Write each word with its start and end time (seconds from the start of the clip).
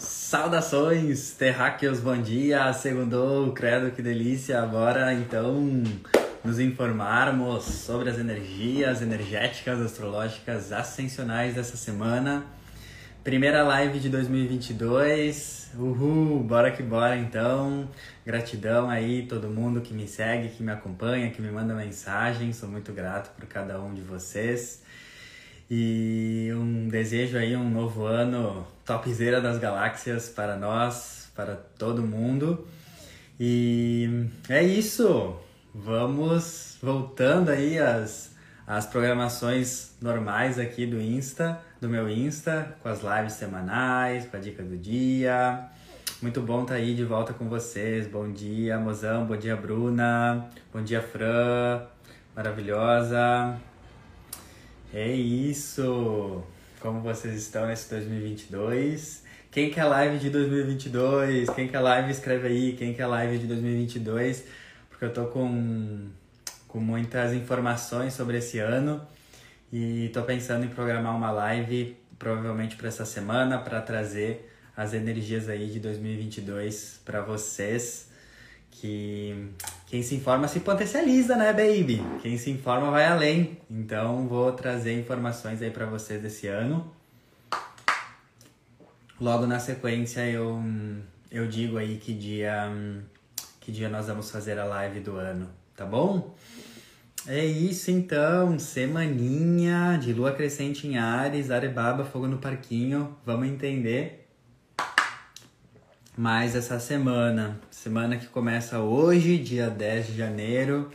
Saudações, 0.00 1.32
terráqueos, 1.32 2.00
bom 2.00 2.16
dia, 2.16 2.72
segundou, 2.72 3.52
credo, 3.52 3.90
que 3.90 4.00
delícia, 4.00 4.62
bora 4.62 5.12
então 5.12 5.84
nos 6.42 6.58
informarmos 6.58 7.64
sobre 7.64 8.08
as 8.08 8.18
energias 8.18 9.02
energéticas, 9.02 9.78
astrológicas, 9.78 10.72
ascensionais 10.72 11.54
dessa 11.54 11.76
semana. 11.76 12.46
Primeira 13.22 13.62
live 13.62 14.00
de 14.00 14.08
2022, 14.08 15.72
uhul, 15.78 16.42
bora 16.44 16.70
que 16.70 16.82
bora 16.82 17.18
então. 17.18 17.86
Gratidão 18.24 18.88
aí 18.88 19.26
todo 19.26 19.48
mundo 19.48 19.82
que 19.82 19.92
me 19.92 20.08
segue, 20.08 20.48
que 20.48 20.62
me 20.62 20.72
acompanha, 20.72 21.30
que 21.30 21.42
me 21.42 21.50
manda 21.50 21.74
mensagem, 21.74 22.54
sou 22.54 22.70
muito 22.70 22.90
grato 22.94 23.30
por 23.38 23.46
cada 23.46 23.78
um 23.78 23.92
de 23.92 24.00
vocês. 24.00 24.82
E 25.70 26.48
um 26.54 26.88
desejo 26.88 27.36
aí 27.36 27.54
um 27.54 27.68
novo 27.68 28.06
ano 28.06 28.66
topzera 28.90 29.40
das 29.40 29.58
galáxias 29.58 30.28
para 30.28 30.56
nós, 30.56 31.30
para 31.36 31.54
todo 31.54 32.02
mundo. 32.02 32.66
E 33.38 34.26
é 34.48 34.64
isso. 34.64 35.36
Vamos 35.72 36.76
voltando 36.82 37.50
aí 37.50 37.78
às, 37.78 38.34
às 38.66 38.86
programações 38.86 39.92
normais 40.02 40.58
aqui 40.58 40.86
do 40.86 41.00
Insta, 41.00 41.60
do 41.80 41.88
meu 41.88 42.10
Insta, 42.10 42.76
com 42.82 42.88
as 42.88 43.00
lives 43.02 43.34
semanais, 43.34 44.26
com 44.26 44.36
a 44.36 44.40
dica 44.40 44.64
do 44.64 44.76
dia. 44.76 45.68
Muito 46.20 46.40
bom 46.40 46.62
estar 46.62 46.74
tá 46.74 46.80
aí 46.80 46.92
de 46.92 47.04
volta 47.04 47.32
com 47.32 47.48
vocês. 47.48 48.08
Bom 48.08 48.32
dia, 48.32 48.76
Mozão. 48.76 49.24
Bom 49.24 49.36
dia, 49.36 49.54
Bruna. 49.54 50.50
Bom 50.72 50.82
dia, 50.82 51.00
Fran. 51.00 51.82
Maravilhosa. 52.34 53.56
É 54.92 55.12
isso! 55.12 56.42
Como 56.80 57.02
vocês 57.02 57.34
estão 57.34 57.66
nesse 57.66 57.90
2022? 57.90 59.22
Quem 59.50 59.70
quer 59.70 59.84
live 59.84 60.18
de 60.18 60.30
2022? 60.30 61.50
Quem 61.50 61.68
quer 61.68 61.80
live, 61.80 62.10
escreve 62.10 62.48
aí. 62.48 62.72
Quem 62.72 62.94
quer 62.94 63.06
live 63.06 63.38
de 63.38 63.46
2022? 63.48 64.44
Porque 64.88 65.04
eu 65.04 65.12
tô 65.12 65.26
com, 65.26 66.08
com 66.66 66.80
muitas 66.80 67.34
informações 67.34 68.14
sobre 68.14 68.38
esse 68.38 68.58
ano 68.60 69.06
e 69.70 70.08
tô 70.14 70.22
pensando 70.22 70.64
em 70.64 70.68
programar 70.68 71.14
uma 71.14 71.30
live 71.30 71.98
provavelmente 72.18 72.76
para 72.76 72.88
essa 72.88 73.04
semana 73.04 73.58
para 73.58 73.82
trazer 73.82 74.50
as 74.74 74.94
energias 74.94 75.50
aí 75.50 75.66
de 75.66 75.80
2022 75.80 77.02
para 77.04 77.20
vocês 77.20 78.09
que 78.80 79.50
quem 79.86 80.02
se 80.02 80.14
informa 80.14 80.48
se 80.48 80.60
potencializa, 80.60 81.36
né, 81.36 81.52
baby? 81.52 82.02
Quem 82.22 82.38
se 82.38 82.50
informa 82.50 82.90
vai 82.90 83.04
além. 83.04 83.58
Então 83.70 84.26
vou 84.26 84.52
trazer 84.52 84.98
informações 84.98 85.60
aí 85.60 85.70
para 85.70 85.84
vocês 85.84 86.22
desse 86.22 86.46
ano. 86.46 86.90
Logo 89.20 89.46
na 89.46 89.58
sequência 89.58 90.26
eu 90.26 90.62
eu 91.30 91.46
digo 91.46 91.76
aí 91.76 91.98
que 91.98 92.14
dia 92.14 92.72
que 93.60 93.70
dia 93.70 93.88
nós 93.88 94.06
vamos 94.06 94.30
fazer 94.30 94.58
a 94.58 94.64
live 94.64 95.00
do 95.00 95.16
ano, 95.16 95.50
tá 95.76 95.84
bom? 95.84 96.34
É 97.26 97.44
isso 97.44 97.90
então, 97.90 98.58
semaninha 98.58 99.98
de 100.00 100.14
lua 100.14 100.32
crescente 100.32 100.86
em 100.86 100.96
Ares, 100.96 101.50
Arebaba, 101.50 102.02
fogo 102.02 102.26
no 102.26 102.38
parquinho. 102.38 103.14
Vamos 103.26 103.46
entender 103.46 104.26
mais 106.16 106.54
essa 106.56 106.80
semana. 106.80 107.60
Semana 107.82 108.18
que 108.18 108.26
começa 108.26 108.78
hoje, 108.78 109.38
dia 109.38 109.70
10 109.70 110.08
de 110.08 110.18
janeiro, 110.18 110.90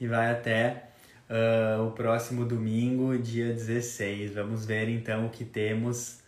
e 0.00 0.06
vai 0.06 0.30
até 0.30 0.84
uh, 1.28 1.84
o 1.84 1.90
próximo 1.90 2.44
domingo, 2.44 3.18
dia 3.18 3.52
16. 3.52 4.34
Vamos 4.34 4.64
ver 4.64 4.88
então 4.88 5.26
o 5.26 5.30
que 5.30 5.44
temos 5.44 6.20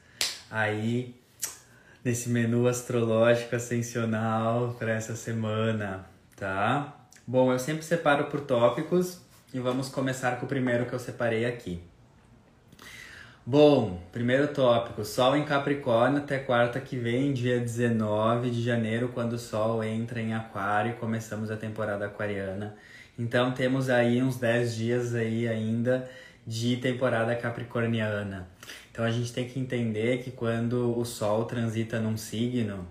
aí 0.50 1.14
nesse 2.05 2.28
menu 2.28 2.66
astrológico 2.66 3.55
ascensional 3.55 4.75
para 4.77 4.94
essa 4.94 5.14
semana, 5.14 6.05
tá? 6.34 7.06
Bom, 7.25 7.53
eu 7.53 7.61
sempre 7.61 7.84
separo 7.84 8.25
por 8.25 8.41
tópicos 8.41 9.20
e 9.55 9.61
vamos 9.61 9.88
começar 9.88 10.41
com 10.41 10.47
o 10.47 10.49
primeiro 10.49 10.87
que 10.87 10.93
eu 10.93 10.99
separei 10.99 11.44
aqui. 11.44 11.81
Bom, 13.46 13.98
primeiro 14.12 14.48
tópico, 14.48 15.02
Sol 15.02 15.34
em 15.34 15.46
Capricórnio 15.46 16.18
até 16.18 16.38
quarta 16.38 16.78
que 16.78 16.94
vem, 16.96 17.32
dia 17.32 17.58
19 17.58 18.50
de 18.50 18.62
janeiro, 18.62 19.08
quando 19.14 19.32
o 19.32 19.38
Sol 19.38 19.82
entra 19.82 20.20
em 20.20 20.34
Aquário 20.34 20.92
e 20.92 20.96
começamos 20.96 21.50
a 21.50 21.56
temporada 21.56 22.04
aquariana. 22.04 22.76
Então 23.18 23.50
temos 23.52 23.88
aí 23.88 24.22
uns 24.22 24.36
10 24.36 24.74
dias 24.74 25.14
aí 25.14 25.48
ainda 25.48 26.08
de 26.46 26.76
temporada 26.76 27.34
capricorniana. 27.34 28.46
Então 28.92 29.06
a 29.06 29.10
gente 29.10 29.32
tem 29.32 29.48
que 29.48 29.58
entender 29.58 30.22
que 30.22 30.30
quando 30.30 30.96
o 30.96 31.04
Sol 31.06 31.46
transita 31.46 31.98
num 31.98 32.18
signo, 32.18 32.86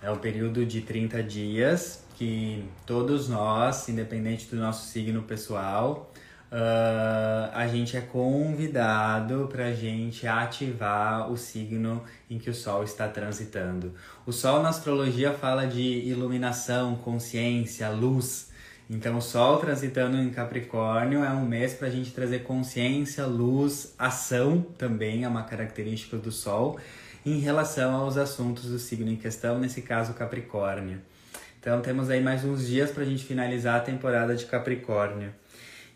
é 0.00 0.08
um 0.08 0.18
período 0.18 0.64
de 0.64 0.80
30 0.80 1.24
dias 1.24 2.04
que 2.14 2.64
todos 2.86 3.28
nós, 3.28 3.88
independente 3.88 4.46
do 4.46 4.56
nosso 4.56 4.86
signo 4.86 5.22
pessoal, 5.24 6.12
uh, 6.52 7.50
a 7.52 7.66
gente 7.66 7.96
é 7.96 8.00
convidado 8.00 9.48
para 9.50 9.66
a 9.66 9.72
gente 9.72 10.26
ativar 10.26 11.30
o 11.30 11.36
signo 11.36 12.02
em 12.28 12.38
que 12.38 12.50
o 12.50 12.54
Sol 12.54 12.82
está 12.84 13.08
transitando. 13.08 13.94
O 14.26 14.32
Sol 14.32 14.62
na 14.62 14.70
astrologia 14.70 15.32
fala 15.32 15.66
de 15.66 15.82
iluminação, 15.82 16.96
consciência, 16.96 17.88
luz. 17.90 18.48
Então, 18.90 19.18
o 19.18 19.22
Sol 19.22 19.58
transitando 19.58 20.16
em 20.16 20.30
Capricórnio 20.30 21.22
é 21.22 21.30
um 21.30 21.44
mês 21.44 21.74
para 21.74 21.88
a 21.88 21.90
gente 21.90 22.10
trazer 22.12 22.40
consciência, 22.40 23.26
luz, 23.26 23.94
ação 23.98 24.62
também 24.78 25.24
é 25.24 25.28
uma 25.28 25.42
característica 25.42 26.16
do 26.16 26.32
Sol 26.32 26.78
em 27.26 27.38
relação 27.40 27.94
aos 27.94 28.16
assuntos 28.16 28.64
do 28.64 28.78
signo 28.78 29.10
em 29.10 29.16
questão, 29.16 29.58
nesse 29.58 29.82
caso 29.82 30.14
Capricórnio. 30.14 31.00
Então, 31.60 31.82
temos 31.82 32.08
aí 32.08 32.22
mais 32.22 32.44
uns 32.44 32.66
dias 32.66 32.90
para 32.90 33.02
a 33.02 33.06
gente 33.06 33.24
finalizar 33.24 33.76
a 33.76 33.80
temporada 33.80 34.34
de 34.34 34.46
Capricórnio. 34.46 35.34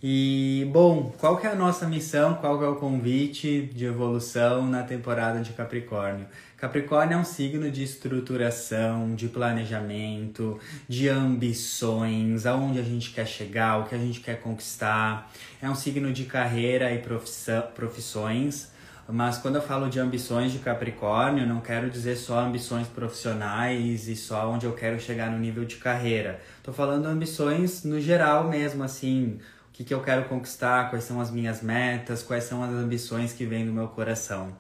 E, 0.05 0.69
bom, 0.73 1.15
qual 1.17 1.37
que 1.37 1.47
é 1.47 1.51
a 1.51 1.55
nossa 1.55 1.87
missão, 1.87 2.35
qual 2.35 2.59
que 2.59 2.65
é 2.65 2.67
o 2.67 2.75
convite 2.75 3.71
de 3.73 3.85
evolução 3.85 4.67
na 4.67 4.83
temporada 4.83 5.41
de 5.41 5.53
Capricórnio? 5.53 6.27
Capricórnio 6.57 7.15
é 7.15 7.17
um 7.21 7.25
signo 7.25 7.71
de 7.71 7.85
estruturação, 7.85 9.15
de 9.15 9.29
planejamento, 9.29 10.59
de 10.89 11.09
ambições, 11.09 12.47
aonde 12.47 12.81
a 12.81 12.83
gente 12.83 13.13
quer 13.13 13.29
chegar, 13.29 13.79
o 13.79 13.85
que 13.85 13.95
a 13.95 13.99
gente 13.99 14.19
quer 14.19 14.41
conquistar. 14.41 15.31
É 15.63 15.71
um 15.71 15.75
signo 15.77 16.13
de 16.13 16.25
carreira 16.25 16.93
e 16.93 16.99
profissões, 16.99 18.73
mas 19.09 19.39
quando 19.39 19.57
eu 19.57 19.63
falo 19.63 19.89
de 19.89 20.01
ambições 20.01 20.51
de 20.51 20.59
Capricórnio, 20.59 21.47
não 21.47 21.61
quero 21.61 21.89
dizer 21.89 22.17
só 22.17 22.41
ambições 22.41 22.89
profissionais 22.89 24.09
e 24.09 24.17
só 24.17 24.51
onde 24.51 24.67
eu 24.67 24.73
quero 24.73 24.99
chegar 24.99 25.31
no 25.31 25.39
nível 25.39 25.65
de 25.65 25.77
carreira. 25.77 26.41
Tô 26.61 26.73
falando 26.73 27.07
ambições 27.07 27.85
no 27.85 28.01
geral 28.01 28.49
mesmo, 28.49 28.83
assim, 28.83 29.39
o 29.73 29.75
que, 29.75 29.85
que 29.85 29.95
eu 29.95 30.03
quero 30.03 30.29
conquistar, 30.29 30.91
quais 30.91 31.05
são 31.05 31.19
as 31.19 31.31
minhas 31.31 31.63
metas, 31.63 32.23
quais 32.23 32.45
são 32.45 32.63
as 32.63 32.71
ambições 32.71 33.33
que 33.33 33.47
vêm 33.47 33.65
do 33.65 33.73
meu 33.73 33.89
coração. 33.89 34.55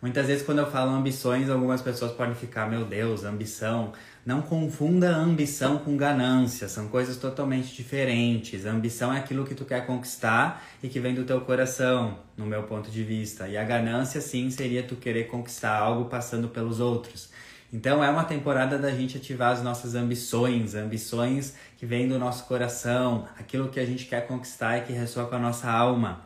Muitas 0.00 0.28
vezes, 0.28 0.46
quando 0.46 0.60
eu 0.60 0.70
falo 0.70 0.92
ambições, 0.92 1.50
algumas 1.50 1.82
pessoas 1.82 2.12
podem 2.12 2.36
ficar, 2.36 2.70
meu 2.70 2.84
Deus, 2.84 3.24
ambição. 3.24 3.92
Não 4.24 4.40
confunda 4.40 5.08
ambição 5.16 5.78
com 5.78 5.96
ganância, 5.96 6.68
são 6.68 6.86
coisas 6.86 7.16
totalmente 7.16 7.74
diferentes. 7.74 8.64
A 8.64 8.70
ambição 8.70 9.12
é 9.12 9.18
aquilo 9.18 9.44
que 9.44 9.54
tu 9.56 9.64
quer 9.64 9.84
conquistar 9.84 10.62
e 10.80 10.88
que 10.88 11.00
vem 11.00 11.12
do 11.12 11.24
teu 11.24 11.40
coração, 11.40 12.20
no 12.36 12.46
meu 12.46 12.62
ponto 12.62 12.88
de 12.88 13.02
vista. 13.02 13.48
E 13.48 13.56
a 13.56 13.64
ganância, 13.64 14.20
sim, 14.20 14.48
seria 14.48 14.84
tu 14.84 14.94
querer 14.94 15.24
conquistar 15.24 15.76
algo 15.76 16.04
passando 16.04 16.48
pelos 16.48 16.78
outros. 16.78 17.30
Então 17.72 18.04
é 18.04 18.10
uma 18.10 18.24
temporada 18.24 18.78
da 18.78 18.90
gente 18.90 19.16
ativar 19.16 19.52
as 19.52 19.62
nossas 19.62 19.94
ambições, 19.94 20.74
ambições 20.74 21.54
que 21.82 21.86
vêm 21.86 22.06
do 22.06 22.16
nosso 22.16 22.44
coração, 22.44 23.26
aquilo 23.36 23.68
que 23.68 23.80
a 23.80 23.84
gente 23.84 24.04
quer 24.04 24.24
conquistar 24.28 24.78
e 24.78 24.82
que 24.82 24.92
ressoa 24.92 25.26
com 25.26 25.34
a 25.34 25.38
nossa 25.40 25.68
alma. 25.68 26.20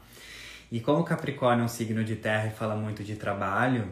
E 0.71 0.81
como 0.81 1.03
Capricórnio 1.03 1.63
é 1.63 1.65
um 1.65 1.69
signo 1.69 2.05
de 2.05 2.15
terra 2.15 2.49
e 2.49 2.51
fala 2.51 2.77
muito 2.77 3.03
de 3.03 3.17
trabalho, 3.17 3.91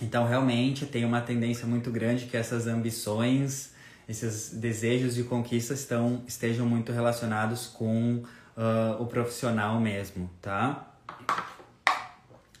então 0.00 0.28
realmente 0.28 0.86
tem 0.86 1.04
uma 1.04 1.20
tendência 1.20 1.66
muito 1.66 1.90
grande 1.90 2.26
que 2.26 2.36
essas 2.36 2.68
ambições, 2.68 3.72
esses 4.08 4.50
desejos 4.50 5.16
de 5.16 5.24
conquista 5.24 5.74
estão, 5.74 6.22
estejam 6.24 6.64
muito 6.64 6.92
relacionados 6.92 7.66
com 7.66 8.22
uh, 8.56 9.02
o 9.02 9.06
profissional 9.06 9.80
mesmo, 9.80 10.30
tá? 10.40 10.86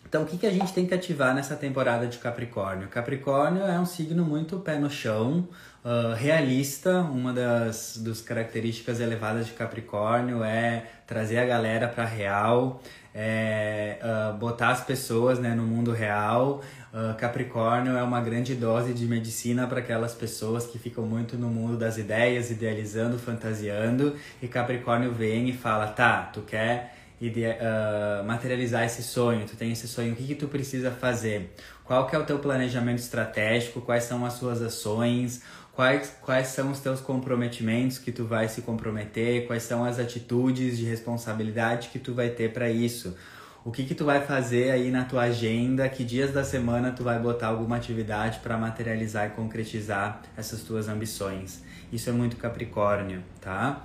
Então, 0.08 0.22
o 0.22 0.26
que, 0.26 0.38
que 0.38 0.46
a 0.46 0.52
gente 0.52 0.72
tem 0.72 0.86
que 0.86 0.94
ativar 0.94 1.34
nessa 1.34 1.54
temporada 1.54 2.06
de 2.06 2.18
Capricórnio? 2.18 2.88
Capricórnio 2.88 3.62
é 3.62 3.78
um 3.78 3.86
signo 3.86 4.24
muito 4.24 4.58
pé 4.58 4.78
no 4.78 4.90
chão, 4.90 5.48
uh, 5.86 6.14
realista. 6.14 7.00
Uma 7.00 7.32
das, 7.32 7.96
das 7.98 8.20
características 8.20 9.00
elevadas 9.00 9.46
de 9.46 9.52
Capricórnio 9.52 10.42
é 10.42 10.84
trazer 11.06 11.38
a 11.38 11.46
galera 11.46 11.86
para 11.86 12.04
real, 12.04 12.82
é, 13.14 13.98
uh, 14.02 14.36
botar 14.36 14.70
as 14.70 14.84
pessoas 14.84 15.38
né, 15.38 15.54
no 15.54 15.62
mundo 15.62 15.92
real. 15.92 16.60
Uh, 16.92 17.14
Capricórnio 17.16 17.96
é 17.96 18.02
uma 18.02 18.20
grande 18.20 18.54
dose 18.54 18.92
de 18.92 19.06
medicina 19.06 19.66
para 19.66 19.78
aquelas 19.78 20.14
pessoas 20.14 20.66
que 20.66 20.78
ficam 20.78 21.04
muito 21.04 21.36
no 21.36 21.48
mundo 21.48 21.76
das 21.76 21.96
ideias, 21.96 22.50
idealizando, 22.50 23.18
fantasiando. 23.18 24.16
E 24.42 24.48
Capricórnio 24.48 25.12
vem 25.12 25.48
e 25.48 25.52
fala: 25.52 25.86
tá, 25.86 26.22
tu 26.32 26.40
quer 26.40 26.96
uh, 27.20 28.24
materializar 28.24 28.84
esse 28.84 29.02
sonho, 29.02 29.46
tu 29.46 29.56
tem 29.56 29.72
esse 29.72 29.86
sonho, 29.88 30.12
o 30.12 30.16
que, 30.16 30.26
que 30.26 30.34
tu 30.34 30.48
precisa 30.48 30.90
fazer? 30.90 31.54
Qual 31.84 32.06
que 32.06 32.16
é 32.16 32.18
o 32.18 32.24
teu 32.24 32.38
planejamento 32.40 32.98
estratégico? 32.98 33.80
Quais 33.80 34.04
são 34.04 34.26
as 34.26 34.34
suas 34.34 34.60
ações? 34.60 35.42
Quais, 35.76 36.16
quais 36.22 36.48
são 36.48 36.70
os 36.70 36.80
teus 36.80 37.02
comprometimentos 37.02 37.98
que 37.98 38.10
tu 38.10 38.24
vai 38.24 38.48
se 38.48 38.62
comprometer? 38.62 39.46
Quais 39.46 39.62
são 39.62 39.84
as 39.84 39.98
atitudes 39.98 40.78
de 40.78 40.86
responsabilidade 40.86 41.88
que 41.88 41.98
tu 41.98 42.14
vai 42.14 42.30
ter 42.30 42.50
para 42.50 42.70
isso? 42.70 43.14
O 43.62 43.70
que 43.70 43.84
que 43.84 43.94
tu 43.94 44.02
vai 44.02 44.22
fazer 44.22 44.70
aí 44.70 44.90
na 44.90 45.04
tua 45.04 45.24
agenda? 45.24 45.86
Que 45.86 46.02
dias 46.02 46.32
da 46.32 46.42
semana 46.42 46.92
tu 46.92 47.02
vai 47.02 47.18
botar 47.18 47.48
alguma 47.48 47.76
atividade 47.76 48.38
para 48.38 48.56
materializar 48.56 49.26
e 49.26 49.30
concretizar 49.32 50.22
essas 50.34 50.62
tuas 50.62 50.88
ambições? 50.88 51.62
Isso 51.92 52.08
é 52.08 52.12
muito 52.12 52.38
Capricórnio, 52.38 53.22
tá? 53.38 53.84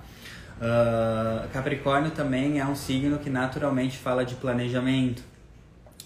Uh, 0.56 1.46
Capricórnio 1.52 2.12
também 2.12 2.58
é 2.58 2.64
um 2.64 2.74
signo 2.74 3.18
que 3.18 3.28
naturalmente 3.28 3.98
fala 3.98 4.24
de 4.24 4.34
planejamento. 4.36 5.22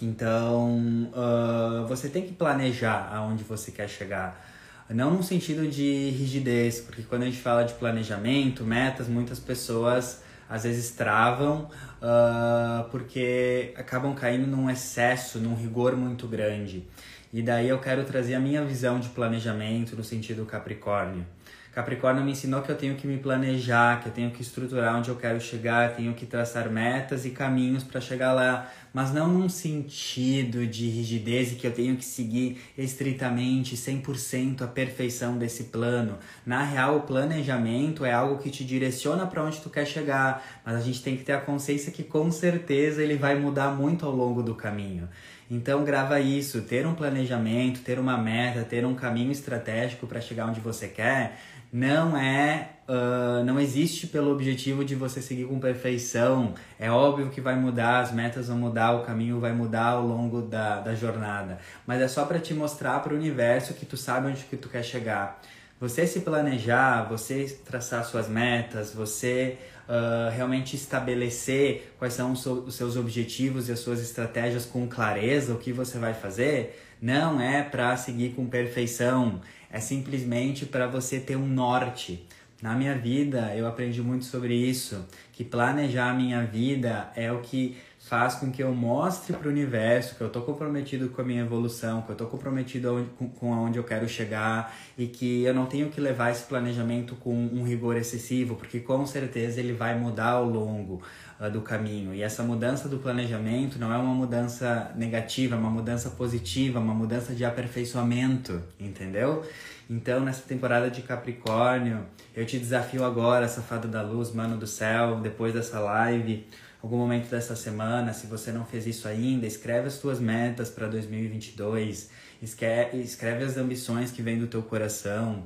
Então, 0.02 1.12
uh, 1.12 1.86
você 1.86 2.08
tem 2.08 2.26
que 2.26 2.32
planejar 2.32 3.08
aonde 3.14 3.44
você 3.44 3.70
quer 3.70 3.88
chegar. 3.88 4.55
Não 4.88 5.10
no 5.10 5.22
sentido 5.22 5.66
de 5.68 6.10
rigidez, 6.10 6.80
porque 6.80 7.02
quando 7.02 7.22
a 7.22 7.24
gente 7.26 7.38
fala 7.38 7.64
de 7.64 7.74
planejamento, 7.74 8.64
metas, 8.64 9.08
muitas 9.08 9.40
pessoas 9.40 10.22
às 10.48 10.62
vezes 10.62 10.90
travam 10.92 11.68
uh, 12.00 12.88
porque 12.90 13.74
acabam 13.76 14.14
caindo 14.14 14.46
num 14.46 14.70
excesso, 14.70 15.40
num 15.40 15.56
rigor 15.56 15.96
muito 15.96 16.28
grande. 16.28 16.86
E 17.32 17.42
daí 17.42 17.68
eu 17.68 17.80
quero 17.80 18.04
trazer 18.04 18.34
a 18.34 18.40
minha 18.40 18.64
visão 18.64 19.00
de 19.00 19.08
planejamento 19.08 19.96
no 19.96 20.04
sentido 20.04 20.46
Capricórnio. 20.46 21.26
Capricórnio 21.72 22.24
me 22.24 22.32
ensinou 22.32 22.62
que 22.62 22.72
eu 22.72 22.76
tenho 22.76 22.94
que 22.94 23.06
me 23.06 23.18
planejar, 23.18 24.00
que 24.00 24.08
eu 24.08 24.12
tenho 24.12 24.30
que 24.30 24.40
estruturar 24.40 24.96
onde 24.96 25.10
eu 25.10 25.16
quero 25.16 25.38
chegar, 25.38 25.94
tenho 25.94 26.14
que 26.14 26.24
traçar 26.24 26.70
metas 26.70 27.26
e 27.26 27.30
caminhos 27.30 27.84
para 27.84 28.00
chegar 28.00 28.32
lá, 28.32 28.72
mas 28.96 29.12
não 29.12 29.28
num 29.28 29.46
sentido 29.46 30.66
de 30.66 30.88
rigidez 30.88 31.52
e 31.52 31.56
que 31.56 31.66
eu 31.66 31.70
tenho 31.70 31.98
que 31.98 32.04
seguir 32.06 32.58
estritamente 32.78 33.76
100% 33.76 34.62
a 34.62 34.66
perfeição 34.66 35.36
desse 35.36 35.64
plano. 35.64 36.16
Na 36.46 36.62
real, 36.62 36.96
o 36.96 37.00
planejamento 37.02 38.06
é 38.06 38.12
algo 38.14 38.38
que 38.38 38.48
te 38.48 38.64
direciona 38.64 39.26
para 39.26 39.44
onde 39.44 39.60
tu 39.60 39.68
quer 39.68 39.84
chegar, 39.84 40.42
mas 40.64 40.76
a 40.76 40.80
gente 40.80 41.02
tem 41.02 41.14
que 41.14 41.24
ter 41.24 41.32
a 41.32 41.40
consciência 41.42 41.92
que 41.92 42.02
com 42.02 42.30
certeza 42.30 43.02
ele 43.02 43.16
vai 43.16 43.38
mudar 43.38 43.68
muito 43.68 44.06
ao 44.06 44.12
longo 44.12 44.42
do 44.42 44.54
caminho. 44.54 45.06
Então 45.50 45.84
grava 45.84 46.18
isso, 46.18 46.62
ter 46.62 46.86
um 46.86 46.94
planejamento, 46.94 47.82
ter 47.82 47.98
uma 47.98 48.16
meta, 48.16 48.64
ter 48.64 48.86
um 48.86 48.94
caminho 48.94 49.30
estratégico 49.30 50.06
para 50.06 50.22
chegar 50.22 50.46
onde 50.46 50.58
você 50.58 50.88
quer 50.88 51.38
não 51.76 52.16
é. 52.16 52.70
Uh, 52.88 53.44
não 53.44 53.60
existe 53.60 54.06
pelo 54.06 54.30
objetivo 54.30 54.84
de 54.84 54.94
você 54.94 55.20
seguir 55.20 55.44
com 55.44 55.60
perfeição. 55.60 56.54
É 56.78 56.90
óbvio 56.90 57.28
que 57.28 57.40
vai 57.40 57.54
mudar, 57.54 58.00
as 58.00 58.12
metas 58.12 58.48
vão 58.48 58.56
mudar, 58.56 58.92
o 58.92 59.02
caminho 59.04 59.38
vai 59.38 59.52
mudar 59.52 59.88
ao 59.88 60.06
longo 60.06 60.40
da, 60.40 60.80
da 60.80 60.94
jornada. 60.94 61.58
Mas 61.86 62.00
é 62.00 62.08
só 62.08 62.24
para 62.24 62.38
te 62.38 62.54
mostrar 62.54 63.00
para 63.00 63.12
o 63.12 63.16
universo 63.16 63.74
que 63.74 63.84
tu 63.84 63.96
sabe 63.96 64.28
onde 64.28 64.44
que 64.44 64.56
tu 64.56 64.70
quer 64.70 64.82
chegar. 64.82 65.42
Você 65.78 66.06
se 66.06 66.20
planejar, 66.20 67.02
você 67.02 67.44
traçar 67.66 68.02
suas 68.06 68.26
metas, 68.28 68.94
você 68.94 69.58
uh, 69.86 70.30
realmente 70.30 70.76
estabelecer 70.76 71.92
quais 71.98 72.14
são 72.14 72.32
os 72.32 72.74
seus 72.74 72.96
objetivos 72.96 73.68
e 73.68 73.72
as 73.72 73.80
suas 73.80 74.00
estratégias 74.00 74.64
com 74.64 74.86
clareza, 74.86 75.52
o 75.52 75.58
que 75.58 75.72
você 75.72 75.98
vai 75.98 76.14
fazer, 76.14 76.82
não 77.02 77.38
é 77.38 77.62
para 77.62 77.94
seguir 77.96 78.30
com 78.30 78.46
perfeição, 78.46 79.40
é 79.76 79.80
simplesmente 79.80 80.64
para 80.64 80.86
você 80.86 81.20
ter 81.20 81.36
um 81.36 81.46
norte. 81.46 82.26
Na 82.62 82.74
minha 82.74 82.96
vida, 82.96 83.54
eu 83.54 83.66
aprendi 83.66 84.00
muito 84.00 84.24
sobre 84.24 84.54
isso, 84.54 85.06
que 85.34 85.44
planejar 85.44 86.10
a 86.10 86.14
minha 86.14 86.42
vida 86.46 87.12
é 87.14 87.30
o 87.30 87.42
que 87.42 87.76
faz 88.06 88.36
com 88.36 88.52
que 88.52 88.62
eu 88.62 88.72
mostre 88.72 89.36
para 89.36 89.48
o 89.48 89.50
universo 89.50 90.14
que 90.14 90.20
eu 90.20 90.28
estou 90.28 90.42
comprometido 90.42 91.08
com 91.08 91.22
a 91.22 91.24
minha 91.24 91.42
evolução, 91.42 92.02
que 92.02 92.10
eu 92.10 92.12
estou 92.12 92.28
comprometido 92.28 93.04
com, 93.18 93.52
aonde 93.52 93.78
eu 93.78 93.84
quero 93.84 94.08
chegar 94.08 94.72
e 94.96 95.08
que 95.08 95.42
eu 95.42 95.52
não 95.52 95.66
tenho 95.66 95.90
que 95.90 96.00
levar 96.00 96.30
esse 96.30 96.44
planejamento 96.44 97.16
com 97.16 97.34
um 97.34 97.64
rigor 97.64 97.96
excessivo, 97.96 98.54
porque 98.54 98.78
com 98.78 99.04
certeza 99.04 99.58
ele 99.58 99.72
vai 99.72 99.98
mudar 99.98 100.30
ao 100.30 100.48
longo 100.48 101.02
uh, 101.40 101.50
do 101.50 101.60
caminho. 101.60 102.14
E 102.14 102.22
essa 102.22 102.44
mudança 102.44 102.88
do 102.88 102.98
planejamento 102.98 103.76
não 103.76 103.92
é 103.92 103.96
uma 103.96 104.14
mudança 104.14 104.92
negativa, 104.94 105.56
é 105.56 105.58
uma 105.58 105.70
mudança 105.70 106.08
positiva, 106.10 106.78
uma 106.78 106.94
mudança 106.94 107.34
de 107.34 107.44
aperfeiçoamento, 107.44 108.62
entendeu? 108.78 109.44
Então, 109.90 110.20
nessa 110.20 110.42
temporada 110.42 110.88
de 110.88 111.02
Capricórnio, 111.02 112.06
eu 112.34 112.46
te 112.46 112.56
desafio 112.56 113.04
agora, 113.04 113.48
Safado 113.48 113.88
da 113.88 114.02
Luz, 114.02 114.32
Mano 114.32 114.56
do 114.56 114.66
Céu, 114.66 115.20
depois 115.20 115.54
dessa 115.54 115.80
live, 115.80 116.46
algum 116.82 116.96
momento 116.96 117.28
dessa 117.28 117.56
semana, 117.56 118.12
se 118.12 118.26
você 118.26 118.52
não 118.52 118.64
fez 118.64 118.86
isso 118.86 119.08
ainda, 119.08 119.46
escreve 119.46 119.88
as 119.88 119.98
tuas 119.98 120.20
metas 120.20 120.70
para 120.70 120.86
2022, 120.86 122.10
escreve, 122.42 122.98
escreve 122.98 123.44
as 123.44 123.56
ambições 123.56 124.10
que 124.10 124.22
vêm 124.22 124.38
do 124.38 124.46
teu 124.46 124.62
coração, 124.62 125.44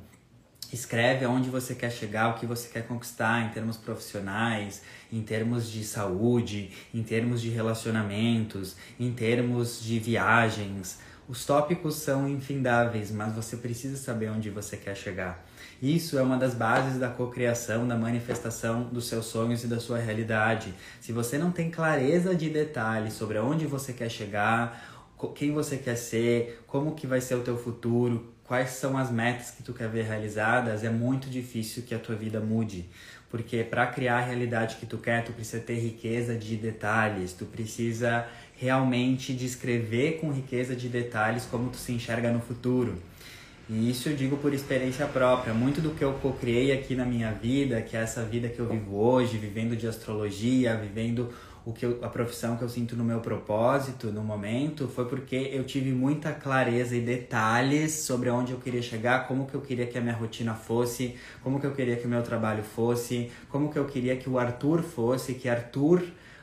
escreve 0.73 1.25
aonde 1.25 1.51
você 1.51 1.75
quer 1.75 1.91
chegar, 1.91 2.29
o 2.29 2.39
que 2.39 2.47
você 2.47 2.69
quer 2.69 2.87
conquistar 2.87 3.45
em 3.47 3.51
termos 3.51 3.77
profissionais, 3.77 4.83
em 5.13 5.23
termos 5.23 5.71
de 5.71 5.85
saúde, 5.85 6.71
em 6.95 7.03
termos 7.03 7.41
de 7.41 7.49
relacionamentos, 7.49 8.77
em 8.99 9.13
termos 9.13 9.83
de 9.83 9.99
viagens. 9.99 10.99
Os 11.29 11.45
tópicos 11.45 11.97
são 11.97 12.29
infindáveis, 12.29 13.11
mas 13.11 13.35
você 13.35 13.57
precisa 13.57 13.97
saber 13.97 14.31
onde 14.31 14.51
você 14.51 14.77
quer 14.77 14.97
chegar. 14.97 15.45
Isso 15.83 16.19
é 16.19 16.23
uma 16.23 16.37
das 16.37 16.53
bases 16.53 16.99
da 16.99 17.09
cocriação, 17.09 17.89
da 17.89 17.97
manifestação 17.97 18.85
dos 18.85 19.09
seus 19.09 19.25
sonhos 19.25 19.65
e 19.65 19.67
da 19.67 19.81
sua 19.81 19.99
realidade. 19.99 20.75
Se 21.01 21.11
você 21.11 21.39
não 21.39 21.51
tem 21.51 21.71
clareza 21.71 22.35
de 22.35 22.51
detalhes 22.51 23.15
sobre 23.15 23.39
aonde 23.39 23.67
você 23.67 23.95
quer 23.95 24.11
chegar, 24.11 25.09
quem 25.35 25.53
você 25.53 25.79
quer 25.79 25.97
ser, 25.97 26.63
como 26.67 26.95
que 26.95 27.07
vai 27.07 27.23
ser 27.23 27.35
o 27.35 27.41
teu 27.41 27.57
futuro, 27.57 28.31
quais 28.45 28.71
são 28.71 28.99
as 28.99 29.11
metas 29.11 29.51
que 29.51 29.63
tu 29.63 29.73
quer 29.73 29.89
ver 29.89 30.05
realizadas, 30.05 30.85
é 30.85 30.91
muito 30.91 31.31
difícil 31.31 31.83
que 31.83 31.95
a 31.95 31.99
tua 31.99 32.15
vida 32.15 32.41
mude. 32.41 32.91
Porque 33.31 33.65
para 33.65 33.87
criar 33.87 34.19
a 34.19 34.23
realidade 34.23 34.77
que 34.77 34.85
tu 34.85 34.99
quer, 34.99 35.25
tu 35.25 35.33
precisa 35.33 35.63
ter 35.63 35.79
riqueza 35.79 36.35
de 36.35 36.57
detalhes, 36.57 37.33
tu 37.33 37.47
precisa 37.47 38.27
realmente 38.57 39.33
descrever 39.33 40.19
com 40.21 40.31
riqueza 40.31 40.77
de 40.77 40.89
detalhes 40.89 41.47
como 41.47 41.71
tu 41.71 41.79
se 41.79 41.93
enxerga 41.93 42.31
no 42.31 42.41
futuro. 42.41 43.01
E 43.73 43.89
isso 43.89 44.09
eu 44.09 44.17
digo 44.17 44.37
por 44.37 44.53
experiência 44.53 45.07
própria. 45.07 45.55
Muito 45.55 45.81
do 45.81 45.91
que 45.91 46.03
eu 46.03 46.15
co-criei 46.15 46.73
aqui 46.73 46.97
na 46.97 47.05
minha 47.05 47.31
vida, 47.31 47.81
que 47.81 47.97
é 47.97 48.01
essa 48.01 48.25
vida 48.25 48.49
que 48.49 48.59
eu 48.59 48.67
vivo 48.67 48.97
hoje, 48.97 49.39
vivendo 49.39 49.77
de 49.77 49.87
astrologia, 49.87 50.77
vivendo 50.77 51.31
o 51.65 51.73
que 51.73 51.87
eu, 51.87 52.01
a 52.03 52.09
profissão 52.09 52.57
que 52.57 52.63
eu 52.63 52.69
sinto 52.69 52.97
no 52.97 53.05
meu 53.05 53.21
propósito 53.21 54.09
no 54.09 54.25
momento, 54.25 54.89
foi 54.89 55.05
porque 55.05 55.51
eu 55.53 55.63
tive 55.63 55.93
muita 55.93 56.33
clareza 56.33 56.97
e 56.97 57.01
detalhes 57.01 57.93
sobre 57.93 58.29
onde 58.29 58.51
eu 58.51 58.59
queria 58.59 58.83
chegar, 58.83 59.29
como 59.29 59.47
que 59.47 59.55
eu 59.55 59.61
queria 59.61 59.87
que 59.87 59.97
a 59.97 60.01
minha 60.01 60.17
rotina 60.17 60.53
fosse, 60.53 61.15
como 61.41 61.61
que 61.61 61.67
eu 61.67 61.73
queria 61.73 61.95
que 61.95 62.07
o 62.07 62.11
meu 62.11 62.25
trabalho 62.25 62.65
fosse, 62.65 63.31
como 63.49 63.71
que 63.71 63.79
eu 63.79 63.85
queria 63.85 64.17
que 64.17 64.29
o 64.29 64.37
Arthur 64.37 64.83
fosse, 64.83 65.35
que 65.35 65.49
Arthur 65.49 66.03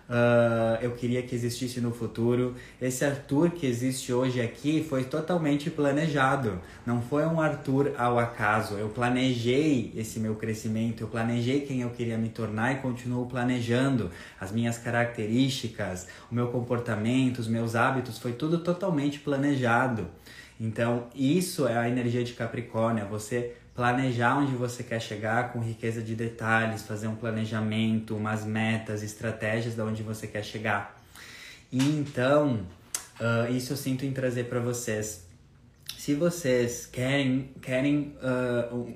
uh, 0.09 0.81
eu 0.81 0.91
queria 0.91 1.21
que 1.21 1.35
existisse 1.35 1.79
no 1.81 1.91
futuro. 1.91 2.55
Esse 2.81 3.05
Arthur 3.05 3.51
que 3.51 3.65
existe 3.65 4.11
hoje 4.11 4.41
aqui 4.41 4.85
foi 4.87 5.03
totalmente 5.03 5.69
planejado. 5.69 6.59
Não 6.85 7.01
foi 7.01 7.25
um 7.25 7.39
Arthur 7.39 7.93
ao 7.97 8.19
acaso. 8.19 8.75
Eu 8.75 8.89
planejei 8.89 9.93
esse 9.95 10.19
meu 10.19 10.35
crescimento, 10.35 11.01
eu 11.01 11.07
planejei 11.07 11.61
quem 11.61 11.81
eu 11.81 11.89
queria 11.89 12.17
me 12.17 12.29
tornar 12.29 12.73
e 12.73 12.75
continuo 12.77 13.25
planejando. 13.25 14.11
As 14.39 14.51
minhas 14.51 14.77
características, 14.77 16.07
o 16.31 16.35
meu 16.35 16.47
comportamento, 16.47 17.39
os 17.39 17.47
meus 17.47 17.75
hábitos, 17.75 18.17
foi 18.17 18.33
tudo 18.33 18.59
totalmente 18.59 19.19
planejado. 19.19 20.07
Então, 20.59 21.07
isso 21.13 21.67
é 21.67 21.77
a 21.77 21.87
energia 21.87 22.23
de 22.23 22.33
Capricórnio, 22.33 23.03
é 23.03 23.07
você 23.07 23.53
planejar 23.77 24.39
onde 24.39 24.55
você 24.55 24.81
quer 24.81 24.99
chegar 24.99 25.53
com 25.53 25.59
riqueza 25.59 26.01
de 26.01 26.15
detalhes, 26.15 26.81
fazer 26.81 27.07
um 27.07 27.15
planejamento, 27.15 28.17
umas 28.17 28.43
metas, 28.43 29.03
estratégias 29.03 29.75
de 29.75 29.81
onde 29.81 30.01
você 30.01 30.25
quer 30.25 30.43
chegar. 30.43 30.99
E 31.71 31.77
então, 31.77 32.65
uh, 33.21 33.51
isso 33.51 33.73
eu 33.73 33.77
sinto 33.77 34.03
em 34.03 34.11
trazer 34.11 34.45
para 34.45 34.59
vocês. 34.59 35.27
Se 35.95 36.15
vocês 36.15 36.87
querem, 36.87 37.51
querem 37.61 38.15
uh, 38.17 38.95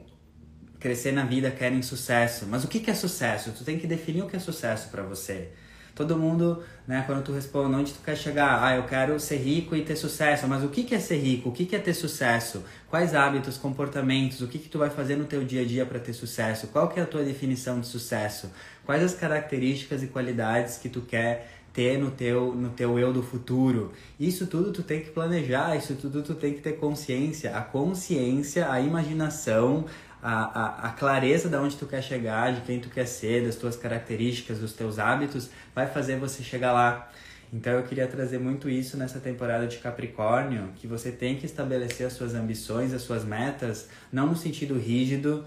crescer 0.80 1.12
na 1.12 1.26
vida, 1.26 1.52
querem 1.52 1.84
sucesso, 1.84 2.48
mas 2.48 2.64
o 2.64 2.68
que, 2.68 2.80
que 2.80 2.90
é 2.90 2.96
sucesso? 2.96 3.52
Tu 3.52 3.64
tem 3.64 3.78
que 3.78 3.86
definir 3.86 4.24
o 4.24 4.28
que 4.28 4.36
é 4.36 4.40
sucesso 4.40 4.90
para 4.90 5.04
você. 5.04 5.52
Todo 5.94 6.18
mundo, 6.18 6.64
né, 6.88 7.04
quando 7.06 7.24
tu 7.24 7.32
responde 7.32 7.76
onde 7.76 7.94
tu 7.94 8.00
quer 8.04 8.16
chegar, 8.16 8.64
ah, 8.64 8.76
eu 8.76 8.84
quero 8.84 9.20
ser 9.20 9.38
rico 9.38 9.76
e 9.76 9.84
ter 9.84 9.96
sucesso, 9.96 10.48
mas 10.48 10.64
o 10.64 10.70
que, 10.70 10.84
que 10.84 10.96
é 10.96 11.00
ser 11.00 11.18
rico? 11.18 11.50
O 11.50 11.52
que, 11.52 11.66
que 11.66 11.76
é 11.76 11.80
ter 11.80 11.94
sucesso? 11.94 12.64
Quais 12.90 13.14
hábitos, 13.14 13.58
comportamentos, 13.58 14.42
o 14.42 14.48
que, 14.48 14.58
que 14.58 14.70
tu 14.70 14.78
vai 14.78 14.90
fazer 14.90 15.16
no 15.16 15.26
teu 15.26 15.44
dia 15.44 15.62
a 15.62 15.66
dia 15.66 15.86
para 15.86 16.00
ter 16.00 16.14
sucesso? 16.14 16.68
Qual 16.68 16.88
que 16.88 17.00
é 17.00 17.04
a 17.04 17.06
tua 17.06 17.24
definição 17.24 17.80
de 17.80 17.88
sucesso? 17.88 18.50
Quais 18.86 19.04
as 19.04 19.14
características 19.14 20.02
e 20.02 20.08
qualidades 20.08 20.78
que 20.78 20.90
tu 20.90 21.02
quer 21.02 21.48
ter 21.74 21.98
no 21.98 22.12
teu, 22.12 22.54
no 22.54 22.70
teu 22.70 23.00
eu 23.00 23.14
do 23.14 23.24
futuro. 23.24 23.92
Isso 24.20 24.48
tudo 24.48 24.72
tu 24.72 24.84
tem 24.84 25.02
que 25.02 25.10
planejar, 25.10 25.76
isso 25.76 25.96
tudo 25.96 26.22
tu 26.22 26.36
tem 26.36 26.54
que 26.54 26.62
ter 26.62 26.74
consciência. 26.74 27.56
A 27.56 27.62
consciência, 27.62 28.70
a 28.70 28.80
imaginação, 28.82 29.86
a, 30.22 30.86
a, 30.86 30.88
a 30.88 30.90
clareza 30.92 31.50
de 31.50 31.56
onde 31.58 31.76
tu 31.76 31.86
quer 31.86 32.02
chegar, 32.02 32.54
de 32.54 32.62
quem 32.62 32.80
tu 32.80 32.90
quer 32.90 33.06
ser, 33.06 33.46
das 33.46 33.56
tuas 33.56 33.76
características, 33.76 34.60
dos 34.60 34.74
teus 34.74 35.00
hábitos, 35.00 35.50
vai 35.74 35.88
fazer 35.88 36.18
você 36.18 36.44
chegar 36.44 36.72
lá. 36.74 37.10
Então 37.54 37.74
eu 37.74 37.84
queria 37.84 38.08
trazer 38.08 38.40
muito 38.40 38.70
isso 38.70 38.96
nessa 38.96 39.20
temporada 39.20 39.68
de 39.68 39.78
Capricórnio, 39.78 40.70
que 40.76 40.88
você 40.88 41.12
tem 41.12 41.36
que 41.36 41.46
estabelecer 41.46 42.08
as 42.08 42.14
suas 42.14 42.34
ambições, 42.34 42.94
as 42.94 43.02
suas 43.02 43.26
metas, 43.26 43.90
não 44.12 44.28
no 44.28 44.38
sentido 44.38 44.78
rígido, 44.78 45.44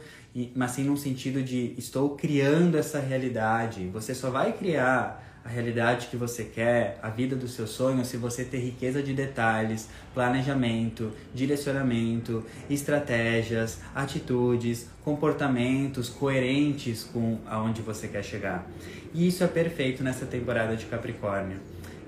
mas 0.54 0.72
sim 0.72 0.84
no 0.84 0.96
sentido 0.96 1.42
de 1.42 1.74
estou 1.78 2.16
criando 2.16 2.76
essa 2.76 2.98
realidade. 2.98 3.88
Você 3.88 4.14
só 4.14 4.28
vai 4.30 4.52
criar 4.52 5.33
a 5.44 5.48
realidade 5.48 6.06
que 6.06 6.16
você 6.16 6.44
quer, 6.44 6.98
a 7.02 7.10
vida 7.10 7.36
dos 7.36 7.52
seus 7.52 7.70
sonhos, 7.70 8.08
se 8.08 8.16
você 8.16 8.44
ter 8.44 8.58
riqueza 8.58 9.02
de 9.02 9.12
detalhes, 9.12 9.88
planejamento, 10.14 11.12
direcionamento, 11.34 12.42
estratégias, 12.70 13.78
atitudes, 13.94 14.88
comportamentos 15.02 16.08
coerentes 16.08 17.04
com 17.04 17.38
aonde 17.46 17.82
você 17.82 18.08
quer 18.08 18.24
chegar. 18.24 18.66
E 19.12 19.28
isso 19.28 19.44
é 19.44 19.46
perfeito 19.46 20.02
nessa 20.02 20.24
temporada 20.24 20.76
de 20.76 20.86
Capricórnio. 20.86 21.58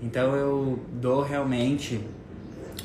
Então 0.03 0.35
eu 0.35 0.83
dou 0.93 1.23
realmente 1.23 2.01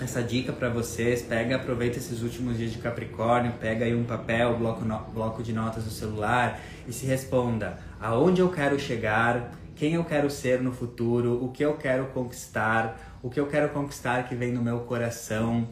essa 0.02 0.22
dica 0.22 0.52
para 0.52 0.70
vocês. 0.70 1.22
Pega, 1.22 1.56
aproveita 1.56 1.98
esses 1.98 2.22
últimos 2.22 2.58
dias 2.58 2.72
de 2.74 2.80
Capricórnio, 2.80 3.54
pega 3.54 3.86
aí 3.86 3.96
um 3.96 4.04
papel, 4.04 4.58
bloco, 4.58 4.84
no, 4.84 5.00
bloco 5.14 5.42
de 5.42 5.54
notas 5.54 5.84
do 5.86 5.92
celular 5.92 6.60
e 6.88 6.92
se 6.92 7.06
responda: 7.06 7.78
aonde 8.02 8.42
eu 8.42 8.50
quero 8.50 8.78
chegar? 8.80 9.61
Quem 9.82 9.96
eu 9.96 10.04
quero 10.04 10.30
ser 10.30 10.62
no 10.62 10.72
futuro? 10.72 11.44
O 11.44 11.50
que 11.50 11.66
eu 11.66 11.76
quero 11.76 12.06
conquistar? 12.10 13.18
O 13.24 13.32
que 13.32 13.40
eu 13.40 13.48
quero 13.48 13.70
conquistar 13.70 14.30
que 14.30 14.36
vem 14.36 14.52
no 14.52 14.62
meu 14.62 14.82
coração? 14.82 15.68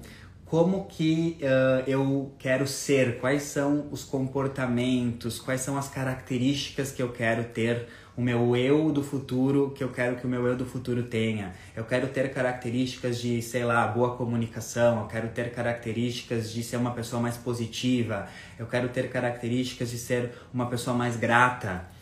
Como 0.47 0.87
que 0.87 1.37
uh, 1.43 1.87
eu 1.87 2.33
quero 2.39 2.65
ser? 2.65 3.19
Quais 3.19 3.43
são 3.43 3.87
os 3.91 4.03
comportamentos? 4.03 5.37
Quais 5.39 5.61
são 5.61 5.77
as 5.77 5.89
características 5.89 6.91
que 6.91 7.03
eu 7.03 7.11
quero 7.11 7.43
ter 7.43 7.85
o 8.17 8.21
meu 8.23 8.55
eu 8.55 8.91
do 8.91 9.03
futuro 9.03 9.69
que 9.75 9.83
eu 9.83 9.89
quero 9.89 10.15
que 10.15 10.25
o 10.25 10.27
meu 10.27 10.47
eu 10.47 10.57
do 10.57 10.65
futuro 10.65 11.03
tenha. 11.03 11.53
Eu 11.75 11.83
quero 11.83 12.07
ter 12.07 12.33
características 12.33 13.21
de, 13.21 13.43
sei 13.43 13.63
lá, 13.63 13.85
boa 13.85 14.15
comunicação, 14.17 15.01
eu 15.01 15.05
quero 15.07 15.27
ter 15.27 15.51
características 15.51 16.51
de 16.51 16.63
ser 16.63 16.77
uma 16.77 16.95
pessoa 16.95 17.21
mais 17.21 17.37
positiva, 17.37 18.27
eu 18.57 18.65
quero 18.65 18.89
ter 18.89 19.07
características 19.11 19.91
de 19.91 19.99
ser 19.99 20.31
uma 20.51 20.65
pessoa 20.65 20.97
mais 20.97 21.15
grata. 21.15 21.98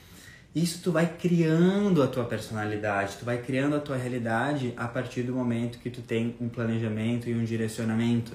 Isso 0.58 0.80
tu 0.82 0.92
vai 0.92 1.06
criando 1.06 2.02
a 2.02 2.08
tua 2.08 2.24
personalidade, 2.24 3.18
tu 3.20 3.26
vai 3.26 3.38
criando 3.38 3.76
a 3.76 3.80
tua 3.80 3.96
realidade 3.96 4.74
a 4.76 4.88
partir 4.88 5.22
do 5.22 5.32
momento 5.32 5.78
que 5.78 5.88
tu 5.88 6.02
tem 6.02 6.36
um 6.42 6.50
planejamento 6.50 7.30
e 7.30 7.36
um 7.36 7.44
direcionamento. 7.44 8.34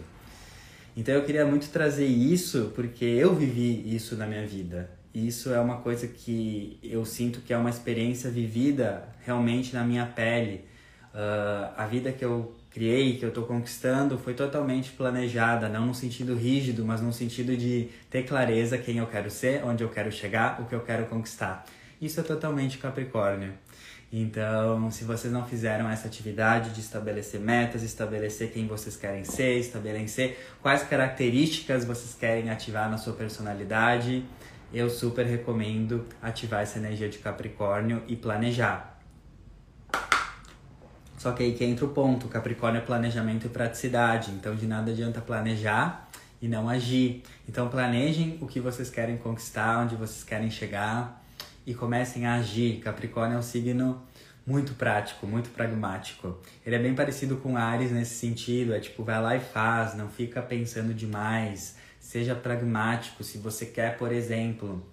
Então 0.96 1.12
eu 1.12 1.24
queria 1.24 1.44
muito 1.44 1.68
trazer 1.70 2.06
isso 2.06 2.70
porque 2.76 3.04
eu 3.04 3.34
vivi 3.34 3.92
isso 3.92 4.14
na 4.14 4.24
minha 4.24 4.46
vida. 4.46 4.88
Isso 5.12 5.52
é 5.52 5.58
uma 5.58 5.78
coisa 5.78 6.06
que 6.06 6.78
eu 6.80 7.04
sinto 7.04 7.40
que 7.40 7.52
é 7.52 7.56
uma 7.56 7.70
experiência 7.70 8.30
vivida 8.30 9.02
realmente 9.26 9.74
na 9.74 9.82
minha 9.82 10.06
pele. 10.06 10.64
Uh, 11.12 11.74
a 11.76 11.86
vida 11.90 12.12
que 12.12 12.24
eu 12.24 12.54
criei, 12.70 13.16
que 13.16 13.24
eu 13.24 13.30
estou 13.30 13.46
conquistando, 13.46 14.16
foi 14.16 14.34
totalmente 14.34 14.92
planejada, 14.92 15.68
não 15.68 15.86
no 15.86 15.94
sentido 15.94 16.36
rígido, 16.36 16.84
mas 16.84 17.00
no 17.00 17.12
sentido 17.12 17.56
de 17.56 17.88
ter 18.08 18.22
clareza 18.22 18.78
quem 18.78 18.98
eu 18.98 19.08
quero 19.08 19.28
ser, 19.28 19.64
onde 19.64 19.82
eu 19.82 19.88
quero 19.88 20.12
chegar, 20.12 20.60
o 20.60 20.66
que 20.66 20.74
eu 20.76 20.80
quero 20.82 21.06
conquistar. 21.06 21.66
Isso 22.02 22.18
é 22.18 22.24
totalmente 22.24 22.78
Capricórnio. 22.78 23.54
Então, 24.12 24.90
se 24.90 25.04
vocês 25.04 25.32
não 25.32 25.46
fizeram 25.46 25.88
essa 25.88 26.08
atividade 26.08 26.70
de 26.70 26.80
estabelecer 26.80 27.40
metas, 27.40 27.84
estabelecer 27.84 28.50
quem 28.50 28.66
vocês 28.66 28.96
querem 28.96 29.24
ser, 29.24 29.60
estabelecer 29.60 30.36
quais 30.60 30.82
características 30.82 31.84
vocês 31.84 32.12
querem 32.12 32.50
ativar 32.50 32.90
na 32.90 32.98
sua 32.98 33.12
personalidade, 33.12 34.24
eu 34.74 34.90
super 34.90 35.24
recomendo 35.24 36.04
ativar 36.20 36.62
essa 36.62 36.76
energia 36.76 37.08
de 37.08 37.18
Capricórnio 37.18 38.02
e 38.08 38.16
planejar. 38.16 39.00
Só 41.16 41.30
que 41.30 41.44
aí 41.44 41.54
que 41.54 41.64
entra 41.64 41.84
o 41.84 41.88
ponto, 41.90 42.26
Capricórnio 42.26 42.80
é 42.80 42.84
planejamento 42.84 43.46
e 43.46 43.48
praticidade, 43.48 44.32
então 44.32 44.56
de 44.56 44.66
nada 44.66 44.90
adianta 44.90 45.20
planejar 45.20 46.10
e 46.40 46.48
não 46.48 46.68
agir. 46.68 47.22
Então 47.48 47.68
planejem 47.68 48.38
o 48.40 48.46
que 48.48 48.58
vocês 48.58 48.90
querem 48.90 49.16
conquistar, 49.16 49.78
onde 49.78 49.94
vocês 49.94 50.24
querem 50.24 50.50
chegar 50.50 51.21
e 51.66 51.74
comecem 51.74 52.26
a 52.26 52.34
agir. 52.34 52.80
Capricórnio 52.80 53.36
é 53.36 53.38
um 53.38 53.42
signo 53.42 54.02
muito 54.46 54.74
prático, 54.74 55.26
muito 55.26 55.50
pragmático. 55.50 56.38
Ele 56.66 56.76
é 56.76 56.78
bem 56.78 56.94
parecido 56.94 57.36
com 57.36 57.56
Ares 57.56 57.92
nesse 57.92 58.14
sentido, 58.14 58.74
é 58.74 58.80
tipo 58.80 59.04
vai 59.04 59.20
lá 59.20 59.36
e 59.36 59.40
faz, 59.40 59.94
não 59.94 60.08
fica 60.08 60.42
pensando 60.42 60.92
demais, 60.92 61.76
Seja 62.02 62.34
pragmático. 62.34 63.22
Se 63.22 63.38
você 63.38 63.64
quer, 63.64 63.96
por 63.96 64.12
exemplo, 64.12 64.84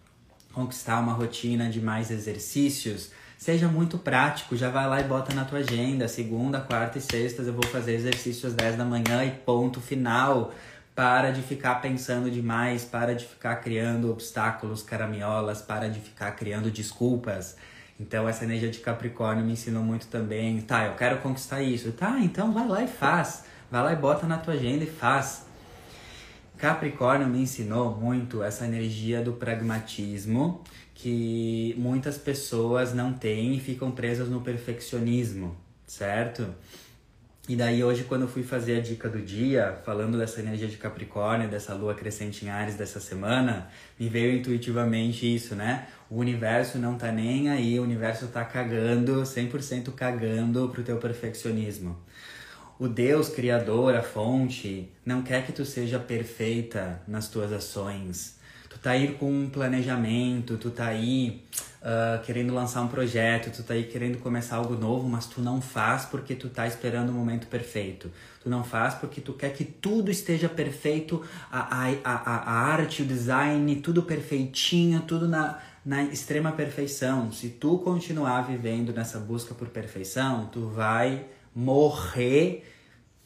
conquistar 0.54 1.00
uma 1.00 1.12
rotina 1.12 1.68
de 1.68 1.82
mais 1.82 2.12
exercícios, 2.12 3.12
seja 3.36 3.68
muito 3.68 3.98
prático. 3.98 4.56
Já 4.56 4.70
vai 4.70 4.88
lá 4.88 5.02
e 5.02 5.04
bota 5.04 5.34
na 5.34 5.44
tua 5.44 5.60
agenda. 5.60 6.08
Segunda, 6.08 6.62
quarta 6.62 7.00
e 7.00 7.02
sextas 7.02 7.48
eu 7.48 7.54
vou 7.54 7.66
fazer 7.66 7.96
exercícios 7.96 8.46
às 8.46 8.54
10 8.54 8.78
da 8.78 8.86
manhã 8.86 9.26
e 9.26 9.32
ponto 9.32 9.82
final. 9.82 10.54
Para 11.00 11.32
de 11.32 11.41
ficar 11.41 11.75
pensando 11.75 12.29
demais, 12.29 12.84
para 12.84 13.15
de 13.15 13.24
ficar 13.24 13.56
criando 13.62 14.12
obstáculos, 14.12 14.84
caraminholas, 14.84 15.62
para 15.62 15.89
de 15.89 15.98
ficar 15.98 16.29
criando 16.32 16.70
desculpas. 16.70 17.56
Então 17.98 18.27
essa 18.27 18.44
energia 18.44 18.70
de 18.70 18.79
Capricórnio 18.79 19.46
me 19.46 19.53
ensinou 19.53 19.82
muito 19.82 20.08
também. 20.08 20.60
Tá, 20.60 20.88
eu 20.88 20.96
quero 20.96 21.20
conquistar 21.20 21.62
isso. 21.62 21.94
Tá, 21.94 22.20
então 22.20 22.51
vai 22.51 22.68
lá 22.68 22.84
e 22.84 22.88
faz. 22.89 23.46
Vai 23.72 23.82
lá 23.82 23.94
e 23.94 23.96
bota 23.96 24.27
na 24.27 24.39
tua 24.39 24.56
agenda 24.56 24.84
e 24.84 24.88
faz. 24.88 25.46
Capricórnio 26.58 27.27
me 27.27 27.44
ensinou 27.44 27.96
muito 27.96 28.44
essa 28.44 28.65
energia 28.65 29.22
do 29.22 29.32
pragmatismo 29.32 30.65
que 30.94 31.75
muitas 31.77 32.18
pessoas 32.18 32.94
não 32.94 33.13
têm 33.13 33.56
e 33.56 33.60
ficam 33.62 33.89
presas 33.89 34.27
no 34.27 34.41
perfeccionismo, 34.41 35.56
certo? 35.88 36.53
E 37.50 37.56
daí 37.56 37.84
hoje 37.84 38.03
quando 38.03 38.22
eu 38.22 38.27
fui 38.27 38.44
fazer 38.44 38.77
a 38.77 38.79
dica 38.79 39.10
do 39.10 39.20
dia, 39.20 39.79
falando 39.84 40.20
dessa 40.20 40.39
energia 40.39 40.68
de 40.68 40.77
Capricórnio, 40.77 41.50
dessa 41.50 41.74
lua 41.74 41.96
crescente 41.96 42.46
em 42.46 42.50
Ares 42.50 42.75
dessa 42.75 43.00
semana, 43.00 43.72
me 44.00 44.08
veio 44.08 44.38
intuitivamente 44.38 45.25
isso, 45.25 45.56
né? 45.56 45.88
O 46.12 46.18
universo 46.18 46.77
não 46.77 46.96
tá 46.96 47.12
nem 47.12 47.50
aí, 47.50 47.79
o 47.79 47.82
universo 47.82 48.27
tá 48.27 48.46
cagando, 48.46 49.24
100% 49.24 49.91
cagando 49.96 50.70
pro 50.70 50.84
teu 50.84 50.98
perfeccionismo. 50.98 51.98
O 52.77 52.88
Deus 52.88 53.29
criador, 53.29 53.96
a 53.96 54.03
fonte, 54.03 54.88
não 55.03 55.24
quer 55.24 55.44
que 55.44 55.51
tu 55.51 55.65
seja 55.65 55.98
perfeita 55.98 57.01
nas 57.08 57.29
tuas 57.29 57.51
ações. 57.51 58.38
Tu 58.79 58.83
tá 58.83 58.91
aí 58.91 59.09
com 59.19 59.29
um 59.29 59.50
planejamento, 59.50 60.55
tu 60.55 60.71
tá 60.71 60.86
aí 60.86 61.43
uh, 61.81 62.24
querendo 62.24 62.53
lançar 62.53 62.81
um 62.81 62.88
projeto, 62.88 63.53
tu 63.53 63.62
tá 63.62 63.74
aí 63.74 63.83
querendo 63.83 64.19
começar 64.19 64.55
algo 64.55 64.74
novo, 64.74 65.05
mas 65.09 65.25
tu 65.25 65.41
não 65.41 65.59
faz 65.59 66.05
porque 66.05 66.33
tu 66.33 66.48
tá 66.48 66.65
esperando 66.65 67.09
o 67.09 67.12
momento 67.12 67.48
perfeito. 67.48 68.09
Tu 68.41 68.50
não 68.50 68.63
faz 68.63 68.93
porque 68.93 69.19
tu 69.19 69.33
quer 69.33 69.51
que 69.51 69.65
tudo 69.65 70.09
esteja 70.09 70.48
perfeito, 70.48 71.21
a, 71.51 71.59
a, 71.59 71.89
a, 72.05 72.36
a 72.38 72.51
arte, 72.71 73.01
o 73.01 73.05
design, 73.05 73.75
tudo 73.81 74.03
perfeitinho, 74.03 75.01
tudo 75.01 75.27
na, 75.27 75.59
na 75.86 76.03
extrema 76.03 76.53
perfeição. 76.53 77.33
Se 77.33 77.50
tu 77.50 77.79
continuar 77.79 78.43
vivendo 78.43 78.93
nessa 78.93 79.19
busca 79.19 79.53
por 79.53 79.67
perfeição, 79.67 80.45
tu 80.45 80.67
vai 80.67 81.25
morrer 81.53 82.63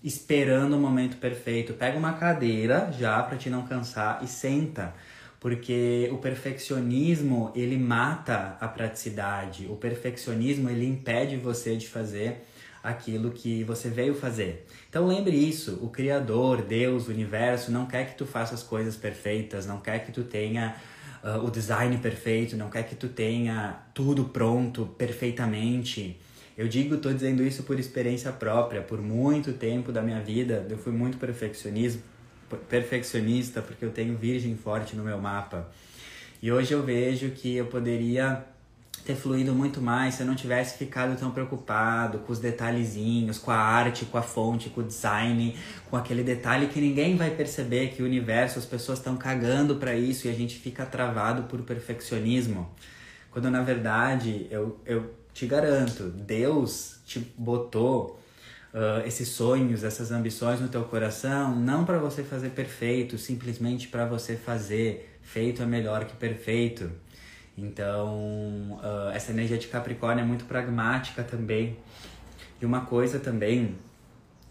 esperando 0.04 0.76
o 0.76 0.80
momento 0.80 1.18
perfeito. 1.18 1.74
Pega 1.74 1.96
uma 1.96 2.14
cadeira 2.14 2.92
já 2.92 3.22
para 3.22 3.38
te 3.38 3.52
não 3.52 3.68
cansar 3.68 4.20
e 4.24 4.28
senta, 4.28 4.96
porque 5.44 6.10
o 6.14 6.20
perfeccionismo 6.20 7.52
ele 7.54 7.78
mata 7.78 8.56
a 8.62 8.68
praticidade. 8.70 9.68
O 9.70 9.76
perfeccionismo 9.76 10.70
ele 10.70 10.88
impede 10.88 11.36
você 11.36 11.76
de 11.76 11.86
fazer 11.86 12.46
aquilo 12.82 13.30
que 13.30 13.62
você 13.66 13.90
veio 13.90 14.16
fazer. 14.16 14.66
Então 14.90 15.06
lembre 15.06 15.36
isso, 15.36 15.80
o 15.82 15.90
criador, 15.90 16.62
Deus, 16.62 17.10
o 17.10 17.12
universo 17.12 17.74
não 17.74 17.86
quer 17.86 18.06
que 18.06 18.18
tu 18.18 18.26
faça 18.26 18.56
as 18.56 18.64
coisas 18.64 18.96
perfeitas, 18.96 19.66
não 19.66 19.82
quer 19.82 20.06
que 20.06 20.14
tu 20.14 20.24
tenha 20.24 20.78
uh, 21.22 21.46
o 21.46 21.52
design 21.52 21.98
perfeito, 21.98 22.56
não 22.56 22.70
quer 22.70 22.84
que 22.84 22.96
tu 22.96 23.10
tenha 23.10 23.84
tudo 23.94 24.24
pronto 24.24 24.86
perfeitamente. 24.98 26.22
Eu 26.58 26.70
digo, 26.70 26.96
estou 26.96 27.14
dizendo 27.14 27.44
isso 27.44 27.64
por 27.64 27.78
experiência 27.78 28.32
própria. 28.32 28.82
Por 28.82 29.02
muito 29.02 29.52
tempo 29.52 29.92
da 29.92 30.02
minha 30.02 30.22
vida, 30.22 30.66
eu 30.70 30.78
fui 30.78 30.94
muito 30.94 31.18
perfeccionismo, 31.18 32.02
perfeccionista, 32.58 33.62
porque 33.62 33.84
eu 33.84 33.92
tenho 33.92 34.18
virgem 34.18 34.56
forte 34.56 34.96
no 34.96 35.04
meu 35.04 35.18
mapa. 35.20 35.70
E 36.42 36.52
hoje 36.52 36.74
eu 36.74 36.84
vejo 36.84 37.30
que 37.32 37.56
eu 37.56 37.68
poderia 37.68 38.46
ter 39.06 39.16
fluído 39.16 39.54
muito 39.54 39.82
mais 39.82 40.16
se 40.16 40.22
eu 40.22 40.28
não 40.28 40.36
tivesse 40.36 40.78
ficado 40.78 41.18
tão 41.20 41.32
preocupado 41.32 42.20
com 42.20 42.32
os 42.32 42.40
detalhezinhos, 42.40 43.38
com 43.38 43.52
a 43.52 43.58
arte, 43.58 44.06
com 44.06 44.18
a 44.18 44.22
fonte, 44.22 44.70
com 44.70 44.82
o 44.82 44.84
design, 44.84 45.58
com 45.90 45.98
aquele 45.98 46.24
detalhe 46.24 46.68
que 46.68 46.80
ninguém 46.80 47.18
vai 47.18 47.32
perceber 47.32 47.90
que 47.90 48.02
o 48.02 48.06
universo, 48.06 48.60
as 48.60 48.66
pessoas 48.66 49.00
estão 49.00 49.18
cagando 49.18 49.76
para 49.76 49.94
isso 49.96 50.28
e 50.28 50.30
a 50.30 50.34
gente 50.34 50.58
fica 50.58 50.86
travado 50.86 51.44
por 51.44 51.62
perfeccionismo. 51.62 52.70
Quando 53.30 53.50
na 53.50 53.62
verdade 53.62 54.48
eu, 54.50 54.80
eu 54.86 55.14
te 55.34 55.46
garanto, 55.46 56.04
Deus 56.04 57.00
te 57.06 57.20
botou 57.38 58.20
uh, 58.74 59.06
esses 59.06 59.30
sonhos, 59.30 59.84
essas 59.84 60.12
ambições 60.12 60.60
no 60.60 60.68
teu 60.68 60.84
coração, 60.84 61.56
não 61.56 61.86
para 61.86 61.98
você 62.00 62.24
fazer 62.24 62.50
perfeito, 62.50 63.18
simplesmente 63.18 63.88
para 63.88 64.06
você 64.06 64.36
fazer. 64.36 65.18
Feito 65.22 65.62
é 65.62 65.66
melhor 65.66 66.06
que 66.06 66.16
perfeito. 66.16 66.92
Então, 67.58 68.80
uh, 68.84 69.10
essa 69.14 69.32
energia 69.32 69.58
de 69.58 69.68
Capricórnio 69.68 70.24
é 70.24 70.26
muito 70.26 70.46
pragmática 70.46 71.24
também. 71.24 71.78
E 72.62 72.66
uma 72.66 72.82
coisa 72.82 73.20
também 73.20 73.76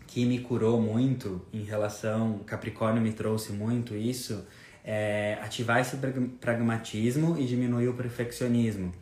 que 0.06 0.24
me 0.24 0.38
curou 0.38 0.80
muito 0.80 1.42
em 1.52 1.62
relação, 1.62 2.40
Capricórnio 2.46 3.02
me 3.02 3.12
trouxe 3.12 3.52
muito 3.52 3.94
isso, 3.94 4.46
é 4.84 5.38
ativar 5.42 5.80
esse 5.80 5.96
pragmatismo 6.40 7.38
e 7.38 7.46
diminuir 7.46 7.88
o 7.88 7.94
perfeccionismo 7.94 8.92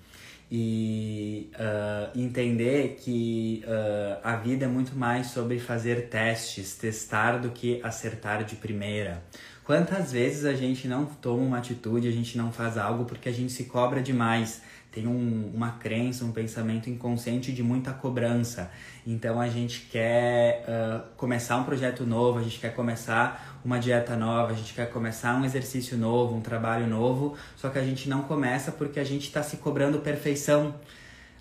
e 0.50 1.50
uh, 1.54 2.18
entender 2.18 2.96
que 3.00 3.62
uh, 3.64 4.18
a 4.24 4.34
vida 4.34 4.64
é 4.64 4.68
muito 4.68 4.96
mais 4.96 5.28
sobre 5.28 5.60
fazer 5.60 6.08
testes, 6.08 6.74
testar 6.74 7.38
do 7.38 7.50
que 7.50 7.80
acertar 7.84 8.42
de 8.42 8.56
primeira. 8.56 9.22
Quantas 9.62 10.10
vezes 10.10 10.44
a 10.44 10.52
gente 10.52 10.88
não 10.88 11.06
toma 11.06 11.44
uma 11.44 11.58
atitude, 11.58 12.08
a 12.08 12.10
gente 12.10 12.36
não 12.36 12.50
faz 12.50 12.76
algo 12.76 13.04
porque 13.04 13.28
a 13.28 13.32
gente 13.32 13.52
se 13.52 13.64
cobra 13.64 14.02
demais? 14.02 14.60
Tem 14.90 15.06
um, 15.06 15.52
uma 15.54 15.72
crença, 15.72 16.24
um 16.24 16.32
pensamento 16.32 16.90
inconsciente 16.90 17.52
de 17.52 17.62
muita 17.62 17.92
cobrança. 17.92 18.72
Então 19.06 19.40
a 19.40 19.48
gente 19.48 19.82
quer 19.82 20.64
uh, 20.64 21.14
começar 21.16 21.56
um 21.58 21.62
projeto 21.62 22.04
novo, 22.04 22.40
a 22.40 22.42
gente 22.42 22.58
quer 22.58 22.74
começar 22.74 23.49
uma 23.64 23.78
dieta 23.78 24.16
nova, 24.16 24.52
a 24.52 24.54
gente 24.54 24.74
quer 24.74 24.90
começar 24.90 25.34
um 25.34 25.44
exercício 25.44 25.96
novo, 25.96 26.34
um 26.36 26.40
trabalho 26.40 26.86
novo, 26.86 27.36
só 27.56 27.68
que 27.68 27.78
a 27.78 27.84
gente 27.84 28.08
não 28.08 28.22
começa 28.22 28.72
porque 28.72 28.98
a 29.00 29.04
gente 29.04 29.26
está 29.26 29.42
se 29.42 29.58
cobrando 29.58 29.98
perfeição 29.98 30.74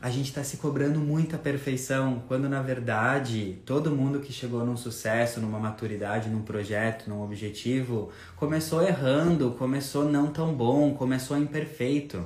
a 0.01 0.09
gente 0.09 0.27
está 0.27 0.45
se 0.45 0.55
cobrando 0.55 0.97
muita 0.97 1.37
perfeição, 1.37 2.23
quando 2.25 2.47
na 2.47 2.61
verdade 2.61 3.59
todo 3.65 3.91
mundo 3.91 4.21
que 4.21 4.31
chegou 4.31 4.65
num 4.65 4.77
sucesso, 4.77 5.41
numa 5.41 5.59
maturidade, 5.59 6.29
num 6.29 6.41
projeto, 6.41 7.09
num 7.09 7.21
objetivo, 7.21 8.09
começou 8.37 8.81
errando, 8.81 9.51
começou 9.51 10.05
não 10.05 10.27
tão 10.27 10.53
bom, 10.53 10.93
começou 10.93 11.37
imperfeito. 11.37 12.25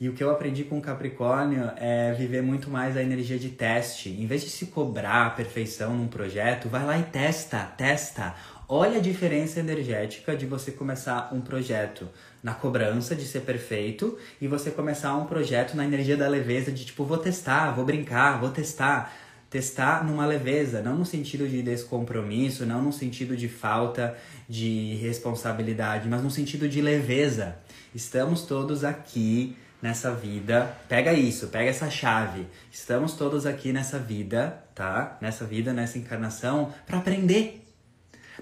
E 0.00 0.08
o 0.08 0.14
que 0.14 0.24
eu 0.24 0.30
aprendi 0.30 0.64
com 0.64 0.80
Capricórnio 0.80 1.70
é 1.76 2.12
viver 2.12 2.42
muito 2.42 2.70
mais 2.70 2.96
a 2.96 3.02
energia 3.02 3.38
de 3.38 3.50
teste. 3.50 4.08
Em 4.08 4.26
vez 4.26 4.40
de 4.40 4.48
se 4.48 4.66
cobrar 4.66 5.26
a 5.26 5.30
perfeição 5.30 5.94
num 5.94 6.08
projeto, 6.08 6.70
vai 6.70 6.84
lá 6.86 6.98
e 6.98 7.02
testa, 7.02 7.58
testa. 7.76 8.34
Olha 8.72 8.98
a 8.98 9.02
diferença 9.02 9.58
energética 9.58 10.36
de 10.36 10.46
você 10.46 10.70
começar 10.70 11.34
um 11.34 11.40
projeto 11.40 12.08
na 12.40 12.54
cobrança 12.54 13.16
de 13.16 13.24
ser 13.24 13.40
perfeito 13.40 14.16
e 14.40 14.46
você 14.46 14.70
começar 14.70 15.16
um 15.16 15.26
projeto 15.26 15.76
na 15.76 15.84
energia 15.84 16.16
da 16.16 16.28
leveza 16.28 16.70
de 16.70 16.84
tipo, 16.84 17.04
vou 17.04 17.18
testar, 17.18 17.72
vou 17.72 17.84
brincar, 17.84 18.38
vou 18.38 18.50
testar. 18.50 19.12
Testar 19.50 20.06
numa 20.06 20.24
leveza, 20.24 20.80
não 20.80 20.98
no 20.98 21.04
sentido 21.04 21.48
de 21.48 21.62
descompromisso, 21.62 22.64
não 22.64 22.80
no 22.80 22.92
sentido 22.92 23.36
de 23.36 23.48
falta 23.48 24.16
de 24.48 24.94
responsabilidade, 25.02 26.08
mas 26.08 26.22
no 26.22 26.30
sentido 26.30 26.68
de 26.68 26.80
leveza. 26.80 27.56
Estamos 27.92 28.42
todos 28.42 28.84
aqui 28.84 29.56
nessa 29.82 30.14
vida. 30.14 30.76
Pega 30.88 31.12
isso, 31.12 31.48
pega 31.48 31.70
essa 31.70 31.90
chave. 31.90 32.46
Estamos 32.70 33.14
todos 33.14 33.46
aqui 33.46 33.72
nessa 33.72 33.98
vida, 33.98 34.62
tá? 34.76 35.18
Nessa 35.20 35.44
vida, 35.44 35.72
nessa 35.72 35.98
encarnação, 35.98 36.72
para 36.86 36.98
aprender. 36.98 37.66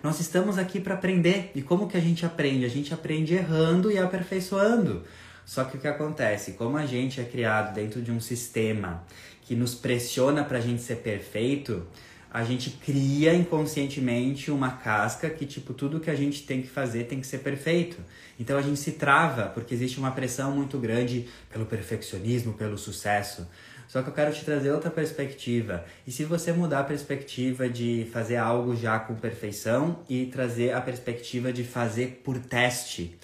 Nós 0.03 0.21
estamos 0.21 0.59
aqui 0.59 0.81
para 0.81 0.95
aprender. 0.95 1.51
E 1.55 1.63
como 1.63 1.89
que 1.89 1.97
a 1.97 2.01
gente 2.01 2.25
aprende? 2.25 2.65
A 2.65 2.69
gente 2.69 2.95
aprende 2.95 3.35
errando 3.35 3.91
e 3.91 3.99
aperfeiçoando. 3.99 5.03
Só 5.45 5.65
que 5.65 5.77
o 5.77 5.81
que 5.81 5.89
acontece? 5.89 6.53
Como 6.53 6.77
a 6.77 6.87
gente 6.87 7.21
é 7.21 7.25
criado 7.25 7.75
dentro 7.75 8.03
de 8.03 8.13
um 8.13 8.21
sistema 8.21 9.03
que 9.43 9.57
nos 9.57 9.75
pressiona 9.75 10.45
para 10.45 10.59
a 10.59 10.61
gente 10.61 10.83
ser 10.83 10.97
perfeito, 10.97 11.87
a 12.31 12.45
gente 12.45 12.71
cria 12.71 13.35
inconscientemente 13.35 14.51
uma 14.51 14.73
casca 14.73 15.31
que, 15.31 15.47
tipo, 15.47 15.73
tudo 15.73 15.99
que 15.99 16.11
a 16.11 16.15
gente 16.15 16.43
tem 16.43 16.61
que 16.61 16.69
fazer 16.69 17.05
tem 17.05 17.21
que 17.21 17.27
ser 17.27 17.39
perfeito. 17.39 17.97
Então 18.39 18.59
a 18.59 18.63
gente 18.63 18.79
se 18.79 18.93
trava 18.93 19.47
porque 19.47 19.75
existe 19.75 19.99
uma 19.99 20.11
pressão 20.11 20.53
muito 20.53 20.79
grande 20.79 21.27
pelo 21.51 21.65
perfeccionismo, 21.65 22.53
pelo 22.53 22.77
sucesso. 22.77 23.49
Só 23.89 24.03
que 24.03 24.11
eu 24.11 24.15
quero 24.15 24.33
te 24.33 24.45
trazer 24.45 24.71
outra 24.71 24.91
perspectiva. 24.91 25.85
E 26.07 26.13
se 26.13 26.23
você 26.23 26.53
mudar 26.53 26.81
a 26.81 26.85
perspectiva 26.85 27.69
de 27.69 28.09
fazer 28.13 28.37
algo 28.37 28.77
já 28.77 28.99
com 28.99 29.15
perfeição 29.15 30.01
e 30.09 30.27
trazer 30.27 30.73
a 30.73 30.81
perspectiva 30.81 31.51
de 31.51 31.65
fazer 31.65 32.21
por 32.23 32.39
teste? 32.39 33.19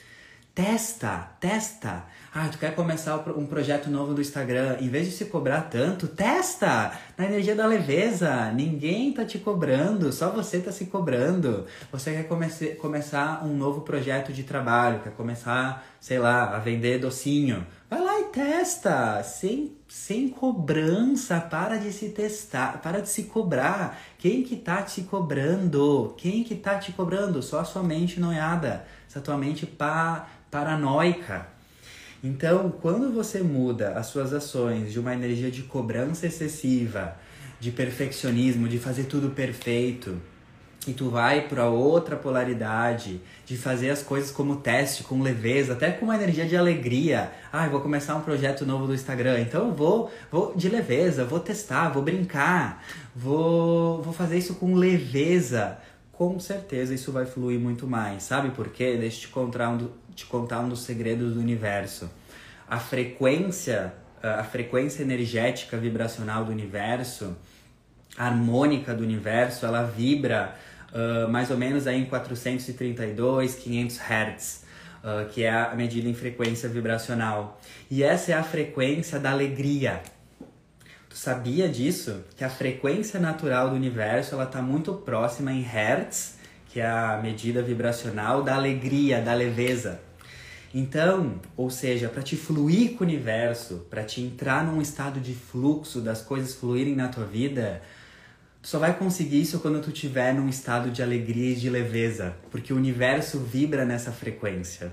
Testa, 0.55 1.33
testa. 1.41 2.05
Ah, 2.33 2.49
tu 2.49 2.59
quer 2.59 2.77
começar 2.77 3.17
um 3.37 3.45
projeto 3.45 3.91
novo 3.91 4.15
do 4.15 4.21
Instagram, 4.21 4.77
em 4.81 4.89
vez 4.89 5.07
de 5.07 5.13
se 5.13 5.25
cobrar 5.25 5.63
tanto, 5.63 6.07
testa! 6.07 6.93
Na 7.19 7.25
energia 7.27 7.57
da 7.57 7.67
leveza, 7.67 8.53
ninguém 8.53 9.13
tá 9.13 9.25
te 9.25 9.37
cobrando, 9.37 10.13
só 10.13 10.31
você 10.31 10.61
tá 10.61 10.71
se 10.71 10.87
cobrando. 10.87 11.67
Você 11.91 12.13
quer 12.13 12.29
comece 12.29 12.69
começar 12.77 13.45
um 13.45 13.57
novo 13.57 13.81
projeto 13.81 14.33
de 14.33 14.45
trabalho, 14.45 15.01
quer 15.01 15.13
começar, 15.15 15.85
sei 16.01 16.21
lá, 16.21 16.55
a 16.55 16.61
vender 16.61 17.01
docinho. 17.01 17.67
Vai 17.91 18.01
lá 18.01 18.21
e 18.21 18.25
testa, 18.25 19.25
sem, 19.25 19.77
sem 19.95 20.29
cobrança, 20.29 21.41
para 21.41 21.77
de 21.77 21.93
se 21.93 22.09
testar, 22.09 22.83
para 22.83 23.01
de 23.01 23.09
se 23.09 23.23
cobrar. 23.23 23.99
Quem 24.19 24.43
que 24.43 24.57
tá 24.57 24.83
te 24.83 25.03
cobrando? 25.03 26.13
Quem 26.19 26.43
que 26.43 26.57
tá 26.57 26.79
te 26.79 26.91
cobrando? 26.91 27.41
Só 27.41 27.61
a 27.61 27.65
sua 27.65 27.83
mente 27.83 28.19
noiada, 28.19 28.85
essa 29.09 29.21
tua 29.21 29.39
mente 29.39 29.65
pa, 29.65 30.29
paranoica. 30.51 31.47
Então, 32.25 32.71
quando 32.83 33.13
você 33.13 33.41
muda 33.41 33.93
as 33.93 34.07
suas 34.07 34.35
ações 34.35 34.93
de 34.93 34.99
uma 34.99 35.15
energia 35.15 35.51
de 35.51 35.63
cobrança 35.63 36.27
excessiva, 36.27 37.17
de 37.61 37.71
perfeccionismo, 37.71 38.67
de 38.67 38.81
fazer 38.81 39.05
tudo 39.05 39.31
perfeito, 39.31 40.21
e 40.87 40.93
tu 40.93 41.09
vai 41.09 41.49
para 41.49 41.67
outra 41.67 42.17
polaridade 42.17 43.21
de 43.47 43.57
fazer 43.57 43.91
as 43.91 44.03
coisas 44.03 44.31
como 44.31 44.57
teste, 44.57 45.03
com 45.03 45.23
leveza, 45.23 45.73
até 45.73 45.91
com 45.91 46.05
uma 46.07 46.15
energia 46.15 46.47
de 46.47 46.57
alegria. 46.57 47.33
Ah, 47.53 47.67
eu 47.67 47.71
vou 47.71 47.81
começar 47.81 48.15
um 48.17 48.21
projeto 48.21 48.67
novo 48.67 48.87
do 48.87 48.95
Instagram, 48.95 49.41
então 49.41 49.69
eu 49.69 49.75
vou, 49.75 50.11
vou 50.31 50.55
de 50.55 50.69
leveza, 50.69 51.25
vou 51.25 51.41
testar, 51.41 51.89
vou 51.89 52.03
brincar, 52.03 52.85
vou, 53.15 54.03
vou 54.03 54.13
fazer 54.13 54.39
isso 54.39 54.57
com 54.57 54.75
leveza. 54.75 55.79
Com 56.13 56.39
certeza 56.39 56.95
isso 56.95 57.11
vai 57.11 57.27
fluir 57.27 57.59
muito 57.59 57.87
mais. 57.87 58.23
Sabe 58.23 58.51
por 58.51 58.69
quê? 58.69 58.97
Deixa 58.97 59.17
eu 59.17 59.21
te 59.23 59.29
contar 59.29 59.71
um, 59.71 59.89
te 60.15 60.27
contar 60.27 60.61
um 60.61 60.69
dos 60.69 60.83
segredos 60.83 61.35
do 61.35 61.41
universo. 61.41 62.09
A 62.69 62.79
frequência, 62.79 63.93
a 64.23 64.45
frequência 64.45 65.03
energética 65.03 65.77
vibracional 65.77 66.45
do 66.45 66.53
universo, 66.53 67.37
a 68.17 68.27
harmônica 68.27 68.95
do 68.95 69.03
universo, 69.03 69.67
ela 69.67 69.83
vibra 69.83 70.55
uh, 70.95 71.29
mais 71.29 71.51
ou 71.51 71.59
menos 71.59 71.87
aí 71.87 72.01
em 72.01 72.07
432, 72.07 73.57
500 73.57 73.99
Hz. 73.99 74.65
Uh, 75.03 75.29
que 75.29 75.43
é 75.43 75.51
a 75.51 75.75
medida 75.75 76.09
em 76.09 76.15
frequência 76.15 76.67
vibracional. 76.67 77.61
E 77.91 78.03
essa 78.03 78.33
é 78.33 78.35
a 78.35 78.43
frequência 78.43 79.19
da 79.19 79.33
alegria. 79.33 80.01
Tu 81.11 81.17
sabia 81.17 81.69
disso? 81.69 82.25
Que 82.37 82.43
a 82.43 82.49
frequência 82.49 83.21
natural 83.21 83.69
do 83.69 83.77
universo 83.77 84.35
ela 84.35 84.45
está 84.45 84.63
muito 84.63 84.95
próxima 84.95 85.53
em 85.53 85.61
Hertz 85.61 86.39
que 86.75 86.81
é 86.81 86.87
a 86.87 87.21
medida 87.23 87.63
vibracional 87.63 88.43
da 88.43 88.57
alegria, 88.57 89.23
da 89.23 89.33
leveza. 89.33 90.01
Então, 90.75 91.41
ou 91.57 91.71
seja, 91.71 92.09
para 92.09 92.21
te 92.21 92.35
fluir 92.35 92.97
com 92.97 93.05
o 93.05 93.07
universo, 93.07 93.87
para 93.89 94.03
te 94.03 94.21
entrar 94.21 94.65
num 94.67 94.83
estado 94.83 95.21
de 95.21 95.35
fluxo 95.35 96.01
das 96.01 96.21
coisas 96.21 96.53
fluírem 96.53 96.97
na 96.97 97.07
tua 97.07 97.25
vida, 97.25 97.81
só 98.65 98.79
vai 98.79 98.97
conseguir 98.97 99.43
isso 99.43 99.61
quando 99.61 99.83
tu 99.83 99.91
estiver 99.91 100.33
num 100.33 100.49
estado 100.49 100.91
de 100.91 101.03
alegria 101.03 101.53
e 101.53 101.55
de 101.55 101.69
leveza, 101.69 102.35
porque 102.51 102.73
o 102.73 102.77
universo 102.77 103.39
vibra 103.39 103.85
nessa 103.85 104.11
frequência. 104.11 104.91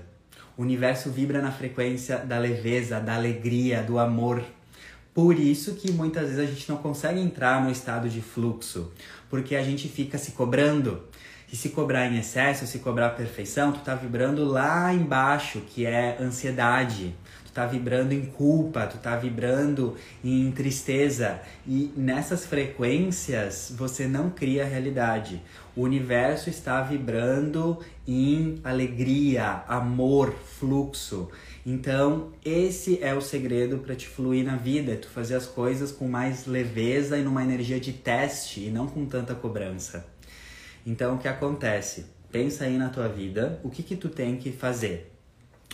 O 0.58 0.60
universo 0.60 1.10
vibra 1.10 1.40
na 1.40 1.50
frequência 1.50 2.18
da 2.18 2.38
leveza, 2.38 3.00
da 3.00 3.14
alegria, 3.14 3.82
do 3.82 3.98
amor. 3.98 4.44
Por 5.14 5.38
isso 5.38 5.74
que 5.74 5.90
muitas 5.90 6.24
vezes 6.24 6.38
a 6.38 6.44
gente 6.44 6.68
não 6.68 6.76
consegue 6.76 7.18
entrar 7.18 7.64
no 7.64 7.70
estado 7.70 8.10
de 8.10 8.20
fluxo, 8.20 8.92
porque 9.30 9.56
a 9.56 9.62
gente 9.62 9.88
fica 9.88 10.18
se 10.18 10.32
cobrando, 10.32 11.04
que 11.48 11.56
se 11.56 11.70
cobrar 11.70 12.06
em 12.06 12.18
excesso, 12.18 12.66
se 12.66 12.78
cobrar 12.78 13.10
perfeição, 13.10 13.72
tu 13.72 13.80
tá 13.80 13.94
vibrando 13.94 14.44
lá 14.44 14.92
embaixo, 14.92 15.62
que 15.66 15.86
é 15.86 16.18
ansiedade. 16.20 17.14
Tá 17.52 17.66
vibrando 17.66 18.12
em 18.12 18.24
culpa, 18.24 18.86
tu 18.86 18.96
tá 18.96 19.14
vibrando 19.16 19.94
em 20.24 20.50
tristeza. 20.52 21.40
E 21.66 21.92
nessas 21.96 22.46
frequências 22.46 23.72
você 23.76 24.06
não 24.06 24.30
cria 24.30 24.62
a 24.62 24.66
realidade. 24.66 25.42
O 25.76 25.82
universo 25.82 26.48
está 26.48 26.80
vibrando 26.80 27.78
em 28.08 28.58
alegria, 28.64 29.64
amor, 29.68 30.32
fluxo. 30.32 31.28
Então, 31.64 32.32
esse 32.44 33.02
é 33.02 33.14
o 33.14 33.20
segredo 33.20 33.78
para 33.78 33.94
te 33.94 34.08
fluir 34.08 34.44
na 34.44 34.56
vida, 34.56 34.92
é 34.92 34.96
tu 34.96 35.08
fazer 35.08 35.34
as 35.34 35.46
coisas 35.46 35.92
com 35.92 36.08
mais 36.08 36.46
leveza 36.46 37.18
e 37.18 37.22
numa 37.22 37.42
energia 37.42 37.78
de 37.78 37.92
teste 37.92 38.66
e 38.66 38.70
não 38.70 38.86
com 38.86 39.06
tanta 39.06 39.34
cobrança. 39.34 40.06
Então, 40.84 41.14
o 41.14 41.18
que 41.18 41.28
acontece? 41.28 42.06
Pensa 42.30 42.64
aí 42.64 42.76
na 42.78 42.88
tua 42.88 43.08
vida, 43.08 43.60
o 43.62 43.70
que 43.70 43.82
que 43.82 43.94
tu 43.94 44.08
tem 44.08 44.36
que 44.36 44.50
fazer? 44.50 45.11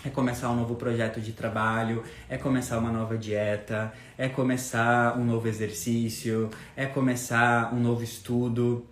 É 0.05 0.11
começar 0.11 0.51
um 0.51 0.57
novo 0.57 0.77
projeto 0.77 1.21
de 1.21 1.33
trabalho, 1.33 2.05
é 2.29 2.37
começar 2.37 2.79
uma 2.79 2.91
nova 2.91 3.19
dieta, 3.19 3.93
é 4.17 4.29
começar 4.29 5.19
um 5.19 5.25
novo 5.25 5.49
exercício, 5.49 6.51
é 6.77 6.87
começar 6.87 7.75
um 7.75 7.81
novo 7.81 8.03
estudo. 8.03 8.87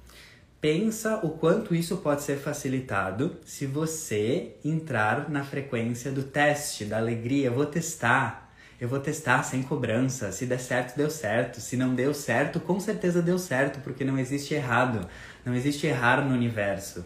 Pensa 0.60 1.20
o 1.22 1.30
quanto 1.30 1.74
isso 1.74 1.98
pode 1.98 2.22
ser 2.22 2.38
facilitado 2.38 3.36
se 3.44 3.66
você 3.66 4.56
entrar 4.64 5.30
na 5.30 5.44
frequência 5.44 6.10
do 6.10 6.24
teste, 6.24 6.84
da 6.84 6.96
alegria. 6.96 7.46
Eu 7.46 7.54
vou 7.54 7.66
testar, 7.66 8.50
eu 8.80 8.88
vou 8.88 8.98
testar 8.98 9.44
sem 9.44 9.62
cobrança. 9.62 10.32
Se 10.32 10.44
der 10.44 10.58
certo, 10.58 10.96
deu 10.96 11.08
certo. 11.08 11.60
Se 11.60 11.76
não 11.76 11.94
deu 11.94 12.12
certo, 12.12 12.58
com 12.58 12.80
certeza 12.80 13.22
deu 13.22 13.38
certo, 13.38 13.80
porque 13.80 14.04
não 14.04 14.18
existe 14.18 14.54
errado. 14.54 15.08
Não 15.44 15.54
existe 15.54 15.86
errar 15.86 16.26
no 16.26 16.34
universo. 16.34 17.04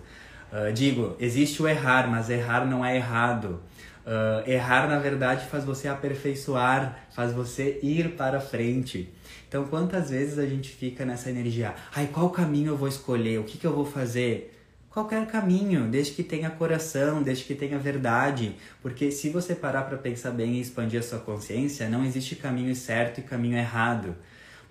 Uh, 0.51 0.73
digo, 0.73 1.15
existe 1.21 1.63
o 1.63 1.69
errar, 1.69 2.09
mas 2.11 2.31
errar 2.31 2.65
não 2.65 2.85
é 2.85 2.97
errado. 2.97 3.61
Uh, 4.07 4.49
errar, 4.51 4.89
na 4.89 4.99
verdade, 4.99 5.47
faz 5.47 5.65
você 5.65 5.87
aperfeiçoar, 5.87 7.01
faz 7.11 7.33
você 7.33 7.79
ir 7.83 8.17
para 8.17 8.41
frente. 8.41 9.13
Então, 9.49 9.65
quantas 9.65 10.11
vezes 10.11 10.39
a 10.39 10.47
gente 10.47 10.71
fica 10.71 11.05
nessa 11.05 11.29
energia? 11.29 11.75
Ai, 11.95 12.09
qual 12.13 12.31
caminho 12.31 12.73
eu 12.73 12.77
vou 12.77 12.89
escolher? 12.89 13.39
O 13.39 13.45
que, 13.45 13.59
que 13.59 13.67
eu 13.67 13.75
vou 13.75 13.85
fazer? 13.85 14.57
Qualquer 14.89 15.25
caminho, 15.27 15.89
desde 15.89 16.13
que 16.15 16.23
tenha 16.25 16.51
coração, 16.51 17.23
desde 17.23 17.45
que 17.45 17.55
tenha 17.55 17.79
verdade. 17.79 18.57
Porque 18.83 19.11
se 19.11 19.29
você 19.29 19.55
parar 19.55 19.83
para 19.83 19.97
pensar 19.97 20.33
bem 20.33 20.55
e 20.55 20.61
expandir 20.61 20.99
a 20.99 21.03
sua 21.03 21.19
consciência, 21.21 21.89
não 21.89 22.05
existe 22.05 22.35
caminho 22.35 22.75
certo 22.75 23.19
e 23.19 23.23
caminho 23.23 23.57
errado. 23.57 24.17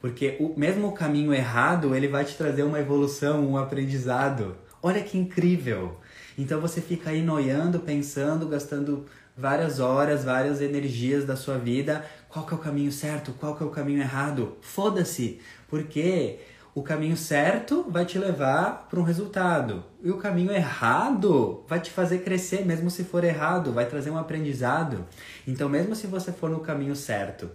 Porque 0.01 0.35
o 0.39 0.53
mesmo 0.57 0.91
caminho 0.91 1.33
errado, 1.33 1.95
ele 1.95 2.07
vai 2.07 2.25
te 2.25 2.35
trazer 2.35 2.63
uma 2.63 2.79
evolução, 2.79 3.45
um 3.45 3.57
aprendizado. 3.57 4.57
Olha 4.81 5.01
que 5.01 5.17
incrível! 5.17 5.97
Então 6.37 6.61
você 6.61 6.79
fica 6.79 7.09
aí 7.09 7.21
noiando, 7.21 7.79
pensando, 7.79 8.47
gastando 8.47 9.05
várias 9.39 9.79
horas, 9.79 10.23
várias 10.23 10.61
energias 10.61 11.25
da 11.25 11.35
sua 11.35 11.57
vida. 11.57 12.05
Qual 12.27 12.45
que 12.45 12.53
é 12.53 12.57
o 12.57 12.59
caminho 12.59 12.91
certo? 12.91 13.33
Qual 13.39 13.55
que 13.55 13.63
é 13.63 13.65
o 13.65 13.69
caminho 13.69 14.01
errado? 14.01 14.57
Foda-se, 14.61 15.39
porque 15.67 16.39
o 16.75 16.83
caminho 16.83 17.17
certo 17.17 17.85
vai 17.89 18.05
te 18.05 18.19
levar 18.19 18.87
para 18.89 18.99
um 18.99 19.03
resultado 19.03 19.83
e 20.03 20.11
o 20.11 20.17
caminho 20.17 20.51
errado 20.51 21.63
vai 21.67 21.79
te 21.79 21.89
fazer 21.89 22.19
crescer, 22.19 22.65
mesmo 22.65 22.91
se 22.91 23.03
for 23.03 23.23
errado, 23.23 23.71
vai 23.71 23.85
trazer 23.85 24.11
um 24.11 24.17
aprendizado. 24.17 25.05
Então, 25.47 25.67
mesmo 25.67 25.95
se 25.95 26.05
você 26.05 26.31
for 26.31 26.49
no 26.49 26.59
caminho 26.59 26.95
certo 26.95 27.49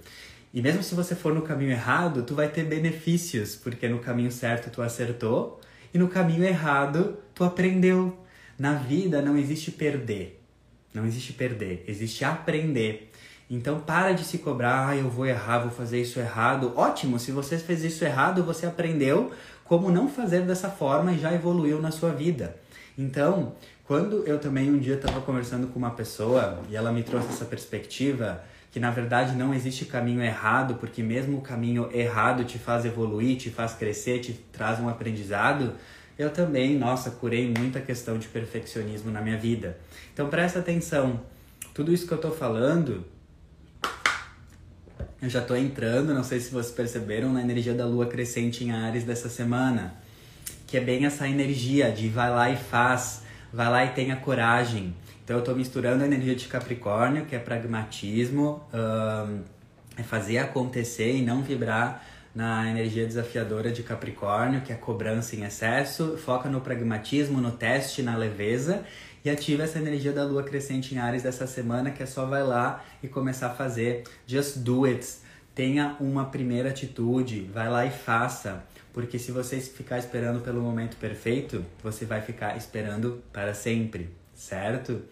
e 0.52 0.62
mesmo 0.62 0.82
se 0.82 0.94
você 0.94 1.14
for 1.14 1.34
no 1.34 1.42
caminho 1.42 1.70
errado, 1.70 2.22
tu 2.22 2.34
vai 2.34 2.48
ter 2.48 2.64
benefícios, 2.64 3.56
porque 3.56 3.88
no 3.88 3.98
caminho 3.98 4.32
certo 4.32 4.70
tu 4.70 4.82
acertou 4.82 5.60
e 5.92 5.98
no 5.98 6.08
caminho 6.08 6.44
errado 6.44 7.18
tu 7.34 7.44
aprendeu. 7.44 8.18
Na 8.58 8.74
vida 8.74 9.20
não 9.20 9.36
existe 9.36 9.72
perder. 9.72 10.43
Não 10.94 11.04
existe 11.04 11.32
perder, 11.32 11.84
existe 11.88 12.24
aprender. 12.24 13.10
Então 13.50 13.80
para 13.80 14.12
de 14.12 14.24
se 14.24 14.38
cobrar, 14.38 14.88
ah, 14.88 14.96
eu 14.96 15.10
vou 15.10 15.26
errar, 15.26 15.58
vou 15.58 15.70
fazer 15.70 16.00
isso 16.00 16.20
errado. 16.20 16.72
Ótimo, 16.76 17.18
se 17.18 17.32
você 17.32 17.58
fez 17.58 17.82
isso 17.82 18.04
errado, 18.04 18.42
você 18.44 18.64
aprendeu 18.64 19.32
como 19.64 19.90
não 19.90 20.08
fazer 20.08 20.42
dessa 20.42 20.70
forma 20.70 21.12
e 21.12 21.18
já 21.18 21.34
evoluiu 21.34 21.80
na 21.82 21.90
sua 21.90 22.10
vida. 22.10 22.56
Então, 22.96 23.54
quando 23.84 24.24
eu 24.26 24.38
também 24.38 24.70
um 24.70 24.78
dia 24.78 24.94
estava 24.94 25.20
conversando 25.20 25.66
com 25.66 25.78
uma 25.78 25.90
pessoa 25.90 26.60
e 26.70 26.76
ela 26.76 26.92
me 26.92 27.02
trouxe 27.02 27.28
essa 27.28 27.44
perspectiva 27.44 28.42
que 28.70 28.80
na 28.80 28.90
verdade 28.90 29.36
não 29.36 29.54
existe 29.54 29.84
caminho 29.84 30.22
errado, 30.22 30.74
porque 30.76 31.02
mesmo 31.02 31.38
o 31.38 31.40
caminho 31.40 31.88
errado 31.92 32.44
te 32.44 32.58
faz 32.58 32.84
evoluir, 32.84 33.36
te 33.36 33.50
faz 33.50 33.74
crescer, 33.74 34.20
te 34.20 34.32
traz 34.32 34.80
um 34.80 34.88
aprendizado, 34.88 35.74
eu 36.18 36.30
também, 36.30 36.78
nossa, 36.78 37.10
curei 37.10 37.52
muita 37.56 37.80
questão 37.80 38.18
de 38.18 38.28
perfeccionismo 38.28 39.10
na 39.10 39.20
minha 39.20 39.36
vida. 39.36 39.78
Então 40.12 40.28
presta 40.28 40.60
atenção, 40.60 41.20
tudo 41.72 41.92
isso 41.92 42.06
que 42.06 42.12
eu 42.12 42.18
tô 42.18 42.30
falando, 42.30 43.04
eu 45.20 45.28
já 45.28 45.40
tô 45.40 45.56
entrando, 45.56 46.14
não 46.14 46.22
sei 46.22 46.38
se 46.38 46.50
vocês 46.50 46.74
perceberam, 46.74 47.32
na 47.32 47.40
energia 47.40 47.74
da 47.74 47.86
lua 47.86 48.06
crescente 48.06 48.62
em 48.62 48.70
Ares 48.70 49.04
dessa 49.04 49.28
semana, 49.28 49.94
que 50.66 50.76
é 50.76 50.80
bem 50.80 51.04
essa 51.04 51.26
energia 51.28 51.90
de 51.90 52.08
vai 52.08 52.30
lá 52.30 52.50
e 52.50 52.56
faz, 52.56 53.22
vai 53.52 53.68
lá 53.68 53.84
e 53.84 53.88
tenha 53.90 54.16
coragem. 54.16 54.94
Então 55.24 55.38
eu 55.38 55.42
tô 55.42 55.54
misturando 55.54 56.04
a 56.04 56.06
energia 56.06 56.34
de 56.34 56.46
Capricórnio, 56.46 57.24
que 57.24 57.34
é 57.34 57.38
pragmatismo, 57.38 58.62
é 59.96 60.02
fazer 60.02 60.38
acontecer 60.38 61.16
e 61.16 61.22
não 61.22 61.42
vibrar 61.42 62.04
na 62.34 62.68
energia 62.68 63.06
desafiadora 63.06 63.70
de 63.70 63.82
Capricórnio, 63.82 64.60
que 64.62 64.72
é 64.72 64.76
cobrança 64.76 65.36
em 65.36 65.44
excesso, 65.44 66.16
foca 66.16 66.48
no 66.48 66.60
pragmatismo, 66.60 67.40
no 67.40 67.52
teste, 67.52 68.02
na 68.02 68.16
leveza 68.16 68.84
e 69.24 69.30
ativa 69.30 69.62
essa 69.62 69.78
energia 69.78 70.12
da 70.12 70.24
lua 70.24 70.42
crescente 70.42 70.94
em 70.94 70.98
Ares 70.98 71.22
dessa 71.22 71.46
semana, 71.46 71.90
que 71.90 72.02
é 72.02 72.06
só 72.06 72.26
vai 72.26 72.42
lá 72.42 72.84
e 73.02 73.08
começar 73.08 73.46
a 73.46 73.54
fazer. 73.54 74.04
Just 74.26 74.58
do 74.58 74.84
it. 74.84 75.06
Tenha 75.54 75.96
uma 75.98 76.26
primeira 76.26 76.70
atitude, 76.70 77.48
vai 77.52 77.70
lá 77.70 77.86
e 77.86 77.90
faça. 77.90 78.64
Porque 78.92 79.18
se 79.18 79.32
você 79.32 79.60
ficar 79.60 79.98
esperando 79.98 80.40
pelo 80.40 80.60
momento 80.60 80.96
perfeito, 80.96 81.64
você 81.82 82.04
vai 82.04 82.20
ficar 82.20 82.56
esperando 82.56 83.22
para 83.32 83.54
sempre, 83.54 84.10
certo? 84.34 85.02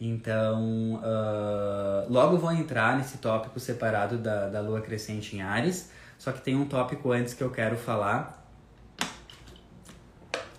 Então, 0.00 0.94
uh, 0.94 2.12
logo 2.12 2.36
vou 2.36 2.50
entrar 2.50 2.98
nesse 2.98 3.18
tópico 3.18 3.60
separado 3.60 4.18
da, 4.18 4.48
da 4.48 4.60
lua 4.60 4.80
crescente 4.80 5.36
em 5.36 5.42
Ares. 5.42 5.90
Só 6.18 6.32
que 6.32 6.40
tem 6.40 6.56
um 6.56 6.66
tópico 6.66 7.12
antes 7.12 7.34
que 7.34 7.42
eu 7.42 7.50
quero 7.50 7.76
falar, 7.76 8.44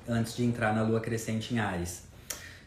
antes 0.08 0.36
de 0.36 0.44
entrar 0.44 0.74
na 0.74 0.84
lua 0.84 1.00
crescente 1.00 1.54
em 1.54 1.60
Ares. 1.60 2.06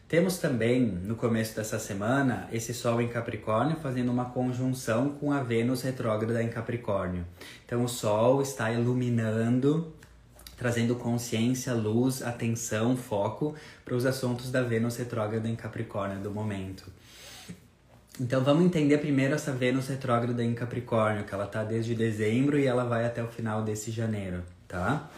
Temos 0.09 0.38
também, 0.38 0.81
no 0.81 1.16
começo 1.16 1.55
dessa 1.55 1.79
semana, 1.79 2.48
esse 2.51 2.72
Sol 2.72 3.03
em 3.03 3.09
Capricórnio 3.09 3.77
fazendo 3.77 4.11
uma 4.11 4.24
conjunção 4.24 5.11
com 5.11 5.31
a 5.31 5.42
Vênus 5.42 5.83
retrógrada 5.83 6.42
em 6.42 6.48
Capricórnio. 6.48 7.27
Então, 7.66 7.85
o 7.85 7.88
Sol 7.88 8.40
está 8.40 8.72
iluminando, 8.72 9.92
trazendo 10.57 10.96
consciência, 10.96 11.74
luz, 11.74 12.22
atenção, 12.22 12.96
foco 12.96 13.55
para 13.85 13.94
os 13.94 14.07
assuntos 14.07 14.51
da 14.51 14.62
Vênus 14.62 14.96
retrógrada 14.96 15.46
em 15.46 15.55
Capricórnio 15.55 16.20
do 16.20 16.31
momento. 16.31 16.90
Então 18.20 18.42
vamos 18.42 18.64
entender 18.64 18.98
primeiro 18.98 19.35
essa 19.35 19.52
Vênus 19.52 19.87
retrógrada 19.87 20.42
em 20.42 20.52
Capricórnio, 20.52 21.22
que 21.22 21.33
ela 21.33 21.46
tá 21.46 21.62
desde 21.62 21.94
dezembro 21.94 22.59
e 22.59 22.66
ela 22.66 22.85
vai 22.85 23.04
até 23.04 23.22
o 23.22 23.28
final 23.28 23.62
desse 23.62 23.92
janeiro, 23.92 24.42
tá? 24.66 25.09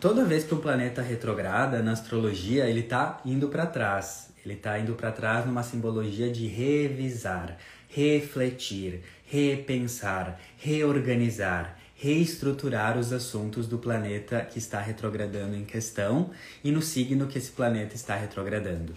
Toda 0.00 0.24
vez 0.24 0.42
que 0.42 0.54
o 0.54 0.56
planeta 0.56 1.02
retrograda 1.02 1.82
na 1.82 1.92
astrologia, 1.92 2.66
ele 2.66 2.82
tá 2.82 3.20
indo 3.24 3.48
para 3.48 3.66
trás. 3.66 4.30
Ele 4.44 4.56
tá 4.56 4.78
indo 4.78 4.94
para 4.94 5.12
trás 5.12 5.44
numa 5.46 5.62
simbologia 5.62 6.32
de 6.32 6.46
revisar, 6.46 7.58
refletir, 7.88 9.02
repensar, 9.26 10.40
reorganizar, 10.56 11.76
reestruturar 12.02 12.98
os 12.98 13.12
assuntos 13.12 13.68
do 13.68 13.78
planeta 13.78 14.40
que 14.40 14.58
está 14.58 14.80
retrogradando 14.80 15.54
em 15.54 15.64
questão 15.64 16.32
e 16.64 16.72
no 16.72 16.82
signo 16.82 17.28
que 17.28 17.38
esse 17.38 17.52
planeta 17.52 17.94
está 17.94 18.16
retrogradando. 18.16 18.92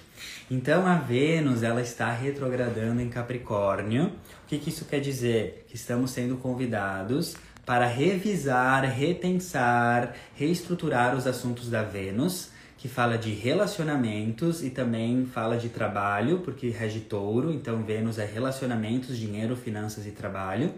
Então 0.49 0.87
a 0.87 0.95
Vênus 0.95 1.61
ela 1.61 1.83
está 1.83 2.11
retrogradando 2.11 2.99
em 2.99 3.07
Capricórnio. 3.07 4.07
O 4.07 4.47
que, 4.47 4.57
que 4.57 4.71
isso 4.71 4.85
quer 4.85 5.01
dizer? 5.01 5.67
Que 5.67 5.75
estamos 5.75 6.09
sendo 6.09 6.37
convidados 6.37 7.35
para 7.63 7.85
revisar, 7.85 8.83
repensar, 8.85 10.15
reestruturar 10.35 11.15
os 11.15 11.27
assuntos 11.27 11.69
da 11.69 11.83
Vênus, 11.83 12.49
que 12.75 12.87
fala 12.87 13.19
de 13.19 13.31
relacionamentos 13.31 14.63
e 14.63 14.71
também 14.71 15.27
fala 15.27 15.57
de 15.57 15.69
trabalho, 15.69 16.39
porque 16.39 16.69
rege 16.69 17.01
touro, 17.01 17.53
então 17.53 17.83
Vênus 17.83 18.17
é 18.17 18.25
relacionamentos, 18.25 19.15
dinheiro, 19.15 19.55
finanças 19.55 20.07
e 20.07 20.11
trabalho. 20.11 20.73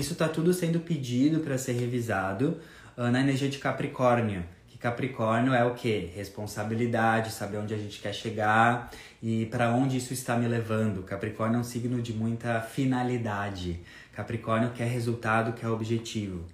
Isso 0.00 0.14
está 0.14 0.26
tudo 0.26 0.54
sendo 0.54 0.80
pedido 0.80 1.40
para 1.40 1.58
ser 1.58 1.72
revisado 1.72 2.58
uh, 2.96 3.10
na 3.10 3.20
energia 3.20 3.50
de 3.50 3.58
Capricórnio. 3.58 4.42
Que 4.66 4.78
Capricórnio 4.78 5.52
é 5.52 5.62
o 5.62 5.74
que? 5.74 6.10
Responsabilidade, 6.16 7.30
saber 7.30 7.58
onde 7.58 7.74
a 7.74 7.76
gente 7.76 8.00
quer 8.00 8.14
chegar 8.14 8.90
e 9.22 9.44
para 9.44 9.70
onde 9.70 9.98
isso 9.98 10.14
está 10.14 10.38
me 10.38 10.48
levando. 10.48 11.02
Capricórnio 11.02 11.58
é 11.58 11.60
um 11.60 11.64
signo 11.64 12.00
de 12.00 12.14
muita 12.14 12.62
finalidade. 12.62 13.78
Capricórnio 14.14 14.70
quer 14.70 14.88
resultado, 14.88 15.52
quer 15.52 15.68
objetivo. 15.68 16.46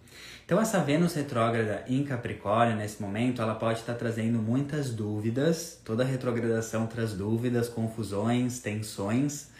Então 0.44 0.60
essa 0.60 0.80
Vênus 0.80 1.14
retrógrada 1.14 1.84
em 1.86 2.02
Capricórnio 2.02 2.74
nesse 2.74 3.00
momento, 3.00 3.40
ela 3.40 3.54
pode 3.54 3.78
estar 3.78 3.94
trazendo 3.94 4.40
muitas 4.40 4.90
dúvidas. 4.90 5.80
Toda 5.84 6.02
retrogradação 6.02 6.88
traz 6.88 7.12
dúvidas, 7.12 7.68
confusões, 7.68 8.58
tensões. 8.58 9.54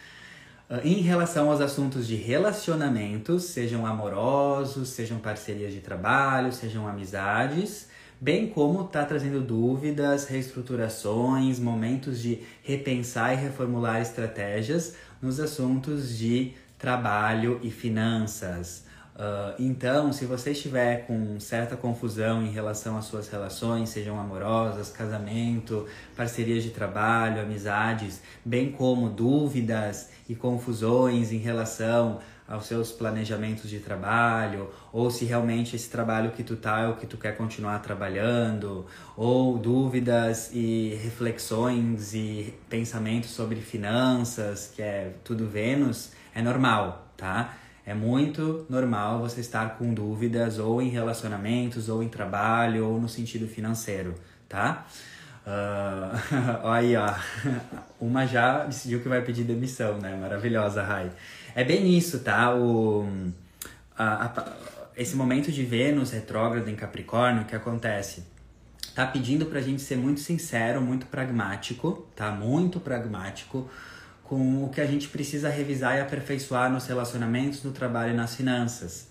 Ah, 0.69 0.81
em 0.83 1.01
relação 1.01 1.49
aos 1.49 1.61
assuntos 1.61 2.09
de 2.09 2.17
relacionamentos, 2.17 3.45
sejam 3.45 3.87
amorosos, 3.87 4.89
sejam 4.89 5.19
parcerias 5.19 5.73
de 5.73 5.79
trabalho, 5.81 6.53
sejam 6.53 6.89
amizades, 6.89 7.89
bem 8.21 8.49
como 8.49 8.85
está 8.85 9.05
trazendo 9.05 9.41
dúvidas, 9.41 10.27
reestruturações, 10.27 11.61
momentos 11.61 12.21
de 12.21 12.41
repensar 12.65 13.33
e 13.33 13.37
reformular 13.37 14.01
estratégias 14.01 14.97
nos 15.23 15.39
assuntos 15.39 16.19
de 16.19 16.55
trabalho 16.77 17.61
e 17.63 17.71
finanças. 17.71 18.85
Uh, 19.15 19.55
então, 19.59 20.13
se 20.13 20.27
você 20.27 20.51
estiver 20.51 21.07
com 21.07 21.41
certa 21.41 21.75
confusão 21.75 22.43
em 22.43 22.51
relação 22.51 22.99
às 22.99 23.07
suas 23.07 23.29
relações, 23.29 23.89
sejam 23.89 24.21
amorosas, 24.21 24.91
casamento, 24.91 25.87
parcerias 26.15 26.63
de 26.63 26.69
trabalho, 26.69 27.41
amizades, 27.41 28.21
bem 28.45 28.71
como 28.71 29.09
dúvidas 29.09 30.11
e 30.29 30.35
confusões 30.35 31.33
em 31.33 31.39
relação 31.39 32.19
aos 32.49 32.67
seus 32.67 32.93
planejamentos 32.93 33.69
de 33.69 33.81
trabalho, 33.81 34.71
ou 34.93 35.11
se 35.11 35.25
realmente 35.25 35.75
esse 35.75 35.91
trabalho 35.91 36.31
que 36.31 36.45
tu 36.45 36.57
tá 36.57 36.81
é 36.81 36.89
o 36.89 36.95
que 36.95 37.07
tu 37.07 37.17
quer 37.17 37.37
continuar 37.37 37.81
trabalhando, 37.81 38.87
ou 39.17 39.59
dúvidas 39.59 40.51
e 40.53 40.99
reflexões 41.03 42.15
e 42.15 42.55
pensamentos 42.71 43.31
sobre 43.31 43.61
finanças, 43.61 44.73
que 44.75 44.83
é 44.83 45.15
tudo 45.25 45.49
Vênus, 45.49 46.13
é 46.35 46.41
normal, 46.41 47.09
tá? 47.17 47.57
É 47.85 47.95
muito 47.95 48.67
normal 48.69 49.21
você 49.21 49.41
estar 49.41 49.77
com 49.77 49.95
dúvidas 49.95 50.59
ou 50.59 50.83
em 50.83 50.89
relacionamentos, 50.89 51.89
ou 51.89 52.03
em 52.03 52.09
trabalho, 52.09 52.87
ou 52.89 53.01
no 53.01 53.09
sentido 53.09 53.47
financeiro, 53.47 54.15
tá? 54.49 54.87
Uh, 55.47 56.67
aí, 56.69 56.97
ó. 56.97 57.15
Uma 58.01 58.27
já 58.27 58.65
decidiu 58.65 59.01
que 59.01 59.09
vai 59.09 59.23
pedir 59.23 59.45
demissão, 59.45 59.99
né? 59.99 60.17
Maravilhosa, 60.17 60.83
Rai. 60.83 61.11
É 61.55 61.63
bem 61.63 61.97
isso, 61.97 62.19
tá? 62.21 62.55
O, 62.55 63.09
a, 63.97 64.27
a, 64.27 64.53
esse 64.97 65.15
momento 65.15 65.53
de 65.53 65.65
Vênus 65.65 66.11
retrógrado 66.11 66.69
em 66.69 66.75
Capricórnio 66.75 67.45
que 67.45 67.55
acontece 67.55 68.25
tá 68.95 69.07
pedindo 69.07 69.47
pra 69.47 69.61
gente 69.61 69.83
ser 69.83 69.97
muito 69.97 70.21
sincero, 70.21 70.81
muito 70.81 71.07
pragmático, 71.07 72.07
tá? 72.17 72.31
Muito 72.31 72.81
pragmático 72.81 73.71
com 74.25 74.65
o 74.65 74.71
que 74.71 74.81
a 74.81 74.87
gente 74.87 75.09
precisa 75.09 75.49
revisar 75.49 75.97
e 75.97 76.01
aperfeiçoar 76.01 76.73
nos 76.73 76.87
relacionamentos, 76.87 77.63
no 77.63 77.71
trabalho 77.71 78.13
e 78.13 78.17
nas 78.17 78.35
finanças. 78.35 79.09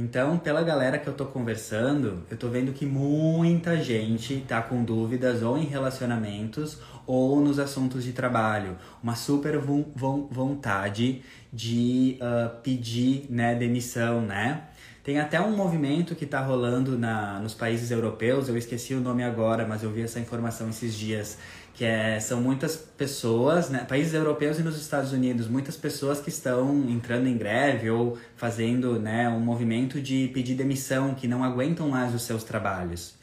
Então, 0.00 0.38
pela 0.38 0.62
galera 0.62 0.96
que 0.96 1.08
eu 1.08 1.12
tô 1.12 1.26
conversando, 1.26 2.22
eu 2.30 2.36
tô 2.36 2.48
vendo 2.48 2.72
que 2.72 2.86
muita 2.86 3.76
gente 3.82 4.44
tá 4.46 4.62
com 4.62 4.84
dúvidas 4.84 5.42
ou 5.42 5.58
em 5.58 5.64
relacionamentos 5.64 6.78
ou 7.04 7.40
nos 7.40 7.58
assuntos 7.58 8.04
de 8.04 8.12
trabalho. 8.12 8.76
Uma 9.02 9.16
super 9.16 9.58
vontade 9.58 11.20
de 11.52 12.16
uh, 12.22 12.60
pedir 12.62 13.26
né, 13.28 13.56
demissão, 13.56 14.20
né? 14.20 14.68
Tem 15.02 15.18
até 15.18 15.40
um 15.40 15.56
movimento 15.56 16.14
que 16.14 16.26
está 16.26 16.40
rolando 16.42 16.96
na, 16.96 17.40
nos 17.40 17.54
países 17.54 17.90
europeus, 17.90 18.48
eu 18.48 18.56
esqueci 18.56 18.94
o 18.94 19.00
nome 19.00 19.24
agora, 19.24 19.66
mas 19.66 19.82
eu 19.82 19.90
vi 19.90 20.02
essa 20.02 20.20
informação 20.20 20.68
esses 20.68 20.94
dias, 20.94 21.38
que 21.78 21.84
é, 21.84 22.18
são 22.18 22.40
muitas 22.40 22.74
pessoas, 22.74 23.70
né, 23.70 23.86
países 23.88 24.12
europeus 24.12 24.58
e 24.58 24.64
nos 24.64 24.76
Estados 24.76 25.12
Unidos, 25.12 25.46
muitas 25.46 25.76
pessoas 25.76 26.20
que 26.20 26.28
estão 26.28 26.90
entrando 26.90 27.28
em 27.28 27.38
greve 27.38 27.88
ou 27.88 28.18
fazendo 28.36 28.98
né, 28.98 29.28
um 29.28 29.38
movimento 29.38 30.00
de 30.00 30.26
pedir 30.34 30.56
demissão, 30.56 31.14
que 31.14 31.28
não 31.28 31.44
aguentam 31.44 31.88
mais 31.88 32.12
os 32.12 32.22
seus 32.22 32.42
trabalhos. 32.42 33.14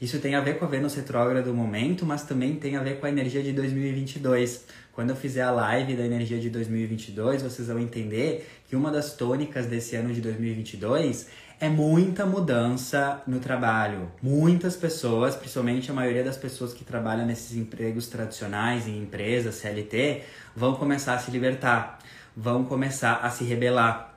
Isso 0.00 0.20
tem 0.20 0.36
a 0.36 0.40
ver 0.40 0.60
com 0.60 0.64
a 0.64 0.68
Vênus 0.68 0.94
retrógrada 0.94 1.42
do 1.42 1.52
momento, 1.52 2.06
mas 2.06 2.22
também 2.22 2.54
tem 2.54 2.76
a 2.76 2.82
ver 2.84 3.00
com 3.00 3.06
a 3.06 3.08
energia 3.08 3.42
de 3.42 3.52
2022. 3.52 4.64
Quando 4.92 5.10
eu 5.10 5.16
fizer 5.16 5.42
a 5.42 5.50
live 5.50 5.96
da 5.96 6.06
energia 6.06 6.38
de 6.38 6.50
2022, 6.50 7.42
vocês 7.42 7.66
vão 7.66 7.80
entender 7.80 8.48
que 8.68 8.76
uma 8.76 8.92
das 8.92 9.14
tônicas 9.14 9.66
desse 9.66 9.96
ano 9.96 10.14
de 10.14 10.20
2022 10.20 11.26
é 11.60 11.68
muita 11.68 12.24
mudança 12.24 13.20
no 13.26 13.40
trabalho. 13.40 14.10
Muitas 14.22 14.76
pessoas, 14.76 15.34
principalmente 15.34 15.90
a 15.90 15.94
maioria 15.94 16.22
das 16.22 16.36
pessoas 16.36 16.72
que 16.72 16.84
trabalham 16.84 17.26
nesses 17.26 17.56
empregos 17.56 18.06
tradicionais, 18.06 18.86
em 18.86 18.98
empresas, 19.02 19.56
CLT, 19.56 20.22
vão 20.54 20.76
começar 20.76 21.14
a 21.14 21.18
se 21.18 21.30
libertar, 21.30 21.98
vão 22.36 22.64
começar 22.64 23.14
a 23.16 23.30
se 23.30 23.42
rebelar. 23.42 24.14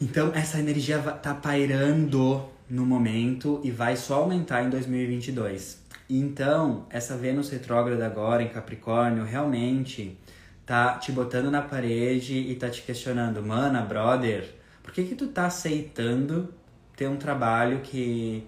Então, 0.00 0.32
essa 0.34 0.58
energia 0.58 0.98
tá 0.98 1.34
pairando 1.34 2.48
no 2.70 2.86
momento 2.86 3.60
e 3.62 3.70
vai 3.70 3.96
só 3.96 4.14
aumentar 4.14 4.62
em 4.62 4.70
2022. 4.70 5.78
Então, 6.08 6.86
essa 6.88 7.16
Vênus 7.16 7.50
retrógrada 7.50 8.06
agora 8.06 8.42
em 8.42 8.48
Capricórnio 8.48 9.24
realmente 9.24 10.18
tá 10.64 10.94
te 10.94 11.12
botando 11.12 11.50
na 11.50 11.60
parede 11.60 12.34
e 12.34 12.54
tá 12.54 12.70
te 12.70 12.80
questionando, 12.82 13.42
mana, 13.42 13.82
brother, 13.82 14.59
por 14.82 14.92
que 14.92 15.04
que 15.04 15.14
tu 15.14 15.28
tá 15.28 15.46
aceitando 15.46 16.52
ter 16.96 17.08
um 17.08 17.16
trabalho 17.16 17.80
que 17.80 18.46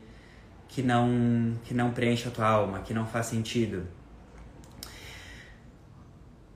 que 0.68 0.82
não 0.82 1.54
que 1.64 1.74
não 1.74 1.90
preenche 1.90 2.28
a 2.28 2.30
tua 2.30 2.46
alma, 2.46 2.80
que 2.80 2.94
não 2.94 3.06
faz 3.06 3.26
sentido? 3.26 3.86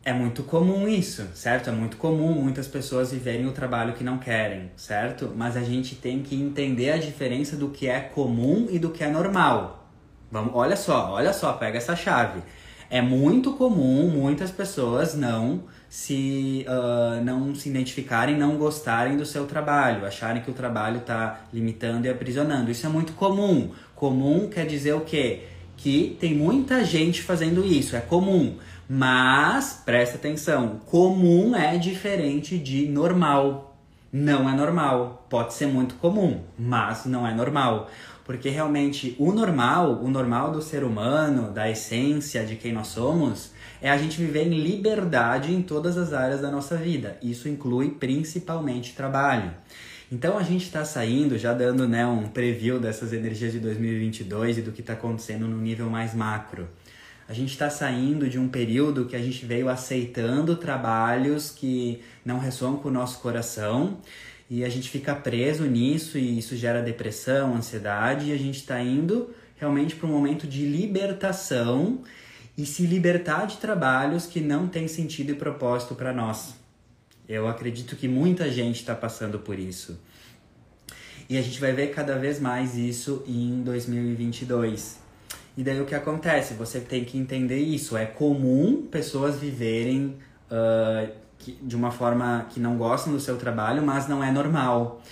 É 0.04 0.12
muito 0.12 0.44
comum 0.44 0.86
isso, 0.88 1.26
certo? 1.34 1.68
É 1.68 1.72
muito 1.72 1.96
comum 1.96 2.32
muitas 2.32 2.68
pessoas 2.68 3.10
viverem 3.10 3.44
o 3.46 3.52
trabalho 3.52 3.92
que 3.92 4.04
não 4.04 4.18
querem, 4.18 4.70
certo? 4.76 5.32
Mas 5.34 5.56
a 5.56 5.62
gente 5.62 5.96
tem 5.96 6.22
que 6.22 6.40
entender 6.40 6.92
a 6.92 6.96
diferença 6.96 7.56
do 7.56 7.70
que 7.70 7.88
é 7.88 7.98
comum 7.98 8.68
e 8.70 8.78
do 8.78 8.90
que 8.90 9.02
é 9.02 9.10
normal. 9.10 9.90
Vamos, 10.30 10.52
olha 10.54 10.76
só, 10.76 11.10
olha 11.10 11.32
só, 11.32 11.54
pega 11.54 11.78
essa 11.78 11.96
chave. 11.96 12.40
É 12.88 13.02
muito 13.02 13.54
comum 13.54 14.08
muitas 14.08 14.52
pessoas 14.52 15.14
não 15.16 15.64
se 15.96 16.66
uh, 16.68 17.24
não 17.24 17.54
se 17.54 17.70
identificarem, 17.70 18.36
não 18.36 18.58
gostarem 18.58 19.16
do 19.16 19.24
seu 19.24 19.46
trabalho, 19.46 20.04
acharem 20.04 20.42
que 20.42 20.50
o 20.50 20.52
trabalho 20.52 20.98
está 20.98 21.40
limitando 21.50 22.06
e 22.06 22.10
aprisionando. 22.10 22.70
Isso 22.70 22.84
é 22.84 22.88
muito 22.90 23.14
comum. 23.14 23.70
Comum 23.94 24.46
quer 24.46 24.66
dizer 24.66 24.92
o 24.92 25.00
quê? 25.00 25.44
Que 25.74 26.14
tem 26.20 26.34
muita 26.34 26.84
gente 26.84 27.22
fazendo 27.22 27.64
isso, 27.64 27.96
é 27.96 28.00
comum. 28.00 28.58
Mas, 28.86 29.82
presta 29.86 30.16
atenção, 30.16 30.82
comum 30.84 31.56
é 31.56 31.78
diferente 31.78 32.58
de 32.58 32.86
normal. 32.86 33.74
Não 34.12 34.50
é 34.50 34.54
normal. 34.54 35.26
Pode 35.30 35.54
ser 35.54 35.66
muito 35.66 35.94
comum, 35.94 36.42
mas 36.58 37.06
não 37.06 37.26
é 37.26 37.32
normal. 37.32 37.88
Porque 38.22 38.50
realmente 38.50 39.16
o 39.18 39.32
normal, 39.32 40.02
o 40.04 40.10
normal 40.10 40.52
do 40.52 40.60
ser 40.60 40.84
humano, 40.84 41.50
da 41.50 41.70
essência 41.70 42.44
de 42.44 42.54
quem 42.54 42.70
nós 42.70 42.88
somos, 42.88 43.55
é 43.86 43.90
a 43.90 43.96
gente 43.96 44.18
viver 44.18 44.46
em 44.46 44.60
liberdade 44.60 45.52
em 45.52 45.62
todas 45.62 45.96
as 45.96 46.12
áreas 46.12 46.40
da 46.40 46.50
nossa 46.50 46.76
vida. 46.76 47.16
Isso 47.22 47.48
inclui 47.48 47.90
principalmente 47.90 48.94
trabalho. 48.94 49.52
Então 50.10 50.36
a 50.36 50.42
gente 50.42 50.64
está 50.64 50.84
saindo, 50.84 51.38
já 51.38 51.52
dando 51.52 51.86
né, 51.86 52.04
um 52.04 52.26
preview 52.26 52.80
dessas 52.80 53.12
energias 53.12 53.52
de 53.52 53.60
2022 53.60 54.58
e 54.58 54.62
do 54.62 54.72
que 54.72 54.80
está 54.80 54.94
acontecendo 54.94 55.46
no 55.46 55.58
nível 55.58 55.88
mais 55.88 56.14
macro. 56.14 56.68
A 57.28 57.32
gente 57.32 57.50
está 57.50 57.70
saindo 57.70 58.28
de 58.28 58.40
um 58.40 58.48
período 58.48 59.04
que 59.04 59.14
a 59.14 59.20
gente 59.20 59.46
veio 59.46 59.68
aceitando 59.68 60.56
trabalhos 60.56 61.50
que 61.52 62.02
não 62.24 62.40
ressoam 62.40 62.76
com 62.76 62.88
o 62.88 62.92
nosso 62.92 63.20
coração 63.20 63.98
e 64.50 64.64
a 64.64 64.68
gente 64.68 64.88
fica 64.90 65.14
preso 65.14 65.64
nisso 65.64 66.18
e 66.18 66.38
isso 66.38 66.56
gera 66.56 66.82
depressão, 66.82 67.54
ansiedade 67.54 68.30
e 68.30 68.32
a 68.32 68.36
gente 68.36 68.56
está 68.56 68.80
indo 68.80 69.30
realmente 69.56 69.94
para 69.94 70.08
um 70.08 70.12
momento 70.12 70.44
de 70.46 70.66
libertação 70.66 72.02
e 72.56 72.64
se 72.64 72.86
libertar 72.86 73.46
de 73.46 73.58
trabalhos 73.58 74.26
que 74.26 74.40
não 74.40 74.66
têm 74.66 74.88
sentido 74.88 75.30
e 75.30 75.34
propósito 75.34 75.94
para 75.94 76.12
nós. 76.12 76.54
Eu 77.28 77.48
acredito 77.48 77.96
que 77.96 78.08
muita 78.08 78.50
gente 78.50 78.76
está 78.76 78.94
passando 78.94 79.38
por 79.38 79.58
isso. 79.58 79.98
E 81.28 81.36
a 81.36 81.42
gente 81.42 81.60
vai 81.60 81.72
ver 81.72 81.88
cada 81.88 82.16
vez 82.16 82.38
mais 82.38 82.76
isso 82.76 83.24
em 83.26 83.62
2022. 83.62 84.98
E 85.56 85.62
daí 85.62 85.80
o 85.80 85.84
que 85.84 85.94
acontece? 85.94 86.54
Você 86.54 86.80
tem 86.80 87.04
que 87.04 87.18
entender 87.18 87.58
isso. 87.58 87.96
É 87.96 88.06
comum 88.06 88.86
pessoas 88.90 89.36
viverem 89.36 90.16
uh, 90.50 91.10
de 91.62 91.74
uma 91.74 91.90
forma 91.90 92.46
que 92.50 92.60
não 92.60 92.76
gostam 92.76 93.12
do 93.12 93.20
seu 93.20 93.36
trabalho, 93.36 93.82
mas 93.82 94.06
não 94.06 94.22
é 94.22 94.30
normal. 94.30 95.02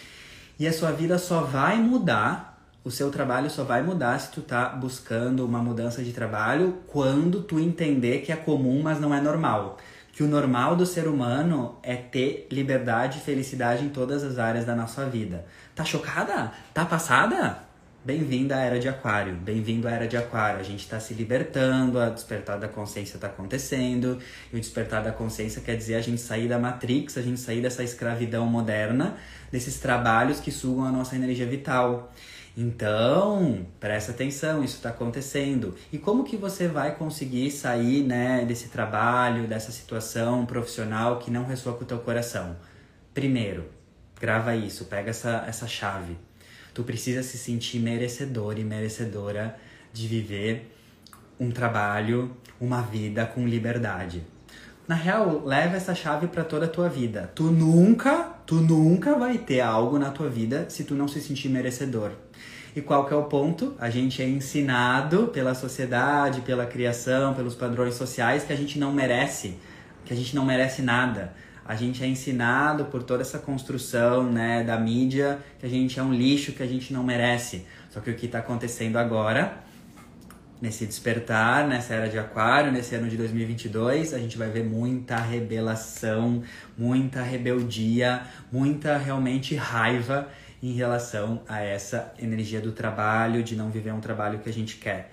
E 0.58 0.68
a 0.68 0.72
sua 0.72 0.92
vida 0.92 1.18
só 1.18 1.40
vai 1.40 1.80
mudar 1.80 2.53
o 2.84 2.90
seu 2.90 3.10
trabalho 3.10 3.48
só 3.48 3.64
vai 3.64 3.82
mudar 3.82 4.18
se 4.18 4.30
tu 4.30 4.42
tá 4.42 4.68
buscando 4.68 5.44
uma 5.44 5.58
mudança 5.58 6.04
de 6.04 6.12
trabalho 6.12 6.80
quando 6.86 7.42
tu 7.42 7.58
entender 7.58 8.18
que 8.18 8.30
é 8.30 8.36
comum, 8.36 8.82
mas 8.82 9.00
não 9.00 9.14
é 9.14 9.22
normal. 9.22 9.78
Que 10.12 10.22
o 10.22 10.28
normal 10.28 10.76
do 10.76 10.84
ser 10.84 11.08
humano 11.08 11.78
é 11.82 11.96
ter 11.96 12.46
liberdade 12.52 13.18
e 13.18 13.20
felicidade 13.22 13.84
em 13.84 13.88
todas 13.88 14.22
as 14.22 14.38
áreas 14.38 14.66
da 14.66 14.76
nossa 14.76 15.06
vida. 15.06 15.46
Tá 15.74 15.82
chocada? 15.82 16.52
Tá 16.74 16.84
passada? 16.84 17.58
Bem-vinda 18.04 18.56
à 18.56 18.60
era 18.60 18.78
de 18.78 18.86
Aquário, 18.86 19.32
bem-vindo 19.34 19.88
à 19.88 19.90
era 19.90 20.06
de 20.06 20.14
Aquário. 20.14 20.60
A 20.60 20.62
gente 20.62 20.80
está 20.80 21.00
se 21.00 21.14
libertando, 21.14 21.98
a 21.98 22.10
despertar 22.10 22.58
da 22.58 22.68
consciência 22.68 23.16
está 23.16 23.28
acontecendo. 23.28 24.18
E 24.52 24.56
o 24.58 24.60
despertar 24.60 25.02
da 25.02 25.10
consciência 25.10 25.62
quer 25.62 25.74
dizer 25.74 25.94
a 25.94 26.02
gente 26.02 26.20
sair 26.20 26.46
da 26.46 26.58
Matrix, 26.58 27.16
a 27.16 27.22
gente 27.22 27.40
sair 27.40 27.62
dessa 27.62 27.82
escravidão 27.82 28.44
moderna, 28.44 29.16
desses 29.50 29.78
trabalhos 29.78 30.38
que 30.38 30.52
sugam 30.52 30.84
a 30.84 30.92
nossa 30.92 31.16
energia 31.16 31.46
vital. 31.46 32.12
Então, 32.56 33.66
presta 33.80 34.12
atenção, 34.12 34.62
isso 34.62 34.76
está 34.76 34.90
acontecendo. 34.90 35.74
E 35.92 35.98
como 35.98 36.22
que 36.22 36.36
você 36.36 36.68
vai 36.68 36.94
conseguir 36.94 37.50
sair 37.50 38.04
né, 38.04 38.44
desse 38.44 38.68
trabalho, 38.68 39.48
dessa 39.48 39.72
situação 39.72 40.46
profissional 40.46 41.18
que 41.18 41.32
não 41.32 41.44
ressoa 41.44 41.76
com 41.76 41.82
o 41.82 41.86
teu 41.86 41.98
coração? 41.98 42.56
Primeiro, 43.12 43.68
grava 44.20 44.54
isso, 44.54 44.84
pega 44.84 45.10
essa, 45.10 45.44
essa 45.48 45.66
chave. 45.66 46.16
Tu 46.72 46.84
precisa 46.84 47.24
se 47.24 47.36
sentir 47.36 47.80
merecedor 47.80 48.56
e 48.58 48.64
merecedora 48.64 49.56
de 49.92 50.06
viver 50.06 50.72
um 51.38 51.50
trabalho, 51.50 52.36
uma 52.60 52.82
vida 52.82 53.26
com 53.26 53.46
liberdade. 53.48 54.22
Na 54.86 54.94
real, 54.94 55.42
leva 55.44 55.76
essa 55.76 55.94
chave 55.94 56.26
para 56.26 56.44
toda 56.44 56.66
a 56.66 56.68
tua 56.68 56.88
vida. 56.88 57.30
Tu 57.34 57.44
nunca 57.44 58.34
Tu 58.46 58.56
nunca 58.56 59.14
vai 59.14 59.38
ter 59.38 59.60
algo 59.60 59.98
na 59.98 60.10
tua 60.10 60.28
vida 60.28 60.66
se 60.68 60.84
tu 60.84 60.94
não 60.94 61.08
se 61.08 61.18
sentir 61.18 61.48
merecedor. 61.48 62.10
E 62.76 62.82
qual 62.82 63.06
que 63.06 63.14
é 63.14 63.16
o 63.16 63.22
ponto? 63.22 63.74
A 63.78 63.88
gente 63.88 64.20
é 64.20 64.28
ensinado 64.28 65.28
pela 65.28 65.54
sociedade, 65.54 66.42
pela 66.42 66.66
criação, 66.66 67.32
pelos 67.32 67.54
padrões 67.54 67.94
sociais 67.94 68.44
que 68.44 68.52
a 68.52 68.56
gente 68.56 68.78
não 68.78 68.92
merece, 68.92 69.56
que 70.04 70.12
a 70.12 70.16
gente 70.16 70.36
não 70.36 70.44
merece 70.44 70.82
nada. 70.82 71.32
A 71.64 71.74
gente 71.74 72.04
é 72.04 72.06
ensinado 72.06 72.84
por 72.86 73.02
toda 73.02 73.22
essa 73.22 73.38
construção, 73.38 74.30
né, 74.30 74.62
da 74.62 74.76
mídia, 74.76 75.38
que 75.58 75.64
a 75.64 75.70
gente 75.70 75.98
é 75.98 76.02
um 76.02 76.12
lixo, 76.12 76.52
que 76.52 76.62
a 76.62 76.66
gente 76.66 76.92
não 76.92 77.02
merece. 77.02 77.64
Só 77.88 78.00
que 78.00 78.10
o 78.10 78.14
que 78.14 78.26
está 78.26 78.40
acontecendo 78.40 78.98
agora, 78.98 79.63
nesse 80.64 80.86
despertar, 80.86 81.68
nessa 81.68 81.92
era 81.92 82.08
de 82.08 82.18
aquário, 82.18 82.72
nesse 82.72 82.94
ano 82.94 83.06
de 83.06 83.18
2022, 83.18 84.14
a 84.14 84.18
gente 84.18 84.38
vai 84.38 84.48
ver 84.48 84.64
muita 84.64 85.14
rebelação, 85.16 86.42
muita 86.76 87.22
rebeldia, 87.22 88.22
muita 88.50 88.96
realmente 88.96 89.54
raiva 89.54 90.26
em 90.62 90.72
relação 90.72 91.42
a 91.46 91.60
essa 91.60 92.14
energia 92.18 92.62
do 92.62 92.72
trabalho, 92.72 93.42
de 93.42 93.54
não 93.54 93.68
viver 93.68 93.92
um 93.92 94.00
trabalho 94.00 94.38
que 94.38 94.48
a 94.48 94.52
gente 94.52 94.76
quer. 94.76 95.12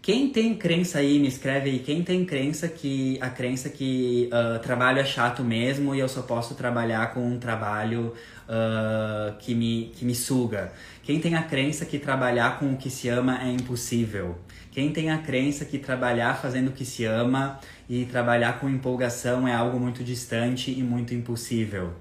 Quem 0.00 0.30
tem 0.30 0.54
crença 0.54 0.98
aí, 0.98 1.18
me 1.18 1.26
escreve 1.26 1.70
aí, 1.70 1.78
quem 1.80 2.02
tem 2.02 2.24
crença 2.24 2.68
que 2.68 3.18
a 3.20 3.28
crença 3.28 3.68
que 3.68 4.30
uh, 4.32 4.60
trabalho 4.60 5.00
é 5.00 5.04
chato 5.04 5.42
mesmo 5.42 5.94
e 5.94 6.00
eu 6.00 6.08
só 6.08 6.22
posso 6.22 6.54
trabalhar 6.54 7.12
com 7.12 7.24
um 7.26 7.38
trabalho 7.38 8.12
uh, 8.48 9.36
que, 9.38 9.54
me, 9.54 9.92
que 9.96 10.04
me 10.04 10.14
suga. 10.14 10.72
Quem 11.02 11.20
tem 11.20 11.34
a 11.34 11.42
crença 11.42 11.84
que 11.84 11.98
trabalhar 11.98 12.58
com 12.58 12.72
o 12.72 12.76
que 12.76 12.90
se 12.90 13.08
ama 13.08 13.42
é 13.42 13.50
impossível. 13.50 14.38
Quem 14.72 14.90
tem 14.90 15.10
a 15.10 15.18
crença 15.18 15.66
que 15.66 15.78
trabalhar 15.78 16.34
fazendo 16.40 16.68
o 16.68 16.72
que 16.72 16.86
se 16.86 17.04
ama 17.04 17.60
e 17.86 18.06
trabalhar 18.06 18.58
com 18.58 18.70
empolgação 18.70 19.46
é 19.46 19.54
algo 19.54 19.78
muito 19.78 20.02
distante 20.02 20.70
e 20.70 20.82
muito 20.82 21.14
impossível. 21.14 21.92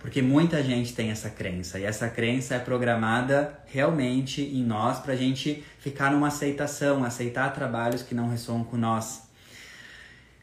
Porque 0.00 0.20
muita 0.20 0.60
gente 0.60 0.92
tem 0.92 1.10
essa 1.10 1.30
crença 1.30 1.78
e 1.78 1.84
essa 1.84 2.08
crença 2.08 2.56
é 2.56 2.58
programada 2.58 3.56
realmente 3.66 4.42
em 4.42 4.64
nós 4.64 4.98
para 4.98 5.12
a 5.12 5.16
gente 5.16 5.62
ficar 5.78 6.10
numa 6.10 6.26
aceitação, 6.26 7.04
aceitar 7.04 7.52
trabalhos 7.52 8.02
que 8.02 8.14
não 8.14 8.28
ressoam 8.28 8.64
com 8.64 8.76
nós. 8.76 9.22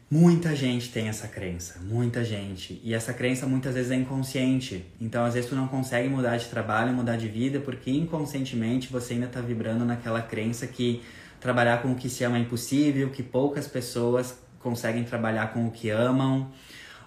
Muita 0.10 0.56
gente 0.56 0.90
tem 0.90 1.10
essa 1.10 1.28
crença, 1.28 1.80
muita 1.82 2.24
gente. 2.24 2.80
E 2.84 2.94
essa 2.94 3.14
crença 3.14 3.46
muitas 3.46 3.74
vezes 3.74 3.92
é 3.92 3.96
inconsciente. 3.96 4.86
Então, 5.02 5.26
às 5.26 5.34
vezes, 5.34 5.50
tu 5.50 5.56
não 5.56 5.68
consegue 5.68 6.08
mudar 6.08 6.38
de 6.38 6.46
trabalho, 6.46 6.94
mudar 6.94 7.18
de 7.18 7.28
vida, 7.28 7.60
porque 7.60 7.90
inconscientemente 7.90 8.92
você 8.92 9.16
ainda 9.16 9.26
está 9.26 9.42
vibrando 9.42 9.84
naquela 9.84 10.22
crença 10.22 10.68
que 10.68 11.02
trabalhar 11.44 11.82
com 11.82 11.92
o 11.92 11.96
que 11.96 12.10
se 12.10 12.24
ama 12.24 12.38
é 12.38 12.40
impossível, 12.40 13.10
que 13.10 13.22
poucas 13.22 13.68
pessoas 13.68 14.40
conseguem 14.60 15.04
trabalhar 15.04 15.52
com 15.52 15.68
o 15.68 15.72
que 15.72 15.90
amam. 15.90 16.50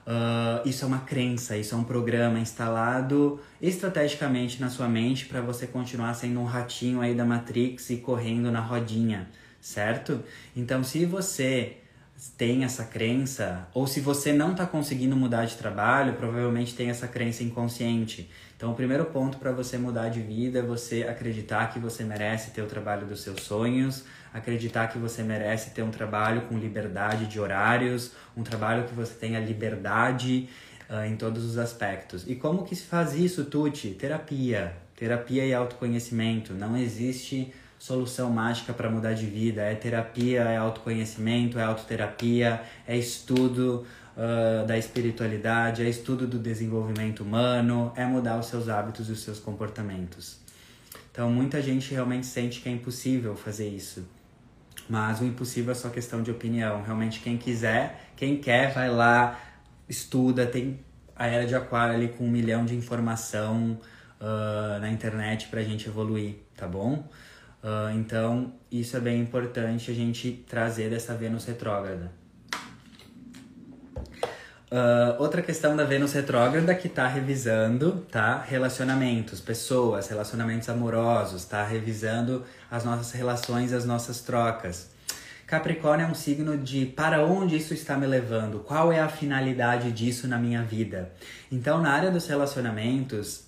Uh, 0.06 0.68
isso 0.68 0.84
é 0.84 0.86
uma 0.86 1.00
crença, 1.00 1.56
isso 1.56 1.74
é 1.74 1.78
um 1.78 1.82
programa 1.82 2.38
instalado 2.38 3.40
estrategicamente 3.62 4.60
na 4.60 4.68
sua 4.68 4.86
mente 4.86 5.24
para 5.24 5.40
você 5.40 5.66
continuar 5.66 6.12
sendo 6.12 6.38
um 6.38 6.44
ratinho 6.44 7.00
aí 7.00 7.14
da 7.14 7.24
Matrix 7.24 7.88
e 7.88 7.96
correndo 7.96 8.52
na 8.52 8.60
rodinha, 8.60 9.26
certo? 9.58 10.22
Então, 10.54 10.84
se 10.84 11.06
você 11.06 11.78
tem 12.36 12.62
essa 12.62 12.84
crença, 12.84 13.66
ou 13.74 13.86
se 13.86 14.00
você 14.00 14.32
não 14.32 14.52
está 14.52 14.66
conseguindo 14.66 15.16
mudar 15.16 15.46
de 15.46 15.56
trabalho, 15.56 16.12
provavelmente 16.14 16.74
tem 16.74 16.90
essa 16.90 17.08
crença 17.08 17.42
inconsciente. 17.42 18.30
Então, 18.56 18.72
o 18.72 18.74
primeiro 18.74 19.06
ponto 19.06 19.38
para 19.38 19.52
você 19.52 19.76
mudar 19.76 20.08
de 20.08 20.20
vida 20.20 20.60
é 20.60 20.62
você 20.62 21.02
acreditar 21.02 21.72
que 21.72 21.78
você 21.78 22.04
merece 22.04 22.50
ter 22.52 22.62
o 22.62 22.66
trabalho 22.66 23.06
dos 23.06 23.22
seus 23.22 23.42
sonhos, 23.42 24.04
acreditar 24.36 24.88
que 24.88 24.98
você 24.98 25.22
merece 25.22 25.70
ter 25.70 25.82
um 25.82 25.90
trabalho 25.90 26.42
com 26.42 26.58
liberdade 26.58 27.26
de 27.26 27.40
horários, 27.40 28.12
um 28.36 28.42
trabalho 28.42 28.84
que 28.84 28.94
você 28.94 29.14
tenha 29.14 29.40
liberdade 29.40 30.48
uh, 30.90 31.04
em 31.04 31.16
todos 31.16 31.44
os 31.44 31.56
aspectos. 31.56 32.28
E 32.28 32.34
como 32.34 32.64
que 32.64 32.76
se 32.76 32.84
faz 32.84 33.14
isso, 33.14 33.46
Tuti? 33.46 33.90
Terapia. 33.90 34.74
Terapia 34.94 35.44
e 35.44 35.54
autoconhecimento. 35.54 36.52
Não 36.52 36.76
existe 36.76 37.52
solução 37.78 38.30
mágica 38.30 38.72
para 38.72 38.90
mudar 38.90 39.14
de 39.14 39.26
vida. 39.26 39.62
É 39.62 39.74
terapia, 39.74 40.42
é 40.42 40.56
autoconhecimento, 40.56 41.58
é 41.58 41.62
autoterapia, 41.62 42.60
é 42.86 42.96
estudo 42.96 43.86
uh, 44.16 44.66
da 44.66 44.76
espiritualidade, 44.76 45.82
é 45.82 45.88
estudo 45.88 46.26
do 46.26 46.38
desenvolvimento 46.38 47.22
humano, 47.22 47.92
é 47.96 48.04
mudar 48.04 48.38
os 48.38 48.46
seus 48.46 48.68
hábitos 48.68 49.08
e 49.08 49.12
os 49.12 49.20
seus 49.20 49.38
comportamentos. 49.38 50.38
Então, 51.10 51.30
muita 51.30 51.62
gente 51.62 51.92
realmente 51.92 52.26
sente 52.26 52.60
que 52.60 52.68
é 52.68 52.72
impossível 52.72 53.34
fazer 53.34 53.68
isso. 53.68 54.04
Mas 54.88 55.20
o 55.20 55.24
impossível 55.24 55.72
é 55.72 55.74
só 55.74 55.88
questão 55.88 56.22
de 56.22 56.30
opinião. 56.30 56.82
Realmente, 56.82 57.20
quem 57.20 57.36
quiser, 57.36 58.10
quem 58.16 58.38
quer, 58.38 58.72
vai 58.72 58.88
lá, 58.88 59.38
estuda. 59.88 60.46
Tem 60.46 60.78
a 61.14 61.26
era 61.26 61.46
de 61.46 61.54
Aquário 61.54 61.94
ali 61.94 62.08
com 62.08 62.24
um 62.24 62.30
milhão 62.30 62.64
de 62.64 62.74
informação 62.74 63.78
uh, 64.20 64.80
na 64.80 64.90
internet 64.90 65.48
pra 65.48 65.62
gente 65.62 65.88
evoluir, 65.88 66.36
tá 66.56 66.68
bom? 66.68 67.08
Uh, 67.62 67.90
então, 67.96 68.54
isso 68.70 68.96
é 68.96 69.00
bem 69.00 69.20
importante 69.20 69.90
a 69.90 69.94
gente 69.94 70.44
trazer 70.48 70.90
dessa 70.90 71.14
Vênus 71.14 71.44
retrógrada. 71.46 72.12
Uh, 74.70 75.22
outra 75.22 75.42
questão 75.42 75.76
da 75.76 75.84
Vênus 75.84 76.12
retrógrada 76.12 76.74
que 76.74 76.88
está 76.88 77.06
revisando, 77.06 78.04
tá? 78.10 78.42
Relacionamentos, 78.42 79.40
pessoas, 79.40 80.08
relacionamentos 80.08 80.68
amorosos, 80.68 81.44
tá? 81.44 81.64
Revisando 81.64 82.44
as 82.68 82.84
nossas 82.84 83.12
relações, 83.12 83.72
as 83.72 83.84
nossas 83.84 84.20
trocas. 84.20 84.90
Capricórnio 85.46 86.06
é 86.06 86.10
um 86.10 86.14
signo 86.14 86.58
de 86.58 86.84
para 86.84 87.24
onde 87.24 87.56
isso 87.56 87.72
está 87.72 87.96
me 87.96 88.06
levando, 88.08 88.58
qual 88.58 88.92
é 88.92 88.98
a 88.98 89.08
finalidade 89.08 89.92
disso 89.92 90.26
na 90.26 90.36
minha 90.36 90.64
vida. 90.64 91.12
Então, 91.52 91.80
na 91.80 91.92
área 91.92 92.10
dos 92.10 92.26
relacionamentos, 92.26 93.44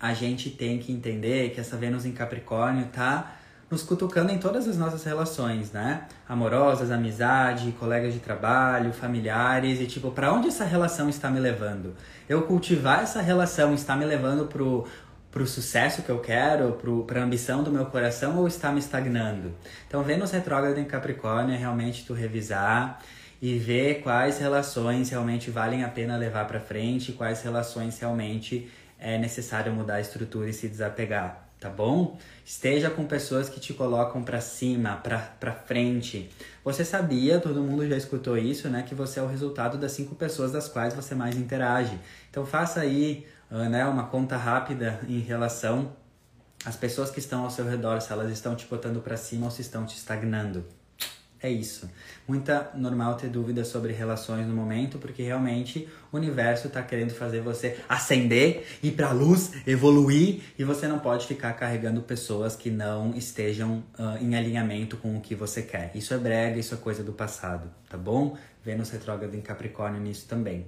a 0.00 0.14
gente 0.14 0.48
tem 0.48 0.78
que 0.78 0.90
entender 0.90 1.50
que 1.50 1.60
essa 1.60 1.76
Vênus 1.76 2.06
em 2.06 2.12
Capricórnio 2.12 2.86
tá 2.86 3.36
nos 3.70 3.82
cutucando 3.84 4.32
em 4.32 4.38
todas 4.38 4.66
as 4.66 4.76
nossas 4.76 5.04
relações, 5.04 5.70
né? 5.70 6.08
Amorosas, 6.28 6.90
amizade, 6.90 7.70
colegas 7.78 8.12
de 8.12 8.18
trabalho, 8.18 8.92
familiares 8.92 9.80
e 9.80 9.86
tipo, 9.86 10.10
para 10.10 10.32
onde 10.32 10.48
essa 10.48 10.64
relação 10.64 11.08
está 11.08 11.30
me 11.30 11.38
levando? 11.38 11.94
Eu 12.28 12.42
cultivar 12.42 13.02
essa 13.02 13.22
relação 13.22 13.72
está 13.72 13.96
me 13.96 14.04
levando 14.04 14.46
pro 14.46 14.86
pro 15.30 15.46
sucesso 15.46 16.02
que 16.02 16.08
eu 16.08 16.18
quero, 16.18 16.72
pro, 16.72 17.04
pra 17.04 17.22
ambição 17.22 17.62
do 17.62 17.70
meu 17.70 17.86
coração 17.86 18.36
ou 18.36 18.48
está 18.48 18.72
me 18.72 18.80
estagnando? 18.80 19.54
Então, 19.86 20.02
Vênus 20.02 20.32
retrógrado 20.32 20.76
em 20.78 20.84
Capricórnio 20.84 21.54
é 21.54 21.56
realmente 21.56 22.04
tu 22.04 22.12
revisar 22.12 23.00
e 23.40 23.56
ver 23.56 24.02
quais 24.02 24.38
relações 24.38 25.08
realmente 25.10 25.48
valem 25.48 25.84
a 25.84 25.88
pena 25.88 26.16
levar 26.16 26.48
para 26.48 26.58
frente, 26.58 27.12
quais 27.12 27.42
relações 27.42 28.00
realmente 28.00 28.68
é 28.98 29.16
necessário 29.18 29.72
mudar 29.72 29.94
a 29.94 30.00
estrutura 30.00 30.50
e 30.50 30.52
se 30.52 30.66
desapegar 30.66 31.49
tá 31.60 31.68
bom? 31.68 32.18
Esteja 32.44 32.88
com 32.88 33.04
pessoas 33.04 33.50
que 33.50 33.60
te 33.60 33.74
colocam 33.74 34.24
para 34.24 34.40
cima, 34.40 34.96
para 34.96 35.52
frente. 35.52 36.30
Você 36.64 36.84
sabia, 36.84 37.38
todo 37.38 37.62
mundo 37.62 37.86
já 37.86 37.96
escutou 37.96 38.38
isso, 38.38 38.68
né, 38.70 38.82
que 38.82 38.94
você 38.94 39.20
é 39.20 39.22
o 39.22 39.26
resultado 39.26 39.76
das 39.76 39.92
cinco 39.92 40.14
pessoas 40.14 40.50
das 40.50 40.66
quais 40.66 40.94
você 40.94 41.14
mais 41.14 41.36
interage. 41.36 42.00
Então 42.30 42.46
faça 42.46 42.80
aí, 42.80 43.26
uh, 43.50 43.68
né, 43.68 43.84
uma 43.84 44.06
conta 44.06 44.38
rápida 44.38 44.98
em 45.06 45.20
relação 45.20 45.92
às 46.64 46.76
pessoas 46.76 47.10
que 47.10 47.18
estão 47.18 47.44
ao 47.44 47.50
seu 47.50 47.66
redor, 47.66 48.00
se 48.00 48.10
elas 48.10 48.32
estão 48.32 48.56
te 48.56 48.66
botando 48.66 49.00
para 49.02 49.16
cima 49.16 49.44
ou 49.44 49.50
se 49.50 49.60
estão 49.60 49.84
te 49.84 49.96
estagnando. 49.96 50.79
É 51.42 51.48
isso. 51.48 51.90
Muita 52.28 52.70
normal 52.74 53.16
ter 53.16 53.28
dúvidas 53.28 53.68
sobre 53.68 53.94
relações 53.94 54.46
no 54.46 54.54
momento, 54.54 54.98
porque 54.98 55.22
realmente 55.22 55.88
o 56.12 56.16
universo 56.18 56.66
está 56.66 56.82
querendo 56.82 57.14
fazer 57.14 57.40
você 57.40 57.78
ascender, 57.88 58.66
ir 58.82 58.92
para 58.92 59.08
a 59.08 59.12
luz, 59.12 59.52
evoluir, 59.66 60.42
e 60.58 60.64
você 60.64 60.86
não 60.86 60.98
pode 60.98 61.26
ficar 61.26 61.54
carregando 61.54 62.02
pessoas 62.02 62.54
que 62.54 62.70
não 62.70 63.14
estejam 63.14 63.82
uh, 63.98 64.22
em 64.22 64.36
alinhamento 64.36 64.98
com 64.98 65.16
o 65.16 65.20
que 65.20 65.34
você 65.34 65.62
quer. 65.62 65.92
Isso 65.94 66.12
é 66.12 66.18
brega, 66.18 66.58
isso 66.58 66.74
é 66.74 66.76
coisa 66.76 67.02
do 67.02 67.12
passado, 67.12 67.70
tá 67.88 67.96
bom? 67.96 68.36
Vênus 68.62 68.90
retrógrado 68.90 69.34
em 69.34 69.40
Capricórnio 69.40 70.00
nisso 70.00 70.26
também. 70.28 70.66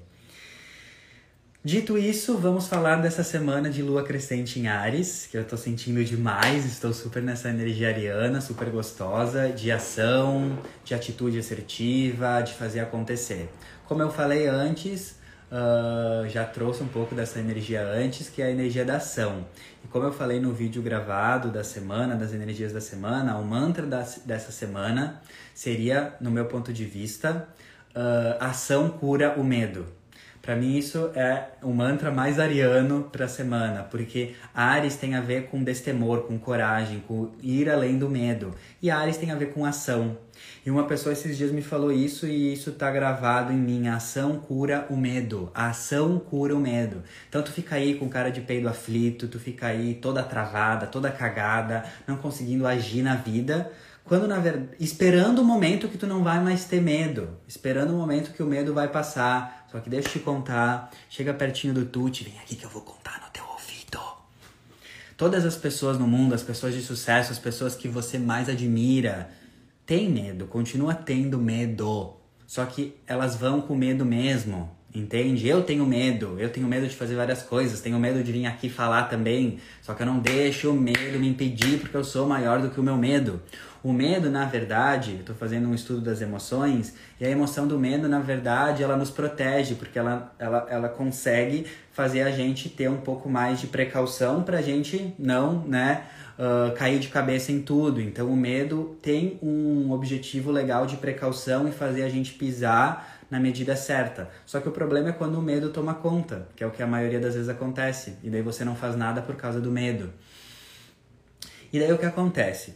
Dito 1.65 1.97
isso, 1.97 2.37
vamos 2.39 2.67
falar 2.67 2.97
dessa 2.97 3.23
semana 3.23 3.71
de 3.71 3.85
lua 3.85 4.03
crescente 4.03 4.59
em 4.59 4.67
Ares, 4.67 5.29
que 5.31 5.39
eu 5.39 5.45
tô 5.45 5.57
sentindo 5.57 6.05
demais, 6.05 6.67
estou 6.67 6.93
super 6.93 7.23
nessa 7.23 7.51
energia 7.51 7.87
ariana, 7.87 8.41
super 8.41 8.69
gostosa, 8.69 9.49
de 9.49 9.71
ação, 9.71 10.59
de 10.85 10.93
atitude 10.93 11.39
assertiva, 11.39 12.41
de 12.41 12.53
fazer 12.55 12.81
acontecer. 12.81 13.49
Como 13.87 14.03
eu 14.03 14.11
falei 14.11 14.49
antes, 14.49 15.15
uh, 15.53 16.29
já 16.29 16.45
trouxe 16.45 16.83
um 16.83 16.89
pouco 16.89 17.15
dessa 17.15 17.39
energia 17.39 17.87
antes, 17.87 18.29
que 18.29 18.43
é 18.43 18.47
a 18.47 18.51
energia 18.51 18.85
da 18.85 18.97
ação. 18.97 19.47
E 19.85 19.87
como 19.87 20.05
eu 20.05 20.13
falei 20.13 20.41
no 20.41 20.53
vídeo 20.53 20.83
gravado 20.83 21.49
da 21.49 21.63
semana, 21.63 22.17
das 22.17 22.35
energias 22.35 22.73
da 22.73 22.81
semana, 22.81 23.39
o 23.39 23.45
mantra 23.45 23.87
da, 23.87 24.05
dessa 24.27 24.51
semana 24.51 25.23
seria, 25.55 26.17
no 26.21 26.29
meu 26.29 26.47
ponto 26.47 26.73
de 26.73 26.85
vista, 26.85 27.47
uh, 27.95 28.37
ação 28.41 28.91
cura 28.91 29.39
o 29.39 29.45
medo. 29.45 30.02
Para 30.43 30.57
mim 30.57 30.77
isso 30.77 31.11
é 31.15 31.51
o 31.63 31.73
mantra 31.73 32.11
mais 32.11 32.41
ariano 32.41 33.09
para 33.13 33.27
a 33.27 33.29
semana, 33.29 33.85
porque 33.85 34.35
Ares 34.53 34.97
tem 34.97 35.15
a 35.15 35.21
ver 35.21 35.47
com 35.47 35.63
destemor, 35.63 36.23
com 36.23 36.37
coragem, 36.37 37.01
com 37.07 37.31
ir 37.41 37.71
além 37.71 37.97
do 37.97 38.11
medo, 38.11 38.53
e 38.83 38.91
Ares 38.91 39.17
tem 39.17 39.31
a 39.31 39.37
ver 39.37 39.53
com 39.53 39.65
ação. 39.65 40.19
E 40.67 40.71
uma 40.71 40.85
pessoa 40.85 41.13
esses 41.13 41.37
dias 41.37 41.53
me 41.53 41.63
falou 41.63 41.93
isso 41.93 42.27
e 42.27 42.53
isso 42.53 42.73
tá 42.73 42.91
gravado 42.91 43.53
em 43.53 43.57
mim. 43.57 43.87
A 43.87 43.97
ação 43.97 44.39
cura 44.39 44.87
o 44.91 44.97
medo. 44.97 45.51
A 45.55 45.69
ação 45.69 46.19
cura 46.19 46.57
o 46.57 46.61
medo. 46.61 47.03
Então 47.29 47.43
tu 47.43 47.53
fica 47.53 47.77
aí 47.77 47.95
com 47.95 48.09
cara 48.09 48.31
de 48.31 48.41
peido 48.41 48.69
aflito, 48.69 49.29
tu 49.29 49.39
fica 49.39 49.69
aí 49.69 49.95
toda 49.95 50.23
travada, 50.23 50.87
toda 50.87 51.11
cagada, 51.11 51.85
não 52.07 52.17
conseguindo 52.17 52.67
agir 52.67 53.03
na 53.03 53.15
vida, 53.15 53.71
quando 54.05 54.27
na 54.27 54.39
verdade, 54.39 54.69
esperando 54.81 55.41
o 55.41 55.45
momento 55.45 55.89
que 55.89 55.97
tu 55.97 56.07
não 56.07 56.25
vai 56.25 56.43
mais 56.43 56.65
ter 56.65 56.81
medo, 56.81 57.31
esperando 57.47 57.95
o 57.95 57.97
momento 57.97 58.33
que 58.33 58.43
o 58.43 58.47
medo 58.47 58.75
vai 58.75 58.89
passar. 58.89 59.62
Só 59.73 59.81
que 59.81 59.89
deixa 59.89 60.09
eu 60.09 60.13
te 60.13 60.19
contar, 60.19 60.91
chega 61.09 61.33
pertinho 61.33 61.73
do 61.73 61.87
Tuti, 61.87 62.25
vem 62.25 62.39
aqui 62.41 62.55
que 62.55 62.65
eu 62.65 62.69
vou 62.69 62.83
contar 62.83 63.23
no 63.25 63.31
teu 63.31 63.43
ouvido. 63.45 63.99
Todas 65.17 65.47
as 65.47 65.57
pessoas 65.57 65.99
no 65.99 66.07
mundo, 66.07 66.35
as 66.35 66.43
pessoas 66.43 66.75
de 66.75 66.83
sucesso, 66.83 67.33
as 67.33 67.39
pessoas 67.39 67.75
que 67.75 67.89
você 67.89 68.19
mais 68.19 68.51
admira, 68.51 69.31
tem 69.87 70.11
medo, 70.11 70.47
continua 70.47 70.95
tendo 70.95 71.39
medo. 71.39 72.15
Só 72.47 72.67
que 72.67 72.95
elas 73.07 73.35
vão 73.35 73.63
com 73.63 73.75
medo 73.75 74.05
mesmo, 74.05 74.71
entende? 74.95 75.49
Eu 75.49 75.63
tenho 75.63 75.87
medo, 75.87 76.37
eu 76.39 76.51
tenho 76.51 76.67
medo 76.67 76.87
de 76.87 76.95
fazer 76.95 77.15
várias 77.15 77.43
coisas, 77.43 77.81
tenho 77.81 77.99
medo 77.99 78.23
de 78.23 78.33
vir 78.33 78.47
aqui 78.47 78.69
falar 78.69 79.05
também, 79.05 79.59
só 79.81 79.95
que 79.95 80.03
eu 80.03 80.07
não 80.07 80.19
deixo 80.19 80.71
o 80.71 80.75
medo 80.75 81.19
me 81.19 81.29
impedir 81.29 81.79
porque 81.79 81.97
eu 81.97 82.05
sou 82.05 82.27
maior 82.27 82.61
do 82.61 82.71
que 82.71 82.79
o 82.79 82.83
meu 82.83 82.97
medo. 82.97 83.41
O 83.83 83.93
medo, 83.93 84.31
na 84.31 84.45
verdade, 84.45 85.17
eu 85.19 85.25
tô 85.25 85.35
fazendo 85.35 85.69
um 85.69 85.75
estudo 85.75 86.01
das 86.01 86.21
emoções, 86.21 86.95
e 87.21 87.25
a 87.25 87.29
emoção 87.29 87.67
do 87.67 87.77
medo, 87.77 88.09
na 88.09 88.21
verdade, 88.21 88.83
ela 88.83 88.97
nos 88.97 89.11
protege, 89.11 89.75
porque 89.75 89.99
ela, 89.99 90.33
ela, 90.39 90.67
ela 90.71 90.89
consegue 90.89 91.67
fazer 91.91 92.23
a 92.23 92.31
gente 92.31 92.69
ter 92.69 92.89
um 92.89 92.99
pouco 92.99 93.29
mais 93.29 93.61
de 93.61 93.67
precaução 93.67 94.45
pra 94.45 94.63
gente 94.63 95.13
não, 95.19 95.65
né, 95.67 96.05
uh, 96.39 96.73
cair 96.75 96.99
de 96.99 97.09
cabeça 97.09 97.51
em 97.51 97.61
tudo. 97.61 98.01
Então 98.01 98.29
o 98.29 98.37
medo 98.37 98.97
tem 99.03 99.39
um 99.43 99.91
objetivo 99.91 100.51
legal 100.51 100.87
de 100.87 100.97
precaução 100.97 101.69
e 101.69 101.73
fazer 101.73 102.05
a 102.05 102.09
gente 102.09 102.33
pisar 102.35 103.12
na 103.33 103.41
medida 103.41 103.75
certa. 103.75 104.29
Só 104.45 104.61
que 104.61 104.69
o 104.69 104.73
problema 104.73 105.09
é 105.09 105.13
quando 105.13 105.39
o 105.39 105.43
medo 105.43 105.71
toma 105.71 105.95
conta, 105.95 106.47
que 106.55 106.63
é 106.63 106.67
o 106.67 106.71
que 106.71 106.83
a 106.83 106.87
maioria 106.87 107.19
das 107.19 107.33
vezes 107.33 107.49
acontece. 107.49 108.19
E 108.23 108.29
daí 108.29 108.43
você 108.43 108.63
não 108.63 108.77
faz 108.77 108.95
nada 108.95 109.23
por 109.23 109.37
causa 109.37 109.59
do 109.59 109.71
medo. 109.71 110.13
E 111.73 111.79
daí 111.79 111.91
o 111.91 111.97
que 111.97 112.05
acontece? 112.05 112.75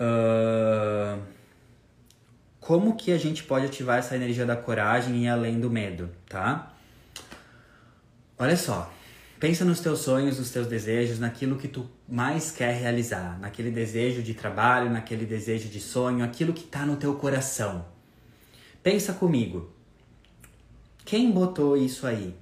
Uh... 0.00 1.20
Como 2.58 2.96
que 2.96 3.12
a 3.12 3.18
gente 3.18 3.44
pode 3.44 3.66
ativar 3.66 3.98
essa 3.98 4.16
energia 4.16 4.46
da 4.46 4.56
coragem 4.56 5.16
e 5.16 5.24
ir 5.24 5.28
além 5.28 5.60
do 5.60 5.68
medo, 5.68 6.08
tá? 6.26 6.72
Olha 8.38 8.56
só, 8.56 8.90
Pensa 9.38 9.64
nos 9.64 9.80
teus 9.80 9.98
sonhos, 9.98 10.38
nos 10.38 10.52
teus 10.52 10.68
desejos, 10.68 11.18
naquilo 11.18 11.56
que 11.56 11.66
tu 11.66 11.90
mais 12.08 12.52
quer 12.52 12.80
realizar, 12.80 13.40
naquele 13.40 13.72
desejo 13.72 14.22
de 14.22 14.34
trabalho, 14.34 14.88
naquele 14.88 15.26
desejo 15.26 15.68
de 15.68 15.80
sonho, 15.80 16.24
aquilo 16.24 16.52
que 16.52 16.62
está 16.62 16.86
no 16.86 16.94
teu 16.94 17.16
coração. 17.16 17.84
Pensa 18.84 19.12
comigo. 19.12 19.72
Quem 21.04 21.30
botou 21.30 21.76
isso 21.76 22.06
aí? 22.06 22.34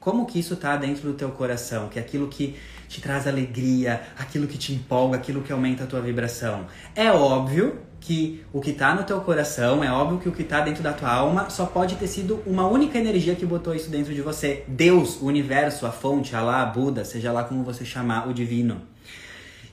Como 0.00 0.24
que 0.26 0.38
isso 0.38 0.54
está 0.54 0.76
dentro 0.76 1.02
do 1.02 1.14
teu 1.14 1.30
coração? 1.30 1.88
Que 1.88 1.98
é 1.98 2.02
aquilo 2.02 2.28
que 2.28 2.56
te 2.88 3.00
traz 3.00 3.26
alegria, 3.26 4.02
aquilo 4.18 4.46
que 4.46 4.56
te 4.56 4.72
empolga, 4.72 5.16
aquilo 5.16 5.42
que 5.42 5.52
aumenta 5.52 5.84
a 5.84 5.86
tua 5.86 6.00
vibração. 6.00 6.66
É 6.94 7.10
óbvio 7.10 7.78
que 8.00 8.44
o 8.52 8.60
que 8.60 8.70
está 8.70 8.94
no 8.94 9.02
teu 9.04 9.20
coração, 9.20 9.82
é 9.82 9.90
óbvio 9.90 10.18
que 10.18 10.28
o 10.28 10.32
que 10.32 10.42
está 10.42 10.60
dentro 10.60 10.82
da 10.82 10.92
tua 10.92 11.12
alma 11.12 11.50
só 11.50 11.66
pode 11.66 11.96
ter 11.96 12.06
sido 12.06 12.40
uma 12.46 12.66
única 12.66 12.98
energia 12.98 13.34
que 13.34 13.44
botou 13.44 13.74
isso 13.74 13.90
dentro 13.90 14.14
de 14.14 14.22
você. 14.22 14.64
Deus, 14.68 15.20
o 15.20 15.26
universo, 15.26 15.84
a 15.84 15.90
fonte, 15.90 16.34
Alá, 16.34 16.64
Buda, 16.64 17.04
seja 17.04 17.32
lá 17.32 17.44
como 17.44 17.64
você 17.64 17.84
chamar, 17.84 18.28
o 18.28 18.32
divino. 18.32 18.80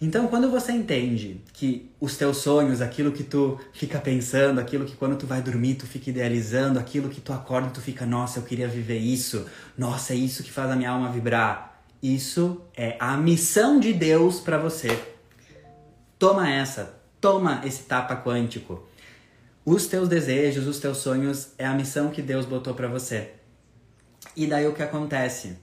Então, 0.02 0.28
quando 0.28 0.50
você 0.50 0.72
entende 0.72 1.42
que 1.54 1.90
os 2.00 2.18
teus 2.18 2.38
sonhos, 2.38 2.82
aquilo 2.82 3.12
que 3.12 3.24
tu 3.24 3.60
fica 3.72 4.00
pensando, 4.00 4.60
aquilo 4.60 4.86
que 4.86 4.96
quando 4.96 5.16
tu 5.16 5.26
vai 5.26 5.42
dormir 5.42 5.76
tu 5.76 5.88
fica 5.88 6.10
idealizando, 6.10 6.78
aquilo 6.78 7.10
que 7.10 7.22
tu 7.22 7.32
acorda 7.32 7.70
tu 7.70 7.82
fica, 7.82 8.06
nossa, 8.06 8.40
eu 8.40 8.44
queria 8.44 8.68
viver 8.68 8.98
isso, 8.98 9.46
nossa, 9.78 10.14
é 10.14 10.18
isso 10.18 10.44
que 10.44 10.52
faz 10.52 10.70
a 10.70 10.76
minha 10.76 10.90
alma 10.90 11.12
vibrar. 11.12 11.82
Isso 12.04 12.62
é 12.76 12.98
a 13.00 13.16
missão 13.16 13.80
de 13.80 13.94
Deus 13.94 14.40
para 14.40 14.58
você. 14.58 15.00
Toma 16.20 16.50
essa, 16.50 16.96
Toma 17.26 17.62
esse 17.66 17.82
tapa 17.86 18.16
quântico. 18.16 18.88
Os 19.66 19.88
teus 19.88 20.08
desejos, 20.08 20.68
os 20.68 20.78
teus 20.78 21.00
sonhos 21.00 21.54
é 21.58 21.66
a 21.66 21.74
missão 21.74 22.12
que 22.12 22.22
Deus 22.22 22.46
botou 22.46 22.76
para 22.76 22.88
você. 22.88 23.32
E 24.36 24.46
daí 24.46 24.68
o 24.68 24.74
que 24.74 24.84
acontece? 24.84 25.58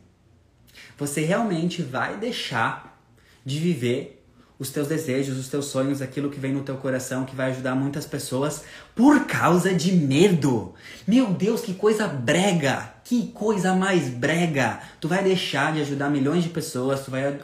Você 0.99 1.21
realmente 1.21 1.81
vai 1.81 2.17
deixar 2.17 3.01
de 3.45 3.61
viver 3.61 4.22
os 4.59 4.71
teus 4.71 4.89
desejos, 4.89 5.39
os 5.39 5.49
teus 5.49 5.67
sonhos, 5.67 6.01
aquilo 6.01 6.31
que 6.31 6.39
vem 6.39 6.53
no 6.53 6.63
teu 6.63 6.77
coração, 6.77 7.25
que 7.25 7.35
vai 7.35 7.51
ajudar 7.51 7.75
muitas 7.75 8.07
pessoas 8.07 8.63
por 8.95 9.27
causa 9.27 9.75
de 9.75 9.93
medo. 9.93 10.75
Meu 11.07 11.33
Deus, 11.33 11.63
que 11.63 11.75
coisa 11.75 12.07
brega! 12.07 12.93
Que 13.05 13.29
coisa 13.29 13.75
mais 13.75 14.09
brega! 14.09 14.81
Tu 15.01 15.09
vai 15.09 15.23
deixar 15.23 15.73
de 15.73 15.81
ajudar 15.81 16.11
milhões 16.11 16.45
de 16.45 16.51
pessoas, 16.51 17.05
tu 17.05 17.11
vai 17.11 17.41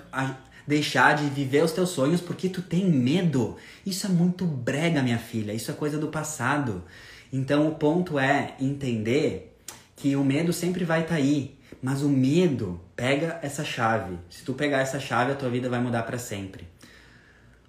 deixar 0.67 1.17
de 1.17 1.25
viver 1.31 1.65
os 1.65 1.73
teus 1.73 1.89
sonhos 1.91 2.21
porque 2.21 2.49
tu 2.49 2.61
tem 2.63 2.85
medo. 2.85 3.57
Isso 3.85 4.07
é 4.07 4.11
muito 4.11 4.45
brega, 4.45 5.03
minha 5.03 5.19
filha. 5.19 5.53
Isso 5.53 5.71
é 5.71 5.75
coisa 5.75 5.99
do 5.99 6.09
passado. 6.09 6.85
Então 7.33 7.67
o 7.69 7.75
ponto 7.75 8.19
é 8.19 8.55
entender 8.61 9.57
que 9.97 10.15
o 10.15 10.23
medo 10.23 10.53
sempre 10.53 10.85
vai 10.85 11.01
estar 11.01 11.15
tá 11.15 11.21
aí, 11.21 11.59
mas 11.83 12.03
o 12.03 12.09
medo 12.09 12.81
pega 12.95 13.39
essa 13.43 13.65
chave. 13.65 14.17
Se 14.31 14.45
tu 14.45 14.55
pegar 14.55 14.79
essa 14.79 15.01
chave, 15.01 15.33
a 15.33 15.35
tua 15.35 15.51
vida 15.51 15.69
vai 15.69 15.81
mudar 15.81 16.03
para 16.05 16.19
sempre. 16.19 16.67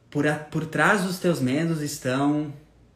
Por, 0.10 0.28
a, 0.28 0.36
por 0.36 0.66
trás 0.66 1.04
dos 1.04 1.20
teus 1.20 1.40
medos 1.40 1.82
estão 1.82 2.54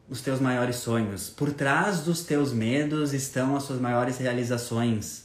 os 0.08 0.20
teus 0.20 0.40
maiores 0.40 0.76
sonhos. 0.76 1.30
Por 1.30 1.52
trás 1.52 2.00
dos 2.00 2.22
teus 2.22 2.52
medos 2.52 3.12
estão 3.12 3.56
as 3.56 3.62
suas 3.62 3.80
maiores 3.80 4.18
realizações. 4.18 5.24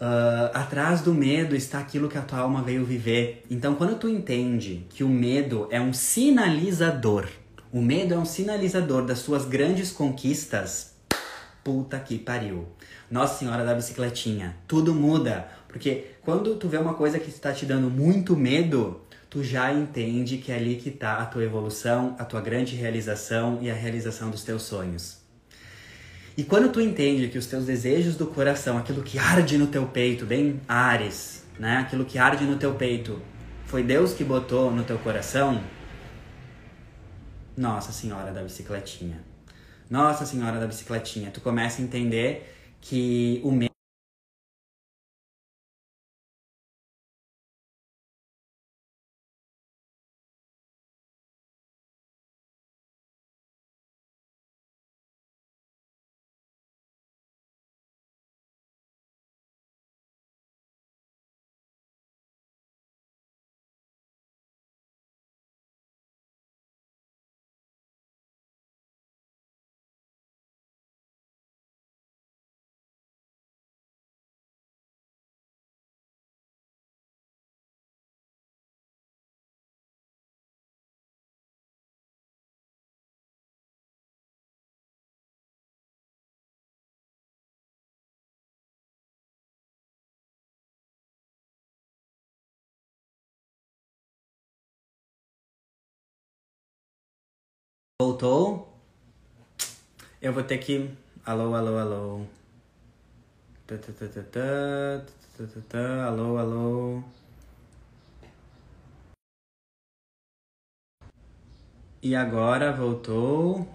Uh, 0.00 0.48
atrás 0.54 1.02
do 1.02 1.12
medo 1.12 1.54
está 1.54 1.78
aquilo 1.78 2.08
que 2.08 2.16
a 2.16 2.22
tua 2.22 2.38
alma 2.38 2.62
veio 2.62 2.84
viver. 2.84 3.44
Então, 3.50 3.74
quando 3.74 3.98
tu 3.98 4.08
entende 4.08 4.86
que 4.88 5.04
o 5.04 5.08
medo 5.08 5.68
é 5.70 5.78
um 5.78 5.92
sinalizador, 5.92 7.28
o 7.70 7.82
medo 7.82 8.14
é 8.14 8.16
um 8.16 8.24
sinalizador 8.24 9.04
das 9.04 9.18
suas 9.18 9.44
grandes 9.44 9.92
conquistas, 9.92 10.94
puta 11.62 11.98
que 12.00 12.18
pariu. 12.18 12.66
Nossa 13.10 13.38
Senhora 13.38 13.64
da 13.64 13.74
Bicicletinha, 13.74 14.56
tudo 14.66 14.94
muda. 14.94 15.48
Porque 15.68 16.12
quando 16.22 16.56
tu 16.56 16.66
vê 16.66 16.78
uma 16.78 16.94
coisa 16.94 17.18
que 17.18 17.28
está 17.28 17.52
te 17.52 17.66
dando 17.66 17.90
muito 17.90 18.34
medo, 18.34 19.02
tu 19.30 19.44
já 19.44 19.72
entende 19.72 20.38
que 20.38 20.50
é 20.50 20.56
ali 20.56 20.74
que 20.74 20.88
está 20.88 21.18
a 21.18 21.24
tua 21.24 21.44
evolução, 21.44 22.16
a 22.18 22.24
tua 22.24 22.40
grande 22.40 22.74
realização 22.74 23.60
e 23.62 23.70
a 23.70 23.74
realização 23.74 24.28
dos 24.28 24.42
teus 24.42 24.62
sonhos. 24.62 25.18
E 26.36 26.42
quando 26.42 26.70
tu 26.72 26.80
entende 26.80 27.28
que 27.28 27.38
os 27.38 27.46
teus 27.46 27.64
desejos 27.64 28.16
do 28.16 28.26
coração, 28.26 28.76
aquilo 28.76 29.02
que 29.02 29.18
arde 29.18 29.56
no 29.56 29.68
teu 29.68 29.86
peito, 29.86 30.26
bem 30.26 30.60
Ares, 30.66 31.44
né? 31.58 31.76
Aquilo 31.76 32.04
que 32.04 32.18
arde 32.18 32.44
no 32.44 32.56
teu 32.56 32.74
peito, 32.74 33.22
foi 33.66 33.84
Deus 33.84 34.12
que 34.12 34.24
botou 34.24 34.70
no 34.72 34.82
teu 34.82 34.98
coração? 34.98 35.62
Nossa 37.56 37.92
Senhora 37.92 38.32
da 38.32 38.42
bicicletinha. 38.42 39.22
Nossa 39.88 40.26
Senhora 40.26 40.58
da 40.58 40.66
bicicletinha. 40.66 41.30
Tu 41.30 41.40
começa 41.40 41.80
a 41.80 41.84
entender 41.84 42.52
que 42.80 43.40
o 43.44 43.52
Voltou? 98.00 98.66
Eu 100.22 100.32
vou 100.32 100.42
ter 100.42 100.56
que. 100.56 100.90
Alô, 101.22 101.54
alô, 101.54 101.76
alô. 101.76 102.26
Tá, 103.66 103.76
tá, 103.76 103.92
tá, 103.92 104.08
tá, 104.08 104.22
tá, 104.22 105.44
tá, 105.46 105.60
tá, 105.68 106.06
alô, 106.06 106.38
alô. 106.38 107.02
E 112.02 112.16
agora 112.16 112.72
voltou. 112.72 113.68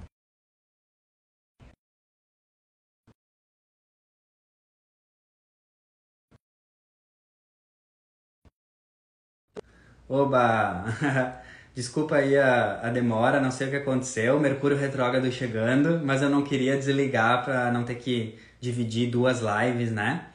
Oba! 10.09 10.85
Desculpa 11.75 12.15
aí 12.15 12.37
a, 12.37 12.79
a 12.83 12.89
demora, 12.89 13.41
não 13.41 13.51
sei 13.51 13.67
o 13.67 13.69
que 13.69 13.75
aconteceu. 13.75 14.39
Mercúrio 14.39 14.77
retrógrado 14.77 15.29
chegando, 15.29 15.99
mas 16.05 16.21
eu 16.21 16.29
não 16.29 16.41
queria 16.41 16.77
desligar 16.77 17.43
para 17.43 17.69
não 17.69 17.83
ter 17.83 17.95
que 17.95 18.39
dividir 18.61 19.09
duas 19.09 19.41
lives, 19.41 19.91
né? 19.91 20.27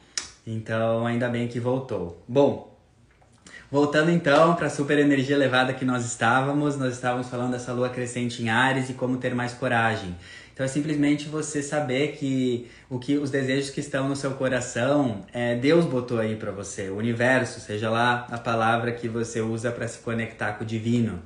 Então, 0.45 1.07
ainda 1.07 1.27
bem 1.27 1.47
que 1.47 1.59
voltou. 1.59 2.23
Bom, 2.27 2.77
voltando 3.71 4.11
então 4.11 4.53
para 4.53 4.67
a 4.67 4.69
super 4.69 4.99
energia 4.99 5.35
elevada 5.35 5.73
que 5.73 5.83
nós 5.83 6.05
estávamos, 6.05 6.77
nós 6.77 6.93
estávamos 6.93 7.27
falando 7.27 7.53
dessa 7.53 7.73
lua 7.73 7.89
crescente 7.89 8.43
em 8.43 8.49
Ares 8.49 8.91
e 8.91 8.93
como 8.93 9.17
ter 9.17 9.33
mais 9.33 9.51
coragem. 9.51 10.15
Então 10.53 10.63
é 10.63 10.69
simplesmente 10.69 11.27
você 11.27 11.63
saber 11.63 12.11
que 12.17 12.69
o 12.87 12.99
que 12.99 13.17
os 13.17 13.31
desejos 13.31 13.71
que 13.71 13.79
estão 13.79 14.07
no 14.07 14.15
seu 14.15 14.31
coração, 14.31 15.25
é, 15.33 15.55
Deus 15.55 15.85
botou 15.85 16.19
aí 16.19 16.35
para 16.35 16.51
você, 16.51 16.89
o 16.89 16.97
universo, 16.97 17.59
seja 17.59 17.89
lá 17.89 18.27
a 18.29 18.37
palavra 18.37 18.91
que 18.91 19.07
você 19.07 19.41
usa 19.41 19.71
para 19.71 19.87
se 19.87 19.97
conectar 19.99 20.53
com 20.53 20.63
o 20.63 20.67
divino. 20.67 21.19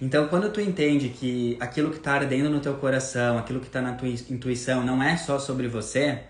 Então, 0.00 0.28
quando 0.28 0.52
tu 0.52 0.60
entende 0.60 1.08
que 1.08 1.56
aquilo 1.58 1.90
que 1.90 1.96
está 1.96 2.12
ardendo 2.12 2.48
no 2.48 2.60
teu 2.60 2.74
coração, 2.74 3.36
aquilo 3.36 3.58
que 3.58 3.66
está 3.66 3.82
na 3.82 3.94
tua 3.94 4.08
intuição, 4.08 4.84
não 4.84 5.02
é 5.02 5.16
só 5.16 5.40
sobre 5.40 5.66
você, 5.66 6.20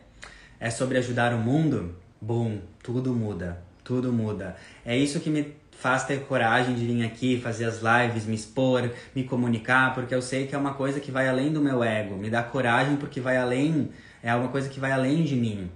é 0.59 0.71
sobre 0.71 0.97
ajudar 0.97 1.35
o 1.35 1.39
mundo, 1.39 1.95
bom, 2.21 2.59
tudo 2.83 3.13
muda, 3.13 3.63
tudo 3.85 4.11
muda. 4.11 4.57
É 4.87 4.97
isso 4.97 5.21
que 5.21 5.29
me 5.29 5.55
faz 5.79 6.05
ter 6.05 6.21
coragem 6.23 6.75
de 6.75 6.85
vir 6.85 7.05
aqui, 7.05 7.41
fazer 7.41 7.67
as 7.67 7.81
lives, 7.83 8.25
me 8.25 8.35
expor, 8.35 8.91
me 9.15 9.23
comunicar, 9.23 9.95
porque 9.95 10.15
eu 10.15 10.23
sei 10.23 10.47
que 10.47 10.55
é 10.55 10.59
uma 10.59 10.75
coisa 10.75 10.99
que 10.99 11.13
vai 11.13 11.29
além 11.29 11.53
do 11.53 11.61
meu 11.61 11.85
ego, 11.85 12.17
me 12.17 12.31
dá 12.31 12.43
coragem 12.43 12.97
porque 12.97 13.21
vai 13.21 13.37
além, 13.37 13.91
é 14.23 14.35
uma 14.35 14.49
coisa 14.49 14.69
que 14.69 14.81
vai 14.81 14.93
além 14.93 15.23
de 15.23 15.37
mim. 15.37 15.71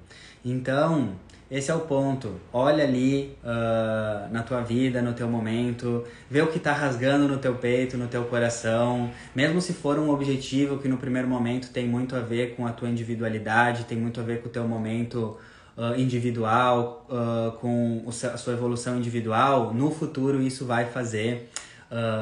Então, 0.45 1.15
esse 1.53 1.71
é 1.71 1.75
o 1.75 1.81
ponto. 1.81 2.41
Olha 2.51 2.83
ali 2.83 3.37
uh, 3.45 4.33
na 4.33 4.43
tua 4.43 4.63
vida, 4.63 5.03
no 5.03 5.13
teu 5.13 5.29
momento, 5.29 6.03
vê 6.31 6.41
o 6.41 6.47
que 6.47 6.57
está 6.57 6.73
rasgando 6.73 7.29
no 7.29 7.37
teu 7.37 7.55
peito, 7.57 7.99
no 7.99 8.09
teu 8.09 8.25
coração. 8.25 9.11
Mesmo 9.35 9.61
se 9.61 9.75
for 9.75 9.99
um 9.99 10.09
objetivo 10.09 10.79
que 10.79 10.89
no 10.89 10.97
primeiro 10.97 11.29
momento 11.29 11.69
tem 11.71 11.87
muito 11.87 12.17
a 12.17 12.21
ver 12.21 12.57
com 12.57 12.67
a 12.67 12.73
tua 12.73 12.89
individualidade, 12.89 13.85
tem 13.85 13.99
muito 13.99 14.19
a 14.19 14.23
ver 14.23 14.41
com 14.41 14.49
o 14.49 14.51
teu 14.51 14.67
momento 14.67 15.37
uh, 15.77 15.95
individual, 16.01 17.07
uh, 17.11 17.53
com 17.59 18.03
a 18.07 18.39
sua 18.39 18.55
evolução 18.55 18.97
individual, 18.97 19.75
no 19.75 19.91
futuro 19.91 20.41
isso 20.41 20.65
vai 20.65 20.87
fazer 20.87 21.51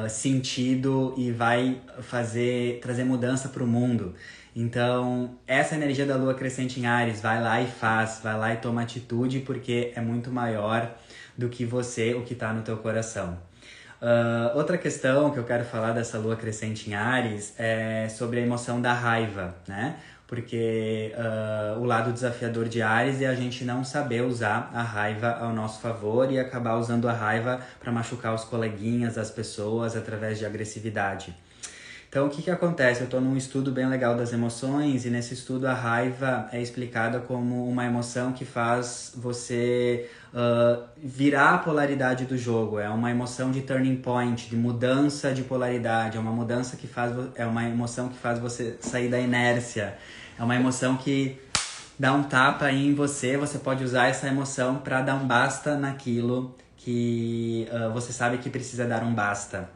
sentido 0.09 1.13
e 1.15 1.31
vai 1.31 1.79
fazer 2.01 2.81
trazer 2.81 3.05
mudança 3.05 3.47
para 3.47 3.63
o 3.63 3.65
mundo. 3.65 4.13
Então, 4.55 5.37
essa 5.47 5.75
energia 5.75 6.05
da 6.05 6.15
lua 6.15 6.33
crescente 6.33 6.79
em 6.79 6.85
Ares, 6.85 7.21
vai 7.21 7.41
lá 7.41 7.61
e 7.61 7.67
faz, 7.67 8.19
vai 8.21 8.37
lá 8.37 8.53
e 8.53 8.57
toma 8.57 8.81
atitude, 8.81 9.39
porque 9.39 9.93
é 9.95 10.01
muito 10.01 10.29
maior 10.29 10.93
do 11.37 11.47
que 11.47 11.65
você, 11.65 12.13
o 12.13 12.23
que 12.23 12.33
está 12.33 12.51
no 12.51 12.61
teu 12.61 12.77
coração. 12.77 13.37
Uh, 14.01 14.57
outra 14.57 14.77
questão 14.77 15.29
que 15.29 15.37
eu 15.37 15.43
quero 15.43 15.63
falar 15.63 15.91
dessa 15.91 16.17
lua 16.17 16.35
crescente 16.35 16.89
em 16.89 16.95
Ares 16.95 17.53
é 17.57 18.09
sobre 18.09 18.39
a 18.39 18.41
emoção 18.41 18.81
da 18.81 18.93
raiva, 18.93 19.55
né? 19.67 19.95
Porque 20.25 21.13
uh, 21.15 21.79
o 21.79 21.85
lado 21.85 22.11
desafiador 22.11 22.67
de 22.67 22.81
Ares 22.81 23.21
é 23.21 23.27
a 23.27 23.35
gente 23.35 23.63
não 23.63 23.83
saber 23.83 24.21
usar 24.23 24.71
a 24.73 24.81
raiva 24.81 25.29
ao 25.31 25.53
nosso 25.53 25.79
favor 25.81 26.31
e 26.31 26.39
acabar 26.39 26.77
usando 26.77 27.07
a 27.07 27.13
raiva 27.13 27.61
para 27.79 27.91
machucar 27.91 28.33
os 28.33 28.43
coleguinhas, 28.43 29.17
as 29.17 29.29
pessoas, 29.29 29.95
através 29.95 30.39
de 30.39 30.45
agressividade. 30.45 31.35
Então, 32.11 32.27
o 32.27 32.29
que, 32.29 32.41
que 32.41 32.51
acontece? 32.51 32.99
Eu 32.99 33.05
estou 33.05 33.21
num 33.21 33.37
estudo 33.37 33.71
bem 33.71 33.87
legal 33.87 34.17
das 34.17 34.33
emoções 34.33 35.05
e 35.05 35.09
nesse 35.09 35.33
estudo 35.33 35.65
a 35.65 35.73
raiva 35.73 36.49
é 36.51 36.61
explicada 36.61 37.21
como 37.21 37.65
uma 37.65 37.85
emoção 37.85 38.33
que 38.33 38.43
faz 38.43 39.13
você 39.15 40.09
uh, 40.33 40.83
virar 41.01 41.53
a 41.53 41.57
polaridade 41.59 42.25
do 42.25 42.37
jogo. 42.37 42.79
É 42.79 42.89
uma 42.89 43.09
emoção 43.09 43.49
de 43.49 43.61
turning 43.61 43.95
point, 43.95 44.49
de 44.49 44.57
mudança 44.57 45.33
de 45.33 45.43
polaridade. 45.43 46.17
É 46.17 46.19
uma 46.19 46.33
mudança 46.33 46.75
que 46.75 46.85
faz, 46.85 47.15
é 47.33 47.45
uma 47.45 47.63
emoção 47.63 48.09
que 48.09 48.17
faz 48.17 48.39
você 48.39 48.75
sair 48.81 49.07
da 49.07 49.17
inércia. 49.17 49.95
É 50.37 50.43
uma 50.43 50.57
emoção 50.57 50.97
que 50.97 51.39
dá 51.97 52.11
um 52.11 52.23
tapa 52.23 52.69
em 52.73 52.93
você. 52.93 53.37
Você 53.37 53.57
pode 53.57 53.85
usar 53.85 54.07
essa 54.07 54.27
emoção 54.27 54.79
para 54.79 55.01
dar 55.01 55.15
um 55.15 55.25
basta 55.25 55.77
naquilo 55.77 56.57
que 56.75 57.69
uh, 57.71 57.89
você 57.93 58.11
sabe 58.11 58.37
que 58.39 58.49
precisa 58.49 58.85
dar 58.85 59.01
um 59.01 59.13
basta. 59.13 59.69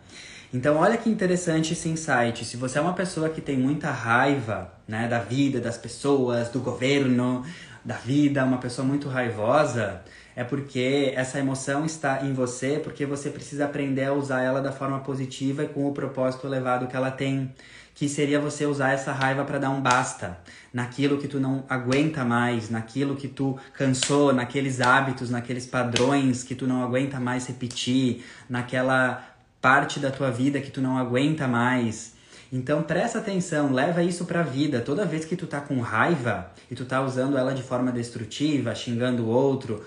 Então, 0.55 0.77
olha 0.77 0.97
que 0.97 1.09
interessante 1.09 1.73
esse 1.73 1.89
insight. 1.89 2.45
Se 2.45 2.55
você 2.55 2.77
é 2.77 2.81
uma 2.81 2.93
pessoa 2.93 3.27
que 3.27 3.41
tem 3.41 3.57
muita 3.57 3.91
raiva 3.91 4.71
né, 4.87 5.05
da 5.05 5.19
vida, 5.19 5.59
das 5.59 5.77
pessoas, 5.77 6.47
do 6.47 6.61
governo, 6.61 7.43
da 7.83 7.95
vida, 7.95 8.45
uma 8.45 8.57
pessoa 8.57 8.87
muito 8.87 9.09
raivosa, 9.09 10.01
é 10.33 10.45
porque 10.45 11.11
essa 11.13 11.39
emoção 11.39 11.83
está 11.83 12.25
em 12.25 12.31
você, 12.31 12.79
porque 12.81 13.05
você 13.05 13.29
precisa 13.29 13.65
aprender 13.65 14.05
a 14.05 14.13
usar 14.13 14.43
ela 14.43 14.61
da 14.61 14.71
forma 14.71 15.01
positiva 15.01 15.65
e 15.65 15.67
com 15.67 15.89
o 15.89 15.91
propósito 15.91 16.47
elevado 16.47 16.87
que 16.87 16.95
ela 16.95 17.11
tem, 17.11 17.53
que 17.93 18.07
seria 18.07 18.39
você 18.39 18.65
usar 18.65 18.91
essa 18.91 19.11
raiva 19.11 19.43
para 19.43 19.59
dar 19.59 19.71
um 19.71 19.81
basta 19.81 20.37
naquilo 20.73 21.17
que 21.17 21.27
tu 21.27 21.37
não 21.37 21.65
aguenta 21.67 22.23
mais, 22.23 22.69
naquilo 22.69 23.17
que 23.17 23.27
tu 23.27 23.57
cansou, 23.73 24.33
naqueles 24.33 24.79
hábitos, 24.79 25.29
naqueles 25.29 25.65
padrões 25.65 26.43
que 26.43 26.55
tu 26.55 26.65
não 26.65 26.81
aguenta 26.81 27.19
mais 27.19 27.45
repetir, 27.45 28.25
naquela 28.49 29.34
parte 29.66 29.99
da 29.99 30.11
tua 30.11 30.30
vida 30.30 30.61
que 30.61 30.70
tu 30.70 30.80
não 30.80 30.95
aguenta 30.95 31.47
mais. 31.47 32.13
Então 32.53 32.84
presta 32.84 33.18
atenção, 33.18 33.74
leva 33.74 34.03
isso 34.03 34.24
pra 34.26 34.43
vida. 34.43 34.80
Toda 34.80 35.05
vez 35.05 35.26
que 35.26 35.36
tu 35.36 35.47
tá 35.47 35.59
com 35.59 35.80
raiva 35.80 36.51
e 36.70 36.76
tu 36.76 36.86
tá 36.86 37.01
usando 37.01 37.36
ela 37.36 37.51
de 37.51 37.63
forma 37.63 37.91
destrutiva, 37.91 38.76
xingando 38.76 39.24
o 39.24 39.28
outro, 39.28 39.84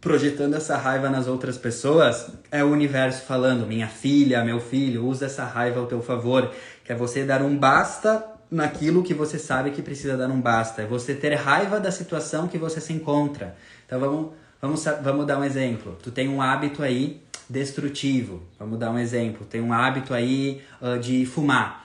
projetando 0.00 0.54
essa 0.54 0.76
raiva 0.76 1.08
nas 1.08 1.28
outras 1.28 1.56
pessoas, 1.56 2.32
é 2.50 2.64
o 2.64 2.72
universo 2.72 3.22
falando: 3.22 3.64
minha 3.64 3.86
filha, 3.86 4.44
meu 4.44 4.58
filho, 4.58 5.06
usa 5.06 5.26
essa 5.26 5.44
raiva 5.44 5.78
ao 5.78 5.86
teu 5.86 6.02
favor. 6.02 6.50
Que 6.84 6.92
é 6.92 6.96
você 6.96 7.22
dar 7.22 7.42
um 7.42 7.56
basta 7.56 8.26
naquilo 8.50 9.04
que 9.04 9.14
você 9.14 9.38
sabe 9.38 9.70
que 9.70 9.82
precisa 9.82 10.16
dar 10.16 10.30
um 10.30 10.40
basta. 10.40 10.82
É 10.82 10.84
você 10.84 11.14
ter 11.14 11.32
raiva 11.36 11.78
da 11.78 11.92
situação 11.92 12.48
que 12.48 12.58
você 12.58 12.80
se 12.80 12.92
encontra. 12.92 13.54
Então 13.86 14.00
vamos, 14.00 14.32
vamos, 14.60 14.84
vamos 15.00 15.26
dar 15.28 15.38
um 15.38 15.44
exemplo. 15.44 15.96
Tu 16.02 16.10
tem 16.10 16.28
um 16.28 16.42
hábito 16.42 16.82
aí 16.82 17.22
destrutivo. 17.50 18.42
Vamos 18.58 18.78
dar 18.78 18.90
um 18.90 18.98
exemplo. 18.98 19.44
Tem 19.44 19.60
um 19.60 19.72
hábito 19.72 20.14
aí 20.14 20.62
uh, 20.80 20.98
de 20.98 21.26
fumar. 21.26 21.84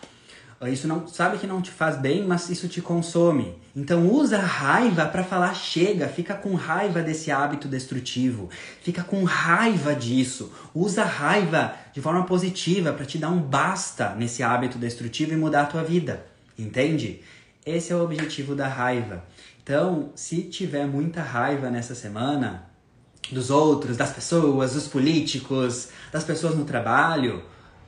Uh, 0.62 0.68
isso 0.68 0.88
não 0.88 1.08
sabe 1.08 1.38
que 1.38 1.48
não 1.48 1.62
te 1.62 1.72
faz 1.72 1.98
bem, 1.98 2.24
mas 2.26 2.50
isso 2.50 2.68
te 2.68 2.82
consome. 2.82 3.56
Então 3.76 4.08
usa 4.10 4.38
raiva 4.38 5.06
para 5.06 5.24
falar 5.24 5.54
chega, 5.56 6.08
fica 6.08 6.36
com 6.36 6.54
raiva 6.54 7.02
desse 7.02 7.32
hábito 7.32 7.68
destrutivo, 7.68 8.50
fica 8.82 9.04
com 9.04 9.24
raiva 9.24 9.94
disso. 9.94 10.54
Usa 10.74 11.04
raiva 11.04 11.74
de 11.92 12.00
forma 12.00 12.24
positiva 12.24 12.94
para 12.94 13.06
te 13.06 13.18
dar 13.18 13.30
um 13.30 13.42
basta 13.42 14.16
nesse 14.16 14.44
hábito 14.44 14.78
destrutivo 14.78 15.34
e 15.34 15.38
mudar 15.38 15.64
a 15.64 15.66
tua 15.66 15.84
vida. 15.84 16.26
Entende? 16.58 17.22
Esse 17.66 17.92
é 17.92 17.96
o 17.96 18.04
objetivo 18.04 18.56
da 18.56 18.68
raiva. 18.68 19.26
Então, 19.64 20.12
se 20.16 20.44
tiver 20.44 20.86
muita 20.86 21.24
raiva 21.24 21.72
nessa 21.72 21.96
semana, 21.96 22.70
dos 23.32 23.50
outros, 23.50 23.98
das 23.98 24.12
pessoas, 24.12 24.74
dos 24.74 24.88
políticos, 24.88 25.90
das 26.12 26.24
pessoas 26.24 26.56
no 26.56 26.66
trabalho, 26.66 27.44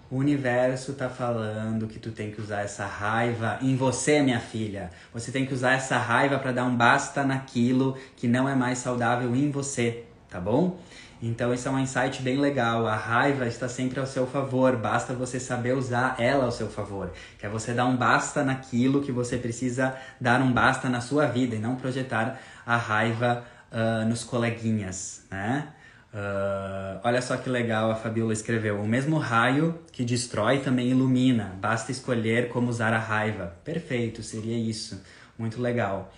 o 0.09 0.17
universo 0.17 0.93
tá 0.93 1.09
falando 1.09 1.87
que 1.87 1.99
tu 1.99 2.11
tem 2.11 2.31
que 2.31 2.41
usar 2.41 2.61
essa 2.61 2.85
raiva 2.85 3.59
em 3.61 3.75
você, 3.75 4.21
minha 4.21 4.39
filha. 4.39 4.89
Você 5.13 5.31
tem 5.31 5.45
que 5.45 5.53
usar 5.53 5.73
essa 5.73 5.97
raiva 5.97 6.39
para 6.39 6.53
dar 6.53 6.63
um 6.63 6.75
basta 6.75 7.23
naquilo 7.23 7.97
que 8.15 8.27
não 8.27 8.47
é 8.47 8.55
mais 8.55 8.77
saudável 8.77 9.35
em 9.35 9.51
você, 9.51 10.05
tá 10.29 10.39
bom? 10.39 10.79
Então 11.21 11.51
esse 11.51 11.67
é 11.67 11.71
um 11.71 11.79
insight 11.79 12.21
bem 12.21 12.37
legal. 12.37 12.87
A 12.87 12.95
raiva 12.95 13.47
está 13.47 13.67
sempre 13.67 13.99
ao 13.99 14.05
seu 14.05 14.27
favor, 14.27 14.77
basta 14.77 15.13
você 15.13 15.39
saber 15.39 15.75
usar 15.75 16.15
ela 16.19 16.45
ao 16.45 16.51
seu 16.51 16.69
favor. 16.69 17.11
Que 17.37 17.45
é 17.45 17.49
você 17.49 17.73
dar 17.73 17.85
um 17.85 17.97
basta 17.97 18.43
naquilo 18.43 19.01
que 19.01 19.11
você 19.11 19.35
precisa 19.35 19.95
dar 20.21 20.41
um 20.41 20.53
basta 20.53 20.87
na 20.87 21.01
sua 21.01 21.25
vida 21.25 21.55
e 21.55 21.59
não 21.59 21.75
projetar 21.75 22.39
a 22.65 22.77
raiva 22.77 23.43
uh, 23.71 24.07
nos 24.07 24.23
coleguinhas, 24.23 25.23
né? 25.29 25.69
Uh, 26.13 26.99
olha 27.03 27.21
só 27.21 27.37
que 27.37 27.49
legal 27.49 27.91
a 27.91 27.95
Fabiola 27.95 28.33
escreveu. 28.33 28.81
O 28.81 28.87
mesmo 28.87 29.17
raio 29.17 29.79
que 29.91 30.03
destrói 30.03 30.59
também 30.59 30.89
ilumina. 30.89 31.53
Basta 31.59 31.91
escolher 31.91 32.49
como 32.49 32.69
usar 32.69 32.93
a 32.93 32.97
raiva. 32.97 33.55
Perfeito, 33.63 34.23
seria 34.23 34.57
isso. 34.57 35.01
Muito 35.37 35.61
legal. 35.61 36.11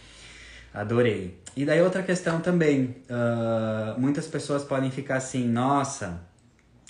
Adorei. 0.74 1.42
E 1.56 1.66
daí 1.66 1.82
outra 1.82 2.04
questão 2.04 2.40
também. 2.40 2.96
Uh, 3.10 4.00
muitas 4.00 4.28
pessoas 4.28 4.64
podem 4.64 4.92
ficar 4.92 5.18
assim, 5.18 5.46
nossa, 5.48 6.22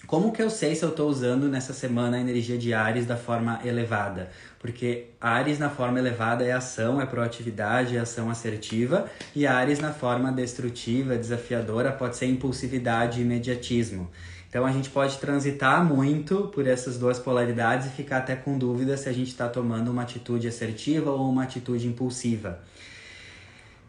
Como 0.08 0.32
que 0.32 0.42
eu 0.42 0.50
sei 0.50 0.76
se 0.76 0.84
eu 0.84 0.90
estou 0.90 1.10
usando 1.10 1.48
nessa 1.48 1.74
semana 1.74 2.18
a 2.18 2.20
energia 2.20 2.58
de 2.58 2.74
Ares 2.74 3.06
da 3.06 3.18
forma 3.18 3.60
elevada? 3.64 4.30
Porque 4.60 5.08
Ares 5.22 5.58
na 5.58 5.70
forma 5.70 5.98
elevada 6.00 6.44
é 6.44 6.52
ação, 6.52 7.02
é 7.02 7.06
proatividade, 7.06 7.96
é 7.96 8.00
ação 8.00 8.30
assertiva, 8.30 9.10
e 9.34 9.48
Ares 9.48 9.80
na 9.80 9.94
forma 9.94 10.32
destrutiva, 10.32 11.18
desafiadora, 11.18 11.92
pode 11.92 12.18
ser 12.18 12.26
impulsividade 12.26 13.20
e 13.20 13.24
imediatismo. 13.24 14.10
Então 14.50 14.66
a 14.66 14.72
gente 14.72 14.90
pode 14.90 15.18
transitar 15.20 15.86
muito 15.86 16.50
por 16.54 16.68
essas 16.68 16.98
duas 16.98 17.20
polaridades 17.20 17.88
e 17.88 17.90
ficar 17.92 18.18
até 18.18 18.36
com 18.36 18.58
dúvida 18.58 18.98
se 18.98 19.08
a 19.08 19.14
gente 19.14 19.30
está 19.30 19.48
tomando 19.48 19.92
uma 19.92 20.02
atitude 20.02 20.48
assertiva 20.48 21.12
ou 21.12 21.30
uma 21.30 21.44
atitude 21.44 21.88
impulsiva. 21.88 22.60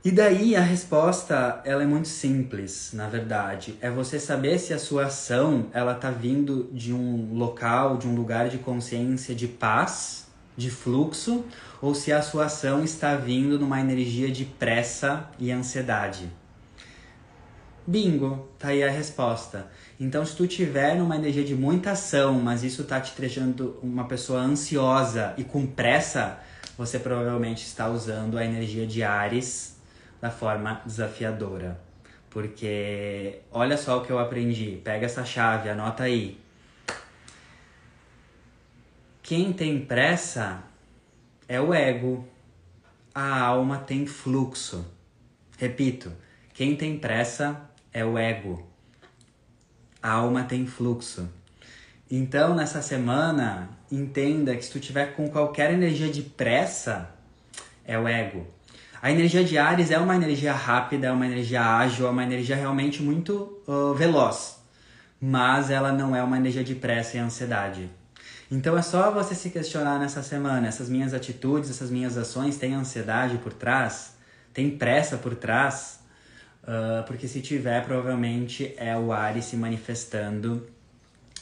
E 0.04 0.10
daí 0.10 0.56
a 0.56 0.62
resposta, 0.62 1.60
ela 1.64 1.82
é 1.82 1.86
muito 1.86 2.08
simples, 2.08 2.90
na 2.94 3.06
verdade. 3.06 3.76
É 3.82 3.90
você 3.90 4.18
saber 4.18 4.58
se 4.58 4.72
a 4.72 4.78
sua 4.78 5.06
ação, 5.06 5.66
ela 5.74 5.94
tá 5.94 6.10
vindo 6.10 6.70
de 6.72 6.92
um 6.92 7.34
local, 7.34 7.98
de 7.98 8.06
um 8.06 8.14
lugar 8.14 8.48
de 8.48 8.58
consciência 8.58 9.34
de 9.34 9.46
paz, 9.46 10.29
de 10.60 10.70
fluxo, 10.70 11.44
ou 11.80 11.94
se 11.94 12.12
a 12.12 12.20
sua 12.20 12.44
ação 12.44 12.84
está 12.84 13.16
vindo 13.16 13.58
numa 13.58 13.80
energia 13.80 14.30
de 14.30 14.44
pressa 14.44 15.28
e 15.38 15.50
ansiedade. 15.50 16.30
Bingo, 17.86 18.48
tá 18.58 18.68
aí 18.68 18.84
a 18.84 18.90
resposta. 18.90 19.66
Então, 19.98 20.24
se 20.24 20.36
tu 20.36 20.46
tiver 20.46 20.94
numa 20.96 21.16
energia 21.16 21.42
de 21.42 21.54
muita 21.54 21.92
ação, 21.92 22.34
mas 22.34 22.62
isso 22.62 22.84
tá 22.84 23.00
te 23.00 23.18
deixando 23.18 23.78
uma 23.82 24.04
pessoa 24.04 24.40
ansiosa 24.40 25.34
e 25.36 25.42
com 25.42 25.66
pressa, 25.66 26.38
você 26.76 26.98
provavelmente 26.98 27.64
está 27.64 27.88
usando 27.88 28.38
a 28.38 28.44
energia 28.44 28.86
de 28.86 29.02
Ares 29.02 29.76
da 30.20 30.30
forma 30.30 30.82
desafiadora. 30.84 31.80
Porque 32.28 33.40
olha 33.50 33.76
só 33.76 33.98
o 33.98 34.02
que 34.02 34.10
eu 34.10 34.18
aprendi. 34.18 34.80
Pega 34.84 35.06
essa 35.06 35.24
chave, 35.24 35.68
anota 35.68 36.04
aí. 36.04 36.38
Quem 39.30 39.52
tem 39.52 39.78
pressa 39.78 40.60
é 41.46 41.60
o 41.60 41.72
ego. 41.72 42.26
A 43.14 43.38
alma 43.38 43.78
tem 43.78 44.04
fluxo. 44.04 44.84
Repito, 45.56 46.12
quem 46.52 46.74
tem 46.74 46.98
pressa 46.98 47.70
é 47.92 48.04
o 48.04 48.18
ego. 48.18 48.68
A 50.02 50.10
alma 50.10 50.42
tem 50.42 50.66
fluxo. 50.66 51.28
Então, 52.10 52.56
nessa 52.56 52.82
semana, 52.82 53.70
entenda 53.88 54.56
que 54.56 54.64
se 54.64 54.72
tu 54.72 54.80
tiver 54.80 55.14
com 55.14 55.30
qualquer 55.30 55.72
energia 55.72 56.08
de 56.08 56.22
pressa, 56.22 57.08
é 57.84 57.96
o 57.96 58.08
ego. 58.08 58.44
A 59.00 59.12
energia 59.12 59.44
de 59.44 59.56
Ares 59.56 59.92
é 59.92 59.98
uma 59.98 60.16
energia 60.16 60.52
rápida, 60.52 61.06
é 61.06 61.12
uma 61.12 61.26
energia 61.26 61.62
ágil, 61.62 62.08
é 62.08 62.10
uma 62.10 62.24
energia 62.24 62.56
realmente 62.56 63.00
muito 63.00 63.62
uh, 63.68 63.94
veloz, 63.94 64.60
mas 65.20 65.70
ela 65.70 65.92
não 65.92 66.16
é 66.16 66.20
uma 66.24 66.36
energia 66.36 66.64
de 66.64 66.74
pressa 66.74 67.16
e 67.16 67.20
ansiedade. 67.20 67.99
Então 68.50 68.76
é 68.76 68.82
só 68.82 69.10
você 69.10 69.34
se 69.34 69.50
questionar 69.50 69.98
nessa 69.98 70.22
semana: 70.22 70.66
essas 70.66 70.88
minhas 70.88 71.14
atitudes, 71.14 71.70
essas 71.70 71.90
minhas 71.90 72.16
ações 72.16 72.56
têm 72.56 72.74
ansiedade 72.74 73.38
por 73.38 73.52
trás? 73.52 74.14
Tem 74.52 74.70
pressa 74.70 75.16
por 75.16 75.34
trás? 75.36 76.00
Uh, 76.62 77.04
porque 77.06 77.28
se 77.28 77.40
tiver, 77.40 77.84
provavelmente 77.84 78.74
é 78.76 78.96
o 78.96 79.12
Ares 79.12 79.46
se 79.46 79.56
manifestando 79.56 80.66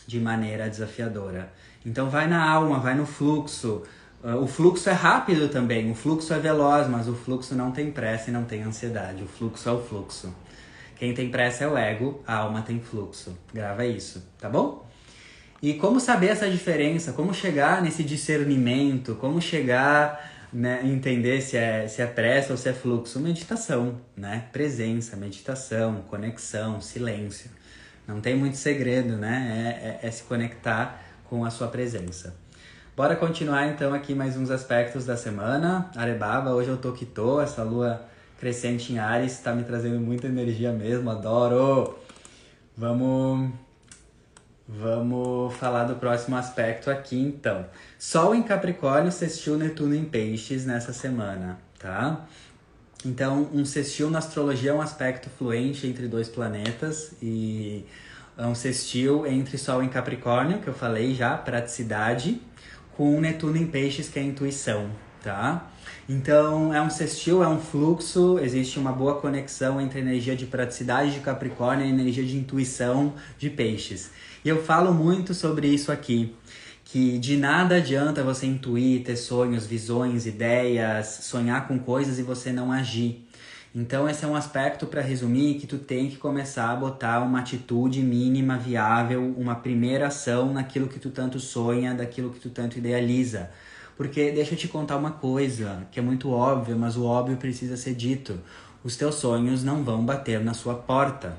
de 0.06 0.20
maneira 0.20 0.68
desafiadora. 0.68 1.52
Então 1.84 2.08
vai 2.10 2.26
na 2.26 2.48
alma, 2.48 2.78
vai 2.78 2.94
no 2.94 3.06
fluxo, 3.06 3.84
Uh, 4.22 4.42
o 4.42 4.48
fluxo 4.48 4.90
é 4.90 4.92
rápido 4.92 5.48
também, 5.48 5.92
o 5.92 5.94
fluxo 5.94 6.34
é 6.34 6.40
veloz, 6.40 6.88
mas 6.88 7.06
o 7.06 7.14
fluxo 7.14 7.54
não 7.54 7.70
tem 7.70 7.92
pressa 7.92 8.30
e 8.30 8.32
não 8.32 8.44
tem 8.44 8.62
ansiedade. 8.62 9.22
O 9.22 9.28
fluxo 9.28 9.68
é 9.68 9.72
o 9.72 9.80
fluxo. 9.80 10.34
Quem 10.96 11.14
tem 11.14 11.30
pressa 11.30 11.62
é 11.62 11.68
o 11.68 11.78
ego, 11.78 12.20
a 12.26 12.34
alma 12.38 12.62
tem 12.62 12.80
fluxo. 12.80 13.38
Grava 13.54 13.86
isso, 13.86 14.24
tá 14.36 14.48
bom? 14.48 14.87
E 15.60 15.74
como 15.74 15.98
saber 15.98 16.28
essa 16.28 16.48
diferença? 16.48 17.12
Como 17.12 17.34
chegar 17.34 17.82
nesse 17.82 18.04
discernimento? 18.04 19.16
Como 19.16 19.40
chegar, 19.40 20.48
né, 20.52 20.80
entender 20.84 21.40
se 21.40 21.56
é, 21.56 21.88
se 21.88 22.00
é 22.00 22.06
pressa 22.06 22.52
ou 22.52 22.56
se 22.56 22.68
é 22.68 22.72
fluxo? 22.72 23.18
Meditação, 23.18 24.00
né? 24.16 24.44
Presença, 24.52 25.16
meditação, 25.16 26.02
conexão, 26.08 26.80
silêncio. 26.80 27.50
Não 28.06 28.20
tem 28.20 28.36
muito 28.36 28.56
segredo, 28.56 29.16
né? 29.16 29.98
é, 30.02 30.06
é, 30.06 30.08
é 30.08 30.10
se 30.10 30.22
conectar 30.22 31.02
com 31.24 31.44
a 31.44 31.50
sua 31.50 31.68
presença. 31.68 32.34
Bora 32.96 33.14
continuar 33.14 33.68
então 33.68 33.92
aqui 33.92 34.14
mais 34.14 34.36
uns 34.36 34.50
aspectos 34.50 35.04
da 35.04 35.16
semana. 35.16 35.90
Arebaba, 35.94 36.50
hoje 36.50 36.68
eu 36.68 36.76
tô 36.76 36.92
que 36.92 37.04
tô, 37.04 37.40
essa 37.40 37.62
lua 37.62 38.02
crescente 38.40 38.92
em 38.92 38.98
Ares 38.98 39.32
está 39.32 39.52
me 39.54 39.64
trazendo 39.64 40.00
muita 40.00 40.26
energia 40.26 40.72
mesmo, 40.72 41.10
adoro! 41.10 41.98
Vamos 42.76 43.52
Vamos 44.70 45.54
falar 45.54 45.84
do 45.84 45.94
próximo 45.94 46.36
aspecto 46.36 46.90
aqui 46.90 47.18
então. 47.18 47.64
Sol 47.98 48.34
em 48.34 48.42
Capricórnio, 48.42 49.10
sextil 49.10 49.56
Netuno 49.56 49.94
em 49.94 50.04
Peixes 50.04 50.66
nessa 50.66 50.92
semana, 50.92 51.58
tá? 51.78 52.26
Então, 53.02 53.48
um 53.54 53.64
sextil 53.64 54.10
na 54.10 54.18
astrologia 54.18 54.72
é 54.72 54.74
um 54.74 54.82
aspecto 54.82 55.30
fluente 55.30 55.86
entre 55.86 56.06
dois 56.06 56.28
planetas 56.28 57.12
e 57.22 57.86
é 58.36 58.44
um 58.44 58.54
sextil 58.54 59.26
entre 59.26 59.56
Sol 59.56 59.82
em 59.82 59.88
Capricórnio, 59.88 60.58
que 60.58 60.68
eu 60.68 60.74
falei 60.74 61.14
já, 61.14 61.34
praticidade, 61.34 62.38
com 62.94 63.18
Netuno 63.22 63.56
em 63.56 63.66
Peixes, 63.66 64.10
que 64.10 64.18
é 64.18 64.22
intuição, 64.22 64.90
tá? 65.22 65.66
Então, 66.08 66.72
é 66.72 66.80
um 66.80 66.88
sextil, 66.88 67.42
é 67.42 67.48
um 67.48 67.60
fluxo, 67.60 68.38
existe 68.38 68.78
uma 68.78 68.90
boa 68.90 69.20
conexão 69.20 69.78
entre 69.78 69.98
a 69.98 70.02
energia 70.02 70.34
de 70.34 70.46
praticidade 70.46 71.12
de 71.12 71.20
Capricórnio 71.20 71.84
e 71.84 71.88
a 71.88 71.92
energia 71.92 72.24
de 72.24 72.34
intuição 72.34 73.12
de 73.38 73.50
Peixes. 73.50 74.10
E 74.42 74.48
eu 74.48 74.62
falo 74.62 74.94
muito 74.94 75.34
sobre 75.34 75.68
isso 75.68 75.92
aqui, 75.92 76.34
que 76.82 77.18
de 77.18 77.36
nada 77.36 77.76
adianta 77.76 78.22
você 78.22 78.46
intuir, 78.46 79.04
ter 79.04 79.16
sonhos, 79.16 79.66
visões, 79.66 80.24
ideias, 80.24 81.06
sonhar 81.24 81.68
com 81.68 81.78
coisas 81.78 82.18
e 82.18 82.22
você 82.22 82.50
não 82.52 82.72
agir. 82.72 83.28
Então 83.74 84.08
esse 84.08 84.24
é 84.24 84.28
um 84.28 84.34
aspecto 84.34 84.86
para 84.86 85.02
resumir 85.02 85.58
que 85.60 85.66
tu 85.66 85.76
tem 85.76 86.08
que 86.08 86.16
começar 86.16 86.70
a 86.70 86.76
botar 86.76 87.20
uma 87.20 87.40
atitude 87.40 88.00
mínima 88.00 88.56
viável, 88.56 89.34
uma 89.36 89.56
primeira 89.56 90.06
ação 90.06 90.54
naquilo 90.54 90.88
que 90.88 90.98
tu 90.98 91.10
tanto 91.10 91.38
sonha, 91.38 91.92
daquilo 91.92 92.30
que 92.30 92.40
tu 92.40 92.48
tanto 92.48 92.78
idealiza. 92.78 93.50
Porque 93.98 94.30
deixa 94.30 94.54
eu 94.54 94.56
te 94.56 94.68
contar 94.68 94.96
uma 94.96 95.10
coisa, 95.10 95.84
que 95.90 95.98
é 95.98 96.02
muito 96.02 96.30
óbvia, 96.30 96.76
mas 96.76 96.96
o 96.96 97.04
óbvio 97.04 97.36
precisa 97.36 97.76
ser 97.76 97.94
dito. 97.94 98.40
Os 98.84 98.94
teus 98.94 99.16
sonhos 99.16 99.64
não 99.64 99.82
vão 99.82 100.06
bater 100.06 100.38
na 100.38 100.54
sua 100.54 100.76
porta. 100.76 101.36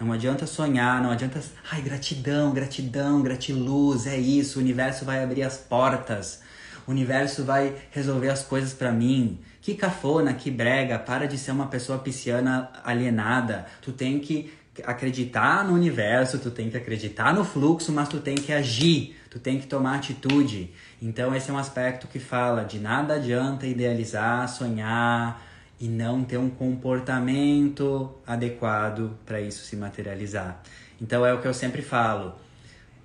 Não 0.00 0.10
adianta 0.10 0.46
sonhar, 0.46 1.02
não 1.02 1.10
adianta, 1.10 1.38
ai, 1.70 1.82
gratidão, 1.82 2.54
gratidão, 2.54 3.20
gratiluz, 3.20 4.06
é 4.06 4.16
isso, 4.16 4.58
o 4.58 4.62
universo 4.62 5.04
vai 5.04 5.22
abrir 5.22 5.42
as 5.42 5.58
portas. 5.58 6.40
O 6.86 6.92
universo 6.92 7.44
vai 7.44 7.76
resolver 7.90 8.30
as 8.30 8.42
coisas 8.42 8.72
para 8.72 8.90
mim. 8.90 9.38
Que 9.60 9.74
cafona, 9.74 10.32
que 10.32 10.50
brega, 10.50 10.98
para 10.98 11.28
de 11.28 11.36
ser 11.36 11.50
uma 11.50 11.66
pessoa 11.66 11.98
pisciana 11.98 12.70
alienada. 12.84 13.66
Tu 13.82 13.92
tem 13.92 14.18
que 14.18 14.50
acreditar 14.82 15.62
no 15.62 15.74
universo, 15.74 16.38
tu 16.38 16.50
tem 16.50 16.70
que 16.70 16.76
acreditar 16.78 17.34
no 17.34 17.44
fluxo, 17.44 17.92
mas 17.92 18.08
tu 18.08 18.18
tem 18.18 18.34
que 18.34 18.50
agir, 18.50 19.14
tu 19.28 19.38
tem 19.38 19.60
que 19.60 19.66
tomar 19.66 19.96
atitude. 19.96 20.72
Então 21.00 21.34
esse 21.34 21.50
é 21.50 21.52
um 21.52 21.58
aspecto 21.58 22.06
que 22.06 22.18
fala 22.18 22.64
de 22.64 22.78
nada 22.78 23.14
adianta 23.14 23.66
idealizar, 23.66 24.48
sonhar 24.48 25.42
e 25.80 25.88
não 25.88 26.24
ter 26.24 26.38
um 26.38 26.50
comportamento 26.50 28.12
adequado 28.26 29.16
para 29.24 29.40
isso 29.40 29.64
se 29.64 29.76
materializar. 29.76 30.60
Então 31.00 31.24
é 31.24 31.32
o 31.32 31.40
que 31.40 31.46
eu 31.46 31.54
sempre 31.54 31.82
falo 31.82 32.34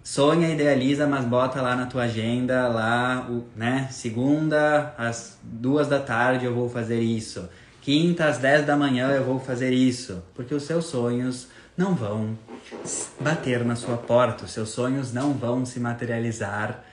sonha, 0.04 0.50
idealiza, 0.50 1.08
mas 1.08 1.24
bota 1.24 1.62
lá 1.62 1.76
na 1.76 1.86
tua 1.86 2.04
agenda, 2.04 2.68
lá, 2.68 3.28
né? 3.56 3.88
Segunda, 3.90 4.94
às 4.98 5.40
duas 5.42 5.88
da 5.88 6.00
tarde 6.00 6.46
eu 6.46 6.54
vou 6.54 6.70
fazer 6.70 7.00
isso. 7.00 7.48
Quinta, 7.82 8.28
às 8.28 8.38
dez 8.38 8.66
da 8.66 8.76
manhã 8.76 9.10
eu 9.12 9.24
vou 9.24 9.40
fazer 9.40 9.72
isso. 9.72 10.22
Porque 10.36 10.54
os 10.54 10.64
seus 10.64 10.86
sonhos 10.86 11.48
não 11.78 11.96
vão 11.96 12.38
bater 13.20 13.64
na 13.64 13.76
sua 13.76 13.98
porta, 13.98 14.46
os 14.46 14.52
seus 14.52 14.70
sonhos 14.70 15.14
não 15.14 15.34
vão 15.34 15.66
se 15.66 15.80
materializar 15.80 16.84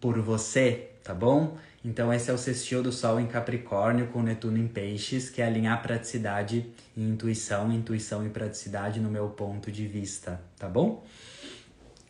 por 0.00 0.20
você, 0.20 0.90
tá 1.02 1.14
bom? 1.14 1.56
Então 1.84 2.12
esse 2.12 2.30
é 2.30 2.34
o 2.34 2.38
sextil 2.38 2.82
do 2.82 2.92
Sol 2.92 3.20
em 3.20 3.26
Capricórnio 3.26 4.08
com 4.08 4.22
Netuno 4.22 4.58
em 4.58 4.68
Peixes, 4.68 5.30
que 5.30 5.40
é 5.40 5.46
alinhar 5.46 5.80
praticidade 5.80 6.66
e 6.96 7.02
intuição, 7.02 7.72
intuição 7.72 8.26
e 8.26 8.28
praticidade 8.28 9.00
no 9.00 9.08
meu 9.08 9.28
ponto 9.28 9.70
de 9.70 9.86
vista, 9.86 10.40
tá 10.58 10.68
bom? 10.68 11.04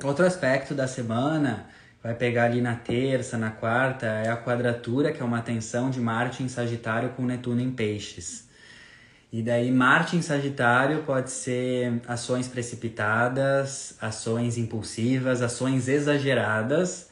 Outro 0.03 0.25
aspecto 0.25 0.75
da 0.75 0.87
semana, 0.87 1.67
vai 2.03 2.15
pegar 2.15 2.45
ali 2.45 2.61
na 2.61 2.75
terça, 2.75 3.37
na 3.37 3.51
quarta, 3.51 4.07
é 4.07 4.29
a 4.29 4.37
quadratura, 4.37 5.13
que 5.13 5.21
é 5.21 5.25
uma 5.25 5.43
tensão 5.43 5.91
de 5.91 6.01
Marte 6.01 6.43
em 6.43 6.49
Sagitário 6.49 7.11
com 7.11 7.25
Netuno 7.25 7.61
em 7.61 7.71
Peixes. 7.71 8.49
E 9.31 9.43
daí, 9.43 9.71
Marte 9.71 10.17
em 10.17 10.23
Sagitário 10.23 11.03
pode 11.03 11.31
ser 11.31 12.01
ações 12.07 12.49
precipitadas, 12.49 13.95
ações 14.01 14.57
impulsivas, 14.57 15.43
ações 15.43 15.87
exageradas, 15.87 17.08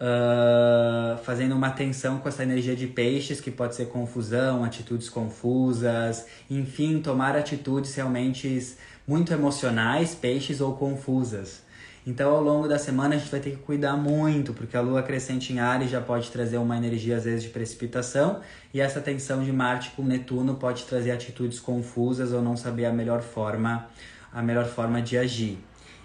uh, 0.00 1.18
fazendo 1.22 1.54
uma 1.54 1.70
tensão 1.70 2.18
com 2.18 2.28
essa 2.28 2.42
energia 2.42 2.74
de 2.74 2.86
peixes, 2.86 3.40
que 3.40 3.50
pode 3.50 3.74
ser 3.74 3.86
confusão, 3.86 4.64
atitudes 4.64 5.08
confusas, 5.08 6.26
enfim, 6.48 7.00
tomar 7.00 7.36
atitudes 7.36 7.94
realmente 7.94 8.76
muito 9.06 9.32
emocionais, 9.32 10.14
peixes 10.14 10.60
ou 10.60 10.74
confusas. 10.74 11.62
Então, 12.06 12.34
ao 12.34 12.42
longo 12.42 12.66
da 12.66 12.78
semana, 12.78 13.14
a 13.14 13.18
gente 13.18 13.30
vai 13.30 13.40
ter 13.40 13.50
que 13.50 13.58
cuidar 13.58 13.94
muito, 13.94 14.54
porque 14.54 14.74
a 14.74 14.80
lua 14.80 15.02
crescente 15.02 15.52
em 15.52 15.58
Ares 15.58 15.90
já 15.90 16.00
pode 16.00 16.30
trazer 16.30 16.56
uma 16.56 16.76
energia, 16.76 17.16
às 17.16 17.24
vezes, 17.24 17.42
de 17.42 17.50
precipitação, 17.50 18.40
e 18.72 18.80
essa 18.80 19.02
tensão 19.02 19.44
de 19.44 19.52
Marte 19.52 19.90
com 19.90 20.02
Netuno 20.02 20.54
pode 20.54 20.84
trazer 20.84 21.10
atitudes 21.10 21.60
confusas 21.60 22.32
ou 22.32 22.40
não 22.40 22.56
saber 22.56 22.86
a 22.86 22.92
melhor 22.92 23.20
forma, 23.20 23.86
a 24.32 24.42
melhor 24.42 24.64
forma 24.64 25.02
de 25.02 25.18
agir. 25.18 25.58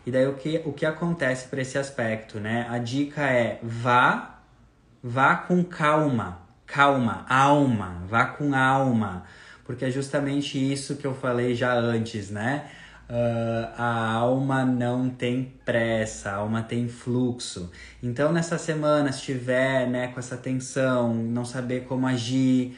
E 0.06 0.12
daí, 0.12 0.28
o 0.28 0.34
que, 0.34 0.62
o 0.66 0.72
que 0.72 0.86
acontece 0.86 1.48
para 1.48 1.62
esse 1.62 1.78
aspecto, 1.78 2.40
né? 2.40 2.68
A 2.70 2.78
dica 2.78 3.24
é 3.24 3.60
vá, 3.64 4.40
vá 5.04 5.36
com 5.36 5.64
calma, 5.64 6.40
calma, 6.66 7.26
alma, 7.28 8.04
vá 8.08 8.26
com 8.26 8.54
alma, 8.54 9.24
porque 9.64 9.86
é 9.86 9.90
justamente 9.90 10.60
isso 10.60 10.96
que 10.98 11.08
eu 11.08 11.16
falei 11.16 11.56
já 11.56 11.74
antes, 11.74 12.30
né? 12.30 12.70
Uh, 13.08 13.70
a 13.78 14.14
alma 14.14 14.66
não 14.66 15.10
tem 15.10 15.54
pressa, 15.64 16.32
a 16.32 16.36
alma 16.36 16.64
tem 16.64 16.88
fluxo. 16.88 17.72
Então, 18.02 18.32
nessa 18.32 18.58
semana, 18.58 19.12
se 19.12 19.20
estiver 19.20 19.88
né, 19.88 20.08
com 20.08 20.20
essa 20.20 20.36
tensão, 20.36 21.14
não 21.14 21.46
saber 21.46 21.86
como 21.86 22.08
agir, 22.08 22.76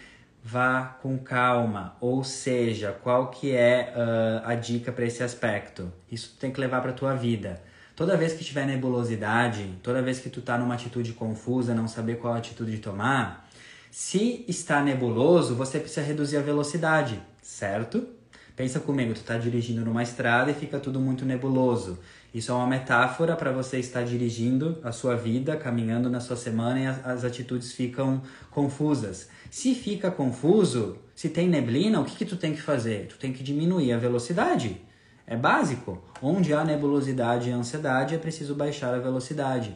vá 0.48 0.98
com 1.02 1.18
calma. 1.18 1.98
Ou 2.00 2.24
seja, 2.24 2.98
qual 3.04 3.30
que 3.30 3.52
é 3.54 3.94
uh, 3.94 4.48
a 4.48 4.56
dica 4.56 4.94
para 4.94 5.06
esse 5.06 5.22
aspecto? 5.22 5.92
Isso 6.10 6.32
tu 6.34 6.40
tem 6.40 6.52
que 6.52 6.60
levar 6.62 6.82
para 6.82 6.94
tua 6.94 7.14
vida. 7.14 7.62
Toda 7.96 8.16
vez 8.16 8.32
que 8.32 8.46
tiver 8.46 8.66
nebulosidade, 8.66 9.78
toda 9.84 10.02
vez 10.02 10.20
que 10.20 10.30
tu 10.30 10.42
tá 10.42 10.58
numa 10.58 10.76
atitude 10.76 11.12
confusa, 11.14 11.76
não 11.76 11.88
saber 11.88 12.18
qual 12.18 12.34
atitude 12.34 12.72
de 12.72 12.78
tomar, 12.78 13.50
se 13.92 14.46
está 14.48 14.82
nebuloso, 14.82 15.56
você 15.56 15.80
precisa 15.80 16.02
reduzir 16.02 16.38
a 16.38 16.42
velocidade, 16.42 17.20
certo? 17.42 18.08
Pensa 18.56 18.80
comigo, 18.80 19.14
tu 19.14 19.18
está 19.18 19.38
dirigindo 19.38 19.84
numa 19.84 20.02
estrada 20.02 20.50
e 20.52 20.54
fica 20.54 20.80
tudo 20.80 21.00
muito 21.00 21.26
nebuloso. 21.26 22.00
Isso 22.34 22.52
é 22.52 22.56
uma 22.56 22.68
metáfora 22.68 23.36
para 23.36 23.52
você 23.52 23.80
estar 23.80 24.04
dirigindo 24.04 24.80
a 24.84 24.92
sua 24.92 25.16
vida, 25.16 25.56
caminhando 25.58 26.10
na 26.10 26.20
sua 26.20 26.36
semana 26.36 26.80
e 26.80 26.86
as, 26.86 27.06
as, 27.06 27.24
atitudes 27.24 27.72
ficam 27.72 28.22
confusas. 28.52 29.30
Se 29.58 29.74
fica 29.74 30.12
confuso, 30.12 31.00
se 31.16 31.30
tem 31.30 31.50
neblina, 31.50 32.00
o 32.00 32.06
que, 32.06 32.16
que 32.16 32.26
tu 32.26 32.38
tem 32.38 32.54
que 32.54 32.62
fazer? 32.62 33.08
Tu 33.08 33.18
tem 33.18 33.34
que 33.34 33.42
diminuir 33.42 33.92
a 33.92 33.98
velocidade. 33.98 34.80
É 35.26 35.36
básico. 35.36 36.00
Onde 36.22 36.54
há 36.54 36.64
nebulosidade 36.64 37.50
e 37.50 37.52
ansiedade, 37.52 38.14
é 38.14 38.20
preciso 38.20 38.54
baixar 38.54 38.94
a 38.94 39.00
velocidade. 39.00 39.76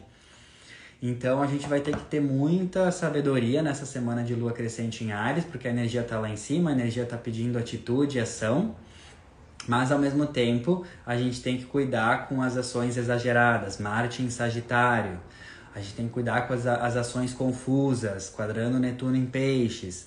Então 1.02 1.42
a 1.42 1.48
gente 1.48 1.68
vai 1.68 1.80
ter 1.80 1.96
que 1.96 2.04
ter 2.04 2.20
muita 2.20 2.92
sabedoria 2.92 3.60
nessa 3.60 3.84
semana 3.84 4.22
de 4.22 4.36
lua 4.36 4.52
crescente 4.52 5.02
em 5.02 5.10
Ares, 5.10 5.44
porque 5.44 5.66
a 5.66 5.72
energia 5.72 6.02
está 6.02 6.16
lá 6.16 6.30
em 6.30 6.36
cima, 6.36 6.70
a 6.70 6.74
energia 6.74 7.02
está 7.02 7.16
pedindo 7.16 7.58
atitude 7.58 8.20
ação. 8.20 8.76
Mas 9.66 9.90
ao 9.90 9.98
mesmo 9.98 10.26
tempo, 10.26 10.86
a 11.04 11.16
gente 11.16 11.42
tem 11.42 11.58
que 11.58 11.64
cuidar 11.64 12.28
com 12.28 12.40
as 12.40 12.56
ações 12.56 12.96
exageradas, 12.96 13.78
Marte 13.78 14.22
em 14.22 14.30
Sagitário. 14.30 15.18
A 15.74 15.80
gente 15.80 15.94
tem 15.94 16.06
que 16.06 16.12
cuidar 16.12 16.46
com 16.46 16.54
as, 16.54 16.66
as 16.66 16.96
ações 16.96 17.32
confusas, 17.32 18.28
quadrando 18.28 18.78
Netuno 18.78 19.16
em 19.16 19.26
Peixes. 19.26 20.06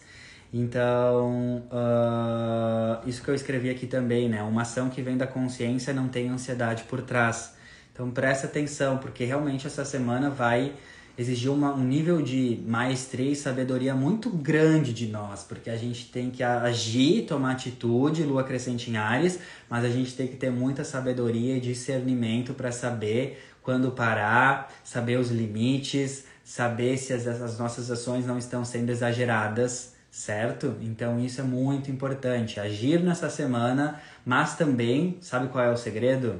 Então, 0.53 1.63
uh, 1.71 3.09
isso 3.09 3.21
que 3.21 3.29
eu 3.29 3.35
escrevi 3.35 3.69
aqui 3.69 3.87
também, 3.87 4.29
né? 4.29 4.41
Uma 4.43 4.61
ação 4.61 4.89
que 4.89 5.01
vem 5.01 5.17
da 5.17 5.27
consciência 5.27 5.93
não 5.93 6.07
tem 6.07 6.29
ansiedade 6.29 6.83
por 6.83 7.01
trás. 7.01 7.55
Então 7.95 8.11
presta 8.11 8.45
atenção, 8.45 8.97
porque 8.97 9.23
realmente 9.23 9.65
essa 9.65 9.85
semana 9.85 10.29
vai 10.29 10.73
exigir 11.17 11.49
uma, 11.49 11.73
um 11.73 11.83
nível 11.83 12.21
de 12.21 12.61
maestria 12.67 13.31
e 13.31 13.35
sabedoria 13.35 13.95
muito 13.95 14.29
grande 14.29 14.91
de 14.91 15.07
nós, 15.07 15.43
porque 15.43 15.69
a 15.69 15.77
gente 15.77 16.11
tem 16.11 16.29
que 16.29 16.43
agir, 16.43 17.25
tomar 17.25 17.53
atitude, 17.53 18.23
lua 18.23 18.43
crescente 18.43 18.91
em 18.91 18.97
Ares, 18.97 19.39
mas 19.69 19.85
a 19.85 19.89
gente 19.89 20.13
tem 20.13 20.27
que 20.27 20.35
ter 20.35 20.51
muita 20.51 20.83
sabedoria 20.83 21.55
e 21.55 21.61
discernimento 21.61 22.53
para 22.53 22.69
saber 22.69 23.41
quando 23.65 23.91
parar, 23.91 24.71
saber 24.83 25.17
os 25.17 25.31
limites, 25.31 26.25
saber 26.43 26.97
se 26.97 27.11
as, 27.11 27.25
as 27.25 27.57
nossas 27.57 27.89
ações 27.89 28.23
não 28.23 28.37
estão 28.37 28.63
sendo 28.63 28.91
exageradas, 28.91 29.95
certo? 30.11 30.77
Então 30.81 31.19
isso 31.19 31.41
é 31.41 31.43
muito 31.43 31.89
importante, 31.89 32.59
agir 32.59 33.01
nessa 33.01 33.27
semana, 33.27 33.99
mas 34.23 34.55
também, 34.55 35.17
sabe 35.19 35.47
qual 35.47 35.65
é 35.65 35.71
o 35.71 35.77
segredo? 35.77 36.39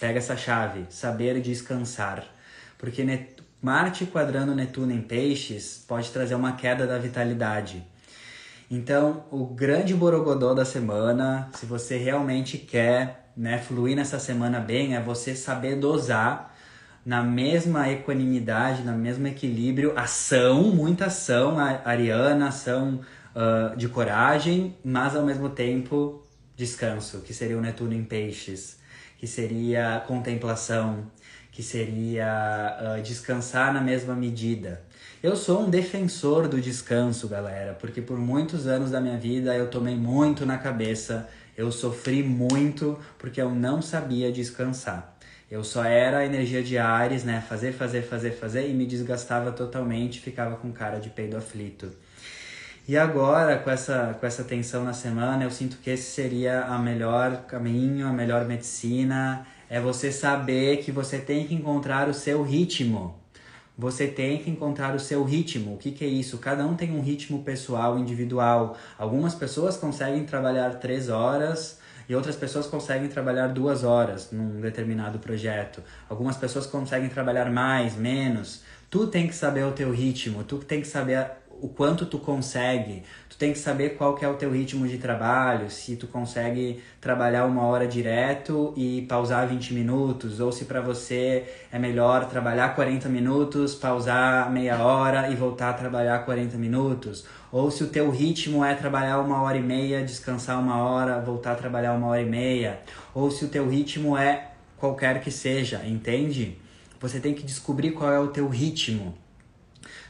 Pega 0.00 0.18
essa 0.18 0.36
chave, 0.36 0.86
saber 0.88 1.40
descansar. 1.40 2.24
Porque. 2.78 3.04
Marte 3.60 4.06
quadrando 4.06 4.54
Netuno 4.54 4.92
em 4.92 5.02
peixes 5.02 5.84
pode 5.88 6.12
trazer 6.12 6.36
uma 6.36 6.52
queda 6.52 6.86
da 6.86 6.96
vitalidade. 6.96 7.84
Então, 8.70 9.24
o 9.32 9.46
grande 9.46 9.94
borogodó 9.94 10.54
da 10.54 10.64
semana, 10.64 11.50
se 11.56 11.66
você 11.66 11.96
realmente 11.96 12.56
quer 12.56 13.27
né, 13.38 13.56
fluir 13.58 13.96
nessa 13.96 14.18
semana 14.18 14.58
bem, 14.58 14.96
é 14.96 15.00
você 15.00 15.34
saber 15.34 15.76
dosar 15.76 16.54
na 17.06 17.22
mesma 17.22 17.88
equanimidade, 17.88 18.82
no 18.82 18.92
mesmo 18.92 19.26
equilíbrio, 19.26 19.96
ação, 19.96 20.64
muita 20.64 21.06
ação 21.06 21.56
ariana, 21.84 22.48
ação 22.48 23.00
uh, 23.34 23.76
de 23.76 23.88
coragem, 23.88 24.76
mas 24.84 25.16
ao 25.16 25.24
mesmo 25.24 25.48
tempo 25.48 26.22
descanso, 26.56 27.20
que 27.20 27.32
seria 27.32 27.56
o 27.56 27.60
Netuno 27.60 27.94
em 27.94 28.04
peixes 28.04 28.78
que 29.18 29.26
seria 29.26 30.02
contemplação, 30.06 31.10
que 31.50 31.62
seria 31.62 32.96
uh, 32.98 33.02
descansar 33.02 33.74
na 33.74 33.80
mesma 33.80 34.14
medida. 34.14 34.80
Eu 35.20 35.34
sou 35.34 35.62
um 35.62 35.70
defensor 35.70 36.46
do 36.46 36.60
descanso, 36.60 37.26
galera, 37.26 37.74
porque 37.74 38.00
por 38.00 38.16
muitos 38.16 38.68
anos 38.68 38.92
da 38.92 39.00
minha 39.00 39.18
vida 39.18 39.56
eu 39.56 39.68
tomei 39.68 39.96
muito 39.96 40.46
na 40.46 40.56
cabeça, 40.56 41.28
eu 41.58 41.72
sofri 41.72 42.22
muito 42.22 42.96
porque 43.18 43.42
eu 43.42 43.50
não 43.50 43.82
sabia 43.82 44.30
descansar. 44.30 45.18
Eu 45.50 45.64
só 45.64 45.82
era 45.82 46.24
energia 46.24 46.62
de 46.62 46.78
Ares, 46.78 47.24
né? 47.24 47.44
Fazer, 47.48 47.72
fazer, 47.72 48.02
fazer, 48.02 48.30
fazer 48.30 48.68
e 48.68 48.72
me 48.72 48.86
desgastava 48.86 49.50
totalmente, 49.50 50.20
ficava 50.20 50.56
com 50.56 50.70
cara 50.70 51.00
de 51.00 51.10
peido 51.10 51.36
aflito. 51.36 51.90
E 52.86 52.96
agora, 52.96 53.58
com 53.58 53.70
essa, 53.70 54.16
com 54.20 54.24
essa 54.24 54.44
tensão 54.44 54.84
na 54.84 54.92
semana, 54.92 55.42
eu 55.42 55.50
sinto 55.50 55.78
que 55.78 55.90
esse 55.90 56.12
seria 56.12 56.62
a 56.62 56.78
melhor 56.78 57.44
caminho, 57.46 58.06
a 58.06 58.12
melhor 58.12 58.44
medicina. 58.44 59.44
É 59.68 59.80
você 59.80 60.12
saber 60.12 60.76
que 60.78 60.92
você 60.92 61.18
tem 61.18 61.44
que 61.44 61.54
encontrar 61.54 62.08
o 62.08 62.14
seu 62.14 62.42
ritmo. 62.44 63.17
Você 63.78 64.08
tem 64.08 64.38
que 64.38 64.50
encontrar 64.50 64.92
o 64.96 64.98
seu 64.98 65.22
ritmo. 65.22 65.74
O 65.74 65.76
que, 65.76 65.92
que 65.92 66.04
é 66.04 66.08
isso? 66.08 66.38
Cada 66.38 66.66
um 66.66 66.74
tem 66.74 66.90
um 66.90 67.00
ritmo 67.00 67.44
pessoal, 67.44 67.96
individual. 67.96 68.76
Algumas 68.98 69.36
pessoas 69.36 69.76
conseguem 69.76 70.24
trabalhar 70.24 70.80
três 70.80 71.08
horas 71.08 71.78
e 72.08 72.14
outras 72.14 72.34
pessoas 72.34 72.66
conseguem 72.66 73.08
trabalhar 73.08 73.46
duas 73.46 73.84
horas 73.84 74.32
num 74.32 74.60
determinado 74.60 75.20
projeto. 75.20 75.80
Algumas 76.08 76.36
pessoas 76.36 76.66
conseguem 76.66 77.08
trabalhar 77.08 77.52
mais, 77.52 77.94
menos. 77.94 78.62
Tu 78.90 79.06
tem 79.06 79.28
que 79.28 79.34
saber 79.34 79.64
o 79.64 79.70
teu 79.70 79.92
ritmo, 79.92 80.42
tu 80.42 80.58
tem 80.58 80.80
que 80.80 80.88
saber 80.88 81.30
o 81.60 81.68
quanto 81.68 82.06
tu 82.06 82.18
consegue. 82.18 83.02
Tu 83.28 83.36
tem 83.36 83.52
que 83.52 83.58
saber 83.58 83.90
qual 83.96 84.14
que 84.14 84.24
é 84.24 84.28
o 84.28 84.34
teu 84.34 84.50
ritmo 84.50 84.86
de 84.86 84.98
trabalho, 84.98 85.70
se 85.70 85.96
tu 85.96 86.06
consegue 86.06 86.82
trabalhar 87.00 87.44
uma 87.46 87.64
hora 87.64 87.86
direto 87.86 88.72
e 88.76 89.02
pausar 89.02 89.46
20 89.46 89.74
minutos, 89.74 90.40
ou 90.40 90.50
se 90.50 90.64
para 90.64 90.80
você 90.80 91.44
é 91.70 91.78
melhor 91.78 92.28
trabalhar 92.28 92.74
40 92.74 93.08
minutos, 93.08 93.74
pausar 93.74 94.50
meia 94.50 94.78
hora 94.82 95.30
e 95.30 95.34
voltar 95.34 95.70
a 95.70 95.74
trabalhar 95.74 96.24
40 96.24 96.56
minutos, 96.56 97.24
ou 97.50 97.70
se 97.70 97.84
o 97.84 97.88
teu 97.88 98.10
ritmo 98.10 98.64
é 98.64 98.74
trabalhar 98.74 99.20
uma 99.20 99.42
hora 99.42 99.56
e 99.56 99.62
meia, 99.62 100.04
descansar 100.04 100.60
uma 100.60 100.82
hora, 100.82 101.20
voltar 101.20 101.52
a 101.52 101.56
trabalhar 101.56 101.92
uma 101.94 102.08
hora 102.08 102.22
e 102.22 102.26
meia, 102.26 102.80
ou 103.14 103.30
se 103.30 103.44
o 103.44 103.48
teu 103.48 103.68
ritmo 103.68 104.16
é 104.16 104.52
qualquer 104.76 105.20
que 105.20 105.30
seja, 105.30 105.82
entende? 105.84 106.58
Você 107.00 107.20
tem 107.20 107.34
que 107.34 107.42
descobrir 107.42 107.92
qual 107.92 108.12
é 108.12 108.18
o 108.18 108.28
teu 108.28 108.48
ritmo 108.48 109.14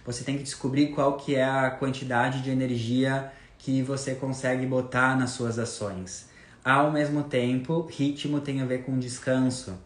você 0.09 0.25
tem 0.25 0.39
que 0.39 0.43
descobrir 0.43 0.87
qual 0.87 1.19
que 1.19 1.35
é 1.35 1.45
a 1.45 1.69
quantidade 1.69 2.41
de 2.41 2.49
energia 2.49 3.31
que 3.59 3.83
você 3.83 4.15
consegue 4.15 4.65
botar 4.65 5.15
nas 5.15 5.33
suas 5.33 5.59
ações. 5.59 6.31
Ao 6.65 6.91
mesmo 6.91 7.25
tempo, 7.25 7.87
ritmo 7.91 8.41
tem 8.41 8.63
a 8.63 8.65
ver 8.65 8.85
com 8.85 8.99
descanso. 8.99 9.79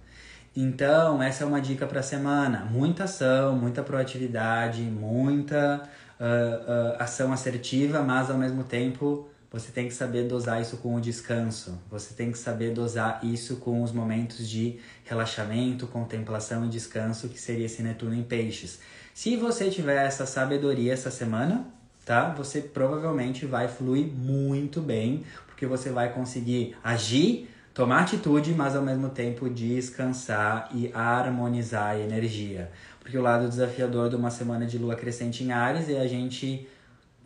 Então, 0.54 1.20
essa 1.20 1.42
é 1.42 1.46
uma 1.46 1.60
dica 1.60 1.88
para 1.88 1.98
a 1.98 2.04
semana. 2.04 2.68
Muita 2.70 3.02
ação, 3.02 3.56
muita 3.56 3.82
proatividade, 3.82 4.82
muita 4.82 5.90
uh, 6.20 6.24
uh, 6.24 7.02
ação 7.02 7.32
assertiva, 7.32 8.00
mas 8.00 8.30
ao 8.30 8.38
mesmo 8.38 8.62
tempo 8.62 9.28
você 9.50 9.72
tem 9.72 9.88
que 9.88 9.92
saber 9.92 10.28
dosar 10.28 10.62
isso 10.62 10.76
com 10.76 10.94
o 10.94 11.00
descanso. 11.00 11.80
Você 11.90 12.14
tem 12.14 12.30
que 12.30 12.38
saber 12.38 12.72
dosar 12.72 13.18
isso 13.24 13.56
com 13.56 13.82
os 13.82 13.90
momentos 13.90 14.48
de 14.48 14.78
relaxamento, 15.04 15.88
contemplação 15.88 16.64
e 16.64 16.68
descanso, 16.68 17.28
que 17.28 17.40
seria 17.40 17.66
esse 17.66 17.82
Netuno 17.82 18.14
em 18.14 18.22
Peixes. 18.22 18.78
Se 19.14 19.36
você 19.36 19.68
tiver 19.68 20.06
essa 20.06 20.24
sabedoria 20.24 20.92
essa 20.92 21.10
semana, 21.10 21.66
tá? 22.04 22.30
Você 22.36 22.60
provavelmente 22.60 23.44
vai 23.44 23.68
fluir 23.68 24.06
muito 24.06 24.80
bem, 24.80 25.24
porque 25.46 25.66
você 25.66 25.90
vai 25.90 26.12
conseguir 26.12 26.76
agir, 26.82 27.48
tomar 27.74 28.02
atitude, 28.02 28.52
mas 28.54 28.74
ao 28.74 28.82
mesmo 28.82 29.10
tempo 29.10 29.48
descansar 29.50 30.68
e 30.74 30.90
harmonizar 30.94 31.90
a 31.90 31.98
energia. 31.98 32.70
Porque 33.00 33.18
o 33.18 33.22
lado 33.22 33.48
desafiador 33.48 34.08
de 34.08 34.16
uma 34.16 34.30
semana 34.30 34.64
de 34.64 34.78
lua 34.78 34.94
crescente 34.94 35.44
em 35.44 35.52
Ares 35.52 35.88
é 35.88 36.00
a 36.00 36.06
gente 36.06 36.66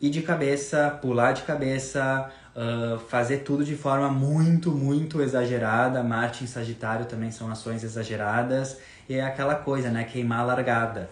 ir 0.01 0.11
de 0.11 0.23
cabeça, 0.23 0.91
pular 1.01 1.33
de 1.33 1.43
cabeça, 1.43 2.31
uh, 2.55 2.99
fazer 2.99 3.39
tudo 3.39 3.65
de 3.65 3.77
forma 3.77 4.09
muito, 4.09 4.73
muito 4.73 5.23
exagerada. 5.23 6.03
Marte 6.03 6.45
em 6.45 6.47
Sagitário 6.47 7.07
também 7.07 7.31
são 7.31 7.51
ações 7.51 7.85
exageradas. 7.85 8.79
E 9.09 9.15
é 9.15 9.23
aquela 9.23 9.55
coisa, 9.55 9.89
né? 9.91 10.05
Queimar 10.05 10.41
a 10.41 10.45
largada. 10.45 11.09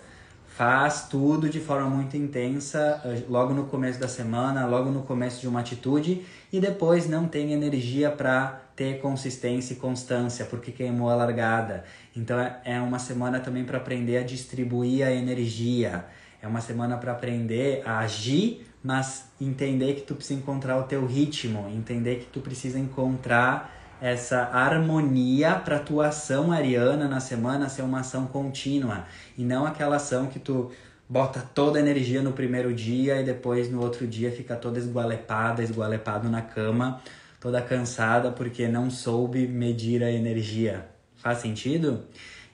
Faz 0.56 1.08
tudo 1.08 1.48
de 1.48 1.58
forma 1.58 1.90
muito 1.90 2.16
intensa, 2.16 3.02
uh, 3.04 3.32
logo 3.32 3.52
no 3.52 3.64
começo 3.64 3.98
da 3.98 4.06
semana, 4.06 4.64
logo 4.66 4.88
no 4.88 5.02
começo 5.02 5.40
de 5.40 5.48
uma 5.48 5.58
atitude, 5.58 6.24
e 6.52 6.60
depois 6.60 7.08
não 7.08 7.26
tem 7.26 7.52
energia 7.52 8.08
para 8.08 8.60
ter 8.76 9.00
consistência 9.00 9.74
e 9.74 9.76
constância, 9.76 10.44
porque 10.44 10.70
queimou 10.70 11.10
a 11.10 11.16
largada. 11.16 11.84
Então 12.14 12.38
é, 12.38 12.60
é 12.64 12.80
uma 12.80 13.00
semana 13.00 13.40
também 13.40 13.64
para 13.64 13.78
aprender 13.78 14.18
a 14.18 14.22
distribuir 14.22 15.04
a 15.04 15.10
energia. 15.10 16.04
É 16.40 16.46
uma 16.46 16.60
semana 16.60 16.96
para 16.98 17.10
aprender 17.10 17.82
a 17.84 17.98
agir 17.98 18.64
mas 18.84 19.30
entender 19.40 19.94
que 19.94 20.02
tu 20.02 20.14
precisa 20.14 20.38
encontrar 20.38 20.76
o 20.76 20.82
teu 20.82 21.06
ritmo, 21.06 21.66
entender 21.74 22.16
que 22.16 22.26
tu 22.26 22.40
precisa 22.40 22.78
encontrar 22.78 23.73
essa 24.04 24.50
harmonia 24.52 25.54
para 25.54 25.78
tua 25.78 26.08
ação 26.08 26.52
ariana 26.52 27.08
na 27.08 27.20
semana 27.20 27.70
ser 27.70 27.80
uma 27.80 28.00
ação 28.00 28.26
contínua 28.26 29.06
e 29.34 29.42
não 29.42 29.64
aquela 29.64 29.96
ação 29.96 30.26
que 30.26 30.38
tu 30.38 30.70
bota 31.08 31.40
toda 31.54 31.78
a 31.78 31.80
energia 31.80 32.20
no 32.20 32.30
primeiro 32.32 32.74
dia 32.74 33.18
e 33.18 33.24
depois 33.24 33.70
no 33.70 33.80
outro 33.80 34.06
dia 34.06 34.30
fica 34.30 34.56
toda 34.56 34.78
esgualepada, 34.78 35.62
esgualepado 35.62 36.28
na 36.28 36.42
cama, 36.42 37.00
toda 37.40 37.62
cansada 37.62 38.30
porque 38.30 38.68
não 38.68 38.90
soube 38.90 39.46
medir 39.46 40.04
a 40.04 40.10
energia. 40.12 40.86
Faz 41.16 41.38
sentido? 41.38 42.04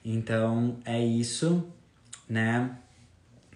Então 0.05 0.77
é 0.85 1.01
isso, 1.05 1.67
né? 2.29 2.71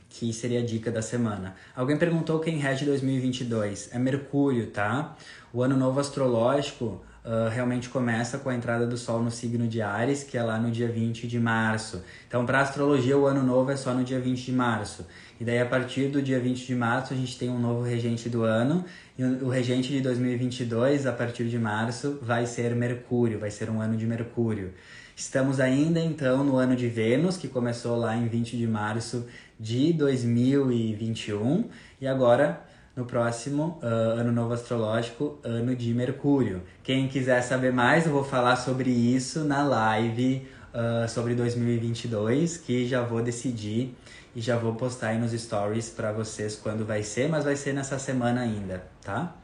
que 0.09 0.32
seria 0.32 0.61
a 0.61 0.64
dica 0.64 0.90
da 0.92 1.03
semana. 1.03 1.57
Alguém 1.74 1.97
perguntou 1.97 2.38
quem 2.38 2.57
rege 2.57 2.84
2022. 2.84 3.90
É 3.92 3.99
Mercúrio, 3.99 4.68
tá? 4.68 5.16
O 5.53 5.61
ano 5.61 5.76
novo 5.76 5.99
astrológico 5.99 7.03
uh, 7.25 7.49
realmente 7.49 7.89
começa 7.89 8.39
com 8.39 8.51
a 8.51 8.55
entrada 8.55 8.87
do 8.87 8.97
Sol 8.97 9.22
no 9.22 9.31
signo 9.31 9.66
de 9.66 9.81
Ares, 9.81 10.22
que 10.22 10.37
é 10.37 10.43
lá 10.43 10.59
no 10.59 10.70
dia 10.70 10.89
20 10.89 11.27
de 11.27 11.41
março. 11.41 12.03
Então, 12.29 12.45
para 12.45 12.61
astrologia, 12.61 13.16
o 13.16 13.27
ano 13.27 13.43
novo 13.43 13.70
é 13.70 13.77
só 13.77 13.95
no 13.95 14.05
dia 14.05 14.20
20 14.20 14.45
de 14.45 14.53
março. 14.53 15.07
E 15.41 15.45
daí, 15.45 15.59
a 15.59 15.66
partir 15.66 16.09
do 16.09 16.22
dia 16.22 16.39
20 16.39 16.66
de 16.66 16.75
março, 16.75 17.12
a 17.12 17.16
gente 17.16 17.39
tem 17.39 17.49
um 17.49 17.59
novo 17.59 17.83
regente 17.83 18.29
do 18.29 18.43
ano. 18.43 18.85
E 19.18 19.25
o 19.25 19.49
regente 19.49 19.89
de 19.89 20.01
2022, 20.01 21.07
a 21.07 21.12
partir 21.12 21.49
de 21.49 21.59
março, 21.59 22.18
vai 22.22 22.47
ser 22.47 22.75
Mercúrio, 22.75 23.39
vai 23.39 23.51
ser 23.51 23.70
um 23.70 23.81
ano 23.81 23.97
de 23.97 24.07
Mercúrio. 24.07 24.72
Estamos 25.16 25.61
ainda 25.61 26.01
então 26.01 26.43
no 26.43 26.57
ano 26.57 26.75
de 26.75 26.89
Vênus, 26.89 27.37
que 27.37 27.47
começou 27.47 27.97
lá 27.97 28.16
em 28.16 28.27
20 28.27 28.57
de 28.57 28.66
março 28.66 29.27
de 29.59 29.93
2021 29.93 31.68
e 32.01 32.07
agora 32.09 32.61
no 32.97 33.05
próximo 33.05 33.78
uh, 33.82 34.20
ano 34.20 34.30
novo 34.30 34.53
astrológico, 34.53 35.38
ano 35.42 35.74
de 35.74 35.92
Mercúrio. 35.92 36.62
Quem 36.82 37.09
quiser 37.09 37.42
saber 37.42 37.72
mais, 37.72 38.07
eu 38.07 38.12
vou 38.12 38.24
falar 38.24 38.57
sobre 38.57 38.90
isso 38.90 39.40
na 39.45 39.62
live 39.62 40.47
uh, 40.72 41.09
sobre 41.09 41.34
2022, 41.34 42.57
que 42.59 42.86
já 42.86 43.03
vou 43.03 43.22
decidir 43.22 43.97
e 44.34 44.40
já 44.40 44.57
vou 44.57 44.74
postar 44.74 45.09
aí 45.09 45.18
nos 45.18 45.32
stories 45.32 45.90
para 45.90 46.12
vocês 46.12 46.57
quando 46.57 46.84
vai 46.84 47.03
ser, 47.03 47.28
mas 47.28 47.45
vai 47.45 47.57
ser 47.57 47.72
nessa 47.72 47.99
semana 47.99 48.40
ainda, 48.40 48.84
tá? 49.03 49.34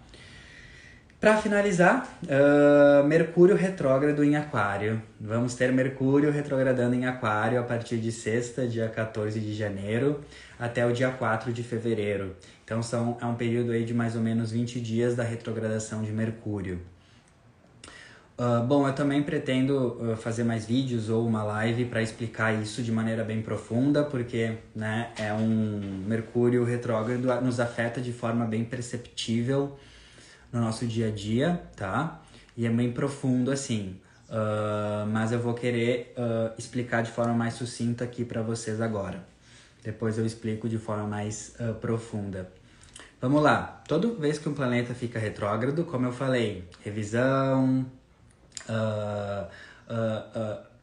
Para 1.20 1.36
finalizar, 1.36 2.08
uh, 2.24 3.06
Mercúrio 3.06 3.54
retrógrado 3.54 4.24
em 4.24 4.36
Aquário. 4.36 5.02
Vamos 5.20 5.54
ter 5.54 5.70
Mercúrio 5.70 6.32
retrogradando 6.32 6.94
em 6.94 7.04
Aquário 7.04 7.60
a 7.60 7.62
partir 7.62 7.98
de 7.98 8.10
sexta, 8.10 8.66
dia 8.66 8.88
14 8.88 9.38
de 9.38 9.52
janeiro, 9.52 10.20
até 10.58 10.86
o 10.86 10.94
dia 10.94 11.10
4 11.10 11.52
de 11.52 11.62
fevereiro. 11.62 12.34
Então 12.64 12.82
são, 12.82 13.18
é 13.20 13.26
um 13.26 13.34
período 13.34 13.72
aí 13.72 13.84
de 13.84 13.92
mais 13.92 14.16
ou 14.16 14.22
menos 14.22 14.50
20 14.50 14.80
dias 14.80 15.14
da 15.14 15.22
retrogradação 15.22 16.02
de 16.02 16.10
Mercúrio. 16.10 16.80
Uh, 18.38 18.64
bom, 18.66 18.88
eu 18.88 18.94
também 18.94 19.22
pretendo 19.22 19.98
uh, 20.00 20.16
fazer 20.16 20.44
mais 20.44 20.64
vídeos 20.64 21.10
ou 21.10 21.26
uma 21.26 21.42
live 21.42 21.84
para 21.84 22.00
explicar 22.00 22.54
isso 22.54 22.82
de 22.82 22.90
maneira 22.90 23.22
bem 23.22 23.42
profunda, 23.42 24.04
porque 24.04 24.52
né, 24.74 25.10
é 25.18 25.34
um 25.34 26.02
Mercúrio 26.06 26.64
retrógrado, 26.64 27.42
nos 27.42 27.60
afeta 27.60 28.00
de 28.00 28.10
forma 28.10 28.46
bem 28.46 28.64
perceptível 28.64 29.76
no 30.52 30.60
nosso 30.60 30.86
dia 30.86 31.08
a 31.08 31.10
dia, 31.10 31.62
tá? 31.76 32.20
E 32.56 32.66
é 32.66 32.70
bem 32.70 32.92
profundo 32.92 33.50
assim. 33.50 33.98
Uh, 34.30 35.04
mas 35.08 35.32
eu 35.32 35.40
vou 35.40 35.54
querer 35.54 36.14
uh, 36.16 36.52
explicar 36.56 37.02
de 37.02 37.10
forma 37.10 37.34
mais 37.34 37.54
sucinta 37.54 38.04
aqui 38.04 38.24
para 38.24 38.42
vocês 38.42 38.80
agora. 38.80 39.24
Depois 39.82 40.18
eu 40.18 40.24
explico 40.24 40.68
de 40.68 40.78
forma 40.78 41.04
mais 41.04 41.56
uh, 41.58 41.74
profunda. 41.74 42.48
Vamos 43.20 43.42
lá. 43.42 43.82
Toda 43.88 44.08
vez 44.12 44.38
que 44.38 44.48
um 44.48 44.54
planeta 44.54 44.94
fica 44.94 45.18
retrógrado, 45.18 45.84
como 45.84 46.06
eu 46.06 46.12
falei, 46.12 46.64
revisão, 46.82 47.84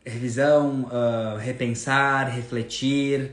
revisão, 0.06 0.88
repensar, 1.40 2.30
refletir, 2.30 3.32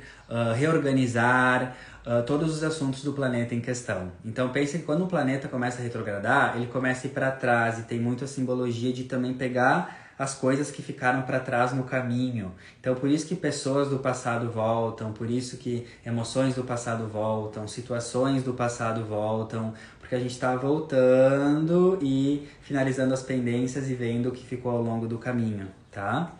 reorganizar, 0.56 1.76
uh, 2.06 2.22
todos 2.24 2.54
os 2.54 2.62
assuntos 2.62 3.02
do 3.02 3.12
planeta 3.12 3.54
em 3.54 3.60
questão. 3.60 4.12
Então 4.24 4.50
pense 4.50 4.78
que 4.78 4.84
quando 4.84 5.04
um 5.04 5.08
planeta 5.08 5.48
começa 5.48 5.80
a 5.80 5.82
retrogradar, 5.82 6.56
ele 6.56 6.66
começa 6.66 7.06
a 7.06 7.10
ir 7.10 7.12
para 7.12 7.30
trás 7.30 7.78
e 7.78 7.82
tem 7.82 7.98
muita 7.98 8.26
simbologia 8.26 8.92
de 8.92 9.04
também 9.04 9.34
pegar 9.34 10.04
as 10.16 10.34
coisas 10.34 10.70
que 10.70 10.80
ficaram 10.80 11.22
para 11.22 11.40
trás 11.40 11.72
no 11.72 11.82
caminho. 11.84 12.52
Então 12.80 12.94
por 12.94 13.10
isso 13.10 13.26
que 13.26 13.34
pessoas 13.34 13.88
do 13.88 13.98
passado 13.98 14.50
voltam, 14.50 15.12
por 15.12 15.28
isso 15.28 15.56
que 15.56 15.86
emoções 16.06 16.54
do 16.54 16.62
passado 16.62 17.08
voltam, 17.08 17.66
situações 17.66 18.42
do 18.42 18.54
passado 18.54 19.04
voltam, 19.04 19.74
porque 19.98 20.14
a 20.14 20.18
gente 20.20 20.32
está 20.32 20.54
voltando 20.54 21.98
e 22.00 22.46
finalizando 22.62 23.12
as 23.12 23.22
pendências 23.22 23.90
e 23.90 23.94
vendo 23.94 24.28
o 24.28 24.32
que 24.32 24.46
ficou 24.46 24.70
ao 24.70 24.82
longo 24.82 25.08
do 25.08 25.18
caminho, 25.18 25.66
tá? 25.90 26.32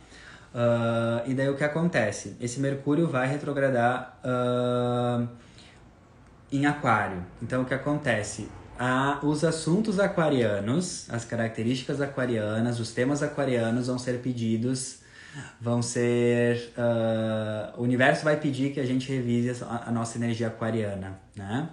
Uh, 0.55 1.29
e 1.29 1.35
daí 1.35 1.49
o 1.49 1.57
que 1.57 1.65
acontece? 1.65 2.37
Esse 2.41 2.61
Mercúrio 2.61 3.09
vai 3.09 3.27
retrogradar 3.27 4.21
uh, 4.23 5.27
em 6.57 6.67
Aquário. 6.67 7.25
Então, 7.43 7.63
o 7.63 7.65
que 7.65 7.75
acontece? 7.75 8.49
Ah, 8.79 9.21
os 9.23 9.45
assuntos 9.45 10.01
aquarianos, 10.01 11.09
as 11.11 11.25
características 11.25 12.01
aquarianas, 12.01 12.81
os 12.81 12.93
temas 12.93 13.23
aquarianos 13.23 13.87
vão 13.87 13.99
ser 13.99 14.21
pedidos, 14.21 14.99
vão 15.61 15.83
ser. 15.83 16.73
Uh, 16.77 17.81
o 17.81 17.83
universo 17.83 18.25
vai 18.25 18.37
pedir 18.37 18.73
que 18.73 18.81
a 18.81 18.87
gente 18.87 19.11
revise 19.13 19.65
a, 19.65 19.85
a 19.89 19.93
nossa 19.93 20.19
energia 20.19 20.49
aquariana, 20.49 21.19
né? 21.37 21.69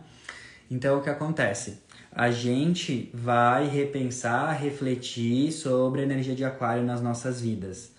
Então, 0.70 1.00
o 1.00 1.02
que 1.02 1.10
acontece? 1.10 1.82
A 2.12 2.30
gente 2.30 3.10
vai 3.14 3.68
repensar, 3.68 4.52
refletir 4.54 5.52
sobre 5.52 6.02
a 6.02 6.04
energia 6.04 6.36
de 6.36 6.44
Aquário 6.44 6.84
nas 6.84 7.02
nossas 7.02 7.42
vidas. 7.42 7.92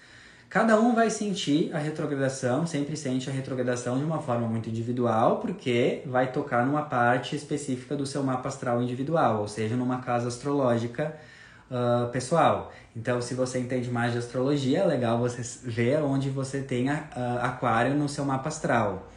Cada 0.53 0.78
um 0.78 0.94
vai 0.94 1.09
sentir 1.09 1.74
a 1.74 1.78
retrogradação, 1.78 2.66
sempre 2.66 2.94
sente 2.94 3.30
a 3.30 3.32
retrogradação 3.32 3.96
de 3.96 4.05
uma 4.05 4.20
forma 4.20 4.46
muito 4.46 4.68
individual, 4.68 5.38
porque 5.38 6.03
vai 6.05 6.30
tocar 6.30 6.66
numa 6.66 6.82
parte 6.82 7.34
específica 7.34 7.96
do 7.96 8.05
seu 8.05 8.22
mapa 8.22 8.50
astral 8.50 8.82
individual, 8.82 9.40
ou 9.40 9.48
seja, 9.48 9.74
numa 9.74 10.03
casa 10.03 10.28
astrológica 10.28 11.16
uh, 11.70 12.11
pessoal. 12.11 12.70
Então, 12.94 13.22
se 13.22 13.32
você 13.32 13.61
entende 13.61 13.90
mais 13.90 14.12
de 14.12 14.18
astrologia, 14.18 14.80
é 14.80 14.84
legal 14.84 15.18
você 15.18 15.40
ver 15.64 16.03
onde 16.03 16.28
você 16.28 16.61
tem 16.61 16.90
uh, 16.90 17.00
aquário 17.40 17.94
no 17.94 18.07
seu 18.07 18.26
mapa 18.26 18.50
astral. 18.50 19.11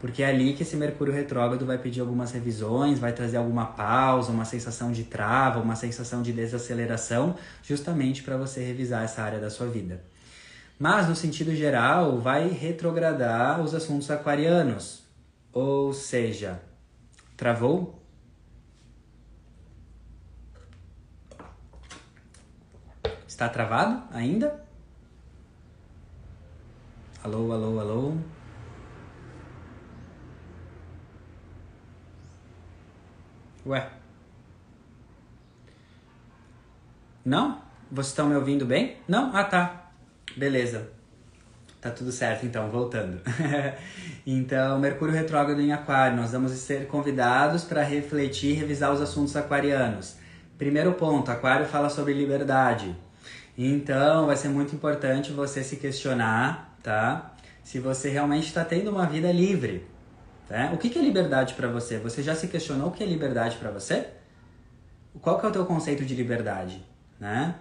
Porque 0.00 0.24
é 0.24 0.26
ali 0.26 0.54
que 0.54 0.64
esse 0.64 0.74
Mercúrio 0.74 1.14
retrógrado 1.14 1.64
vai 1.64 1.78
pedir 1.78 2.00
algumas 2.00 2.32
revisões, 2.32 2.98
vai 2.98 3.12
trazer 3.12 3.36
alguma 3.36 3.66
pausa, 3.66 4.32
uma 4.32 4.44
sensação 4.44 4.90
de 4.90 5.04
trava, 5.04 5.60
uma 5.60 5.76
sensação 5.76 6.20
de 6.20 6.32
desaceleração, 6.32 7.36
justamente 7.62 8.24
para 8.24 8.36
você 8.36 8.60
revisar 8.60 9.04
essa 9.04 9.22
área 9.22 9.38
da 9.38 9.50
sua 9.50 9.68
vida. 9.68 10.09
Mas, 10.82 11.06
no 11.06 11.14
sentido 11.14 11.54
geral, 11.54 12.18
vai 12.20 12.48
retrogradar 12.48 13.60
os 13.60 13.74
assuntos 13.74 14.10
aquarianos. 14.10 15.02
Ou 15.52 15.92
seja, 15.92 16.62
travou? 17.36 18.02
Está 23.28 23.46
travado 23.46 24.02
ainda? 24.10 24.64
Alô, 27.22 27.52
alô, 27.52 27.78
alô? 27.78 28.16
Ué? 33.66 33.90
Não? 37.22 37.60
Vocês 37.90 38.06
estão 38.06 38.30
me 38.30 38.34
ouvindo 38.34 38.64
bem? 38.64 38.96
Não? 39.06 39.36
Ah, 39.36 39.44
tá. 39.44 39.79
Beleza. 40.36 40.88
Tá 41.80 41.90
tudo 41.90 42.12
certo, 42.12 42.44
então, 42.44 42.68
voltando. 42.70 43.20
então, 44.26 44.78
Mercúrio 44.78 45.14
retrógrado 45.14 45.60
em 45.60 45.72
Aquário, 45.72 46.16
nós 46.16 46.32
vamos 46.32 46.52
ser 46.52 46.86
convidados 46.86 47.64
para 47.64 47.82
refletir 47.82 48.50
e 48.50 48.54
revisar 48.54 48.92
os 48.92 49.00
assuntos 49.00 49.34
aquarianos. 49.34 50.16
Primeiro 50.58 50.92
ponto, 50.92 51.30
Aquário 51.30 51.66
fala 51.66 51.88
sobre 51.88 52.12
liberdade. 52.12 52.94
Então, 53.56 54.26
vai 54.26 54.36
ser 54.36 54.48
muito 54.48 54.74
importante 54.74 55.32
você 55.32 55.64
se 55.64 55.76
questionar, 55.76 56.76
tá? 56.82 57.34
Se 57.64 57.78
você 57.78 58.10
realmente 58.10 58.46
está 58.46 58.64
tendo 58.64 58.90
uma 58.90 59.06
vida 59.06 59.32
livre. 59.32 59.86
Tá? 60.46 60.70
O 60.74 60.78
que, 60.78 60.90
que 60.90 60.98
é 60.98 61.02
liberdade 61.02 61.54
para 61.54 61.68
você? 61.68 61.96
Você 61.98 62.22
já 62.22 62.34
se 62.34 62.48
questionou 62.48 62.88
o 62.88 62.90
que 62.90 63.02
é 63.02 63.06
liberdade 63.06 63.56
para 63.56 63.70
você? 63.70 64.06
qual 65.20 65.38
que 65.38 65.46
é 65.46 65.48
o 65.48 65.52
teu 65.52 65.66
conceito 65.66 66.04
de 66.04 66.14
liberdade, 66.14 66.84
né? 67.18 67.54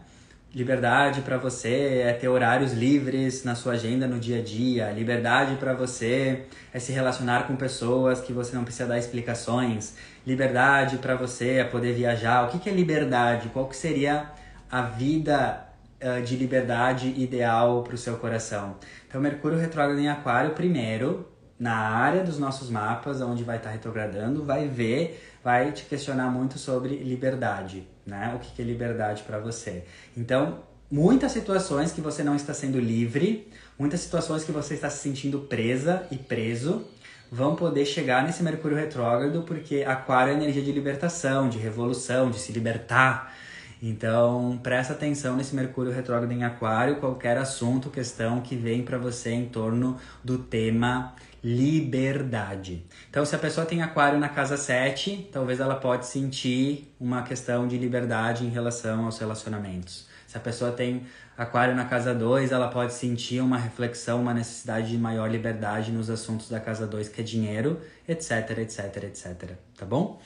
Liberdade 0.53 1.21
para 1.21 1.37
você 1.37 2.01
é 2.03 2.11
ter 2.11 2.27
horários 2.27 2.73
livres 2.73 3.43
na 3.43 3.53
sua 3.53 3.73
agenda 3.73 4.07
no 4.07 4.19
dia 4.19 4.39
a 4.39 4.41
dia. 4.41 4.89
Liberdade 4.89 5.55
para 5.57 5.75
você 5.75 6.45
é 6.73 6.79
se 6.79 6.91
relacionar 6.91 7.45
com 7.45 7.55
pessoas 7.55 8.19
que 8.19 8.33
você 8.33 8.55
não 8.55 8.63
precisa 8.63 8.87
dar 8.87 8.97
explicações. 8.97 9.95
Liberdade 10.25 10.97
para 10.97 11.15
você 11.15 11.57
é 11.57 11.63
poder 11.63 11.93
viajar. 11.93 12.47
O 12.47 12.49
que, 12.49 12.57
que 12.57 12.67
é 12.67 12.73
liberdade? 12.73 13.49
Qual 13.49 13.67
que 13.67 13.77
seria 13.77 14.31
a 14.71 14.81
vida 14.81 15.67
uh, 16.01 16.23
de 16.23 16.35
liberdade 16.35 17.13
ideal 17.21 17.83
para 17.83 17.93
o 17.93 17.97
seu 17.97 18.17
coração? 18.17 18.75
Então, 19.07 19.21
Mercúrio 19.21 19.59
retrógrado 19.59 19.99
em 19.99 20.09
Aquário, 20.09 20.55
primeiro, 20.55 21.27
na 21.59 21.75
área 21.75 22.23
dos 22.23 22.39
nossos 22.39 22.71
mapas, 22.71 23.21
onde 23.21 23.43
vai 23.43 23.57
estar 23.57 23.69
retrogradando, 23.69 24.43
vai 24.43 24.67
ver, 24.67 25.21
vai 25.43 25.71
te 25.71 25.85
questionar 25.85 26.31
muito 26.31 26.57
sobre 26.57 26.95
liberdade, 26.95 27.87
né? 28.05 28.33
O 28.35 28.39
que 28.39 28.61
é 28.61 28.65
liberdade 28.65 29.23
para 29.23 29.39
você. 29.39 29.83
Então, 30.15 30.59
muitas 30.91 31.31
situações 31.31 31.91
que 31.91 32.01
você 32.01 32.23
não 32.23 32.35
está 32.35 32.53
sendo 32.53 32.79
livre, 32.79 33.47
muitas 33.77 33.99
situações 33.99 34.43
que 34.43 34.51
você 34.51 34.73
está 34.73 34.89
se 34.89 34.99
sentindo 34.99 35.39
presa 35.39 36.05
e 36.11 36.17
preso, 36.17 36.85
vão 37.31 37.55
poder 37.55 37.85
chegar 37.85 38.23
nesse 38.23 38.41
Mercúrio 38.41 38.75
retrógrado, 38.75 39.43
porque 39.43 39.83
Aquário 39.83 40.33
é 40.33 40.35
energia 40.35 40.63
de 40.63 40.71
libertação, 40.71 41.47
de 41.47 41.57
revolução, 41.57 42.31
de 42.31 42.39
se 42.39 42.51
libertar. 42.51 43.33
Então, 43.81 44.59
presta 44.61 44.93
atenção 44.93 45.37
nesse 45.37 45.55
Mercúrio 45.55 45.91
retrógrado 45.91 46.31
em 46.31 46.43
Aquário, 46.43 46.97
qualquer 46.97 47.37
assunto, 47.37 47.89
questão 47.89 48.41
que 48.41 48.55
vem 48.55 48.83
para 48.83 48.97
você 48.97 49.31
em 49.31 49.45
torno 49.45 49.97
do 50.23 50.37
tema 50.37 51.15
liberdade. 51.43 52.85
Então, 53.09 53.25
se 53.25 53.35
a 53.35 53.39
pessoa 53.39 53.65
tem 53.65 53.81
aquário 53.81 54.19
na 54.19 54.29
casa 54.29 54.57
7, 54.57 55.29
talvez 55.31 55.59
ela 55.59 55.75
pode 55.75 56.05
sentir 56.05 56.93
uma 56.99 57.23
questão 57.23 57.67
de 57.67 57.77
liberdade 57.77 58.45
em 58.45 58.49
relação 58.49 59.05
aos 59.05 59.17
relacionamentos. 59.17 60.07
Se 60.27 60.37
a 60.37 60.39
pessoa 60.39 60.71
tem 60.71 61.07
aquário 61.35 61.75
na 61.75 61.85
casa 61.85 62.13
2, 62.13 62.51
ela 62.51 62.67
pode 62.67 62.93
sentir 62.93 63.41
uma 63.41 63.57
reflexão, 63.57 64.21
uma 64.21 64.33
necessidade 64.33 64.89
de 64.89 64.97
maior 64.97 65.27
liberdade 65.27 65.91
nos 65.91 66.09
assuntos 66.09 66.49
da 66.49 66.59
casa 66.59 66.85
2, 66.85 67.09
que 67.09 67.21
é 67.21 67.23
dinheiro, 67.23 67.81
etc, 68.07 68.59
etc, 68.59 69.03
etc. 69.05 69.51
Tá 69.75 69.85
bom? 69.85 70.21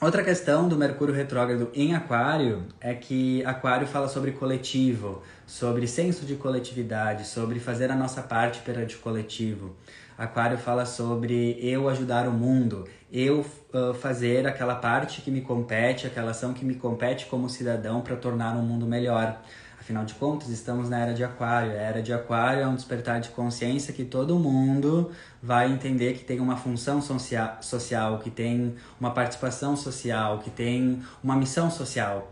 Outra 0.00 0.24
questão 0.24 0.66
do 0.66 0.78
Mercúrio 0.78 1.14
retrógrado 1.14 1.70
em 1.74 1.94
Aquário 1.94 2.64
é 2.80 2.94
que 2.94 3.44
Aquário 3.44 3.86
fala 3.86 4.08
sobre 4.08 4.32
coletivo, 4.32 5.22
sobre 5.46 5.86
senso 5.86 6.24
de 6.24 6.36
coletividade, 6.36 7.26
sobre 7.26 7.60
fazer 7.60 7.90
a 7.90 7.94
nossa 7.94 8.22
parte 8.22 8.60
perante 8.60 8.96
o 8.96 9.00
coletivo. 9.00 9.76
Aquário 10.20 10.58
fala 10.58 10.84
sobre 10.84 11.58
eu 11.62 11.88
ajudar 11.88 12.28
o 12.28 12.30
mundo, 12.30 12.86
eu 13.10 13.40
uh, 13.72 13.94
fazer 13.94 14.46
aquela 14.46 14.74
parte 14.74 15.22
que 15.22 15.30
me 15.30 15.40
compete, 15.40 16.06
aquela 16.06 16.32
ação 16.32 16.52
que 16.52 16.62
me 16.62 16.74
compete 16.74 17.24
como 17.24 17.48
cidadão 17.48 18.02
para 18.02 18.16
tornar 18.16 18.54
um 18.54 18.60
mundo 18.60 18.84
melhor. 18.84 19.40
Afinal 19.80 20.04
de 20.04 20.12
contas, 20.12 20.50
estamos 20.50 20.90
na 20.90 20.98
era 20.98 21.14
de 21.14 21.24
Aquário. 21.24 21.72
A 21.72 21.76
era 21.76 22.02
de 22.02 22.12
Aquário 22.12 22.62
é 22.62 22.66
um 22.68 22.74
despertar 22.74 23.18
de 23.22 23.30
consciência 23.30 23.94
que 23.94 24.04
todo 24.04 24.38
mundo 24.38 25.10
vai 25.42 25.72
entender 25.72 26.12
que 26.12 26.22
tem 26.22 26.38
uma 26.38 26.58
função 26.58 27.00
social, 27.00 28.18
que 28.18 28.28
tem 28.28 28.74
uma 29.00 29.12
participação 29.12 29.74
social, 29.74 30.40
que 30.40 30.50
tem 30.50 31.02
uma 31.24 31.34
missão 31.34 31.70
social. 31.70 32.30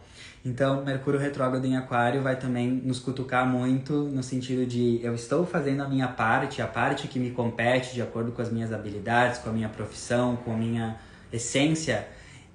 Então, 0.48 0.82
Mercúrio 0.82 1.20
retrógrado 1.20 1.66
em 1.66 1.76
Aquário 1.76 2.22
vai 2.22 2.34
também 2.34 2.70
nos 2.70 2.98
cutucar 2.98 3.46
muito 3.46 3.92
no 3.92 4.22
sentido 4.22 4.64
de 4.64 4.98
eu 5.02 5.14
estou 5.14 5.44
fazendo 5.44 5.82
a 5.82 5.88
minha 5.88 6.08
parte, 6.08 6.62
a 6.62 6.66
parte 6.66 7.06
que 7.06 7.18
me 7.18 7.30
compete 7.30 7.92
de 7.92 8.00
acordo 8.00 8.32
com 8.32 8.40
as 8.40 8.50
minhas 8.50 8.72
habilidades, 8.72 9.38
com 9.38 9.50
a 9.50 9.52
minha 9.52 9.68
profissão, 9.68 10.36
com 10.36 10.54
a 10.54 10.56
minha 10.56 10.96
essência 11.30 12.08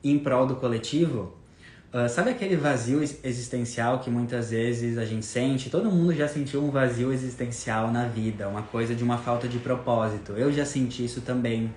em 0.04 0.18
prol 0.18 0.48
do 0.48 0.56
coletivo. 0.56 1.38
Uh, 1.94 2.10
sabe 2.10 2.32
aquele 2.32 2.56
vazio 2.56 3.04
existencial 3.04 4.00
que 4.00 4.10
muitas 4.10 4.50
vezes 4.50 4.98
a 4.98 5.06
gente 5.06 5.28
sente? 5.28 5.70
Todo 5.70 5.92
mundo 5.92 6.16
já 6.16 6.28
sentiu 6.28 6.64
um 6.64 6.72
vazio 6.72 7.14
existencial 7.14 7.92
na 7.92 8.08
vida, 8.08 8.48
uma 8.48 8.64
coisa 8.64 8.96
de 8.96 9.04
uma 9.04 9.20
falta 9.20 9.48
de 9.48 9.60
propósito. 9.60 10.32
Eu 10.32 10.52
já 10.52 10.66
senti 10.66 11.06
isso 11.06 11.22
também. 11.22 11.72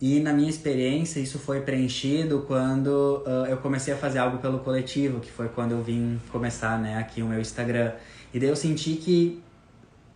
E 0.00 0.20
na 0.20 0.32
minha 0.32 0.50
experiência, 0.50 1.20
isso 1.20 1.38
foi 1.38 1.60
preenchido 1.60 2.44
quando 2.46 3.22
uh, 3.26 3.46
eu 3.48 3.56
comecei 3.58 3.94
a 3.94 3.96
fazer 3.96 4.18
algo 4.18 4.38
pelo 4.38 4.58
coletivo, 4.58 5.20
que 5.20 5.30
foi 5.30 5.48
quando 5.48 5.72
eu 5.72 5.82
vim 5.82 6.20
começar 6.30 6.78
né, 6.78 6.98
aqui 6.98 7.22
o 7.22 7.26
meu 7.26 7.40
Instagram. 7.40 7.92
E 8.32 8.38
daí 8.38 8.48
eu 8.48 8.56
senti 8.56 8.96
que 8.96 9.42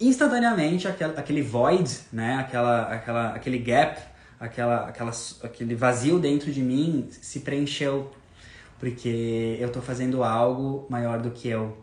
instantaneamente 0.00 0.86
aquele, 0.86 1.12
aquele 1.16 1.42
void, 1.42 2.00
né, 2.12 2.36
aquela, 2.36 2.82
aquela, 2.92 3.28
aquele 3.30 3.58
gap, 3.58 4.00
aquela, 4.38 4.88
aquela, 4.88 5.12
aquele 5.42 5.74
vazio 5.74 6.18
dentro 6.18 6.52
de 6.52 6.60
mim 6.60 7.08
se 7.10 7.40
preencheu. 7.40 8.10
Porque 8.78 9.56
eu 9.58 9.68
estou 9.68 9.82
fazendo 9.82 10.22
algo 10.22 10.86
maior 10.88 11.20
do 11.20 11.30
que 11.30 11.48
eu. 11.48 11.76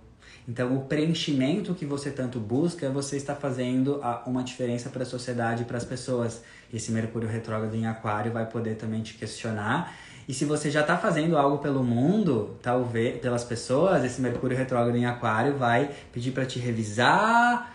Então, 0.48 0.78
o 0.78 0.86
preenchimento 0.86 1.74
que 1.74 1.86
você 1.86 2.12
tanto 2.12 2.40
busca, 2.40 2.90
você 2.90 3.18
está 3.18 3.36
fazendo 3.36 4.00
uma 4.26 4.44
diferença 4.44 4.90
para 4.90 5.04
a 5.04 5.06
sociedade 5.06 5.64
e 5.64 5.66
para 5.66 5.78
as 5.78 5.84
pessoas. 5.84 6.44
Esse 6.74 6.92
Mercúrio 6.92 7.28
retrógrado 7.28 7.76
em 7.76 7.88
Aquário 7.88 8.32
vai 8.32 8.46
poder 8.46 8.76
também 8.76 9.02
te 9.02 9.14
questionar. 9.14 9.94
E 10.28 10.34
se 10.34 10.44
você 10.44 10.72
já 10.72 10.82
está 10.82 10.98
fazendo 10.98 11.38
algo 11.38 11.60
pelo 11.60 11.84
mundo, 11.84 12.58
talvez 12.62 13.20
pelas 13.20 13.44
pessoas, 13.44 14.04
esse 14.04 14.20
Mercúrio 14.22 14.58
retrógrado 14.58 14.96
em 14.96 15.06
Aquário 15.06 15.58
vai 15.58 15.92
pedir 16.12 16.32
para 16.32 16.46
te 16.46 16.58
revisar 16.58 17.72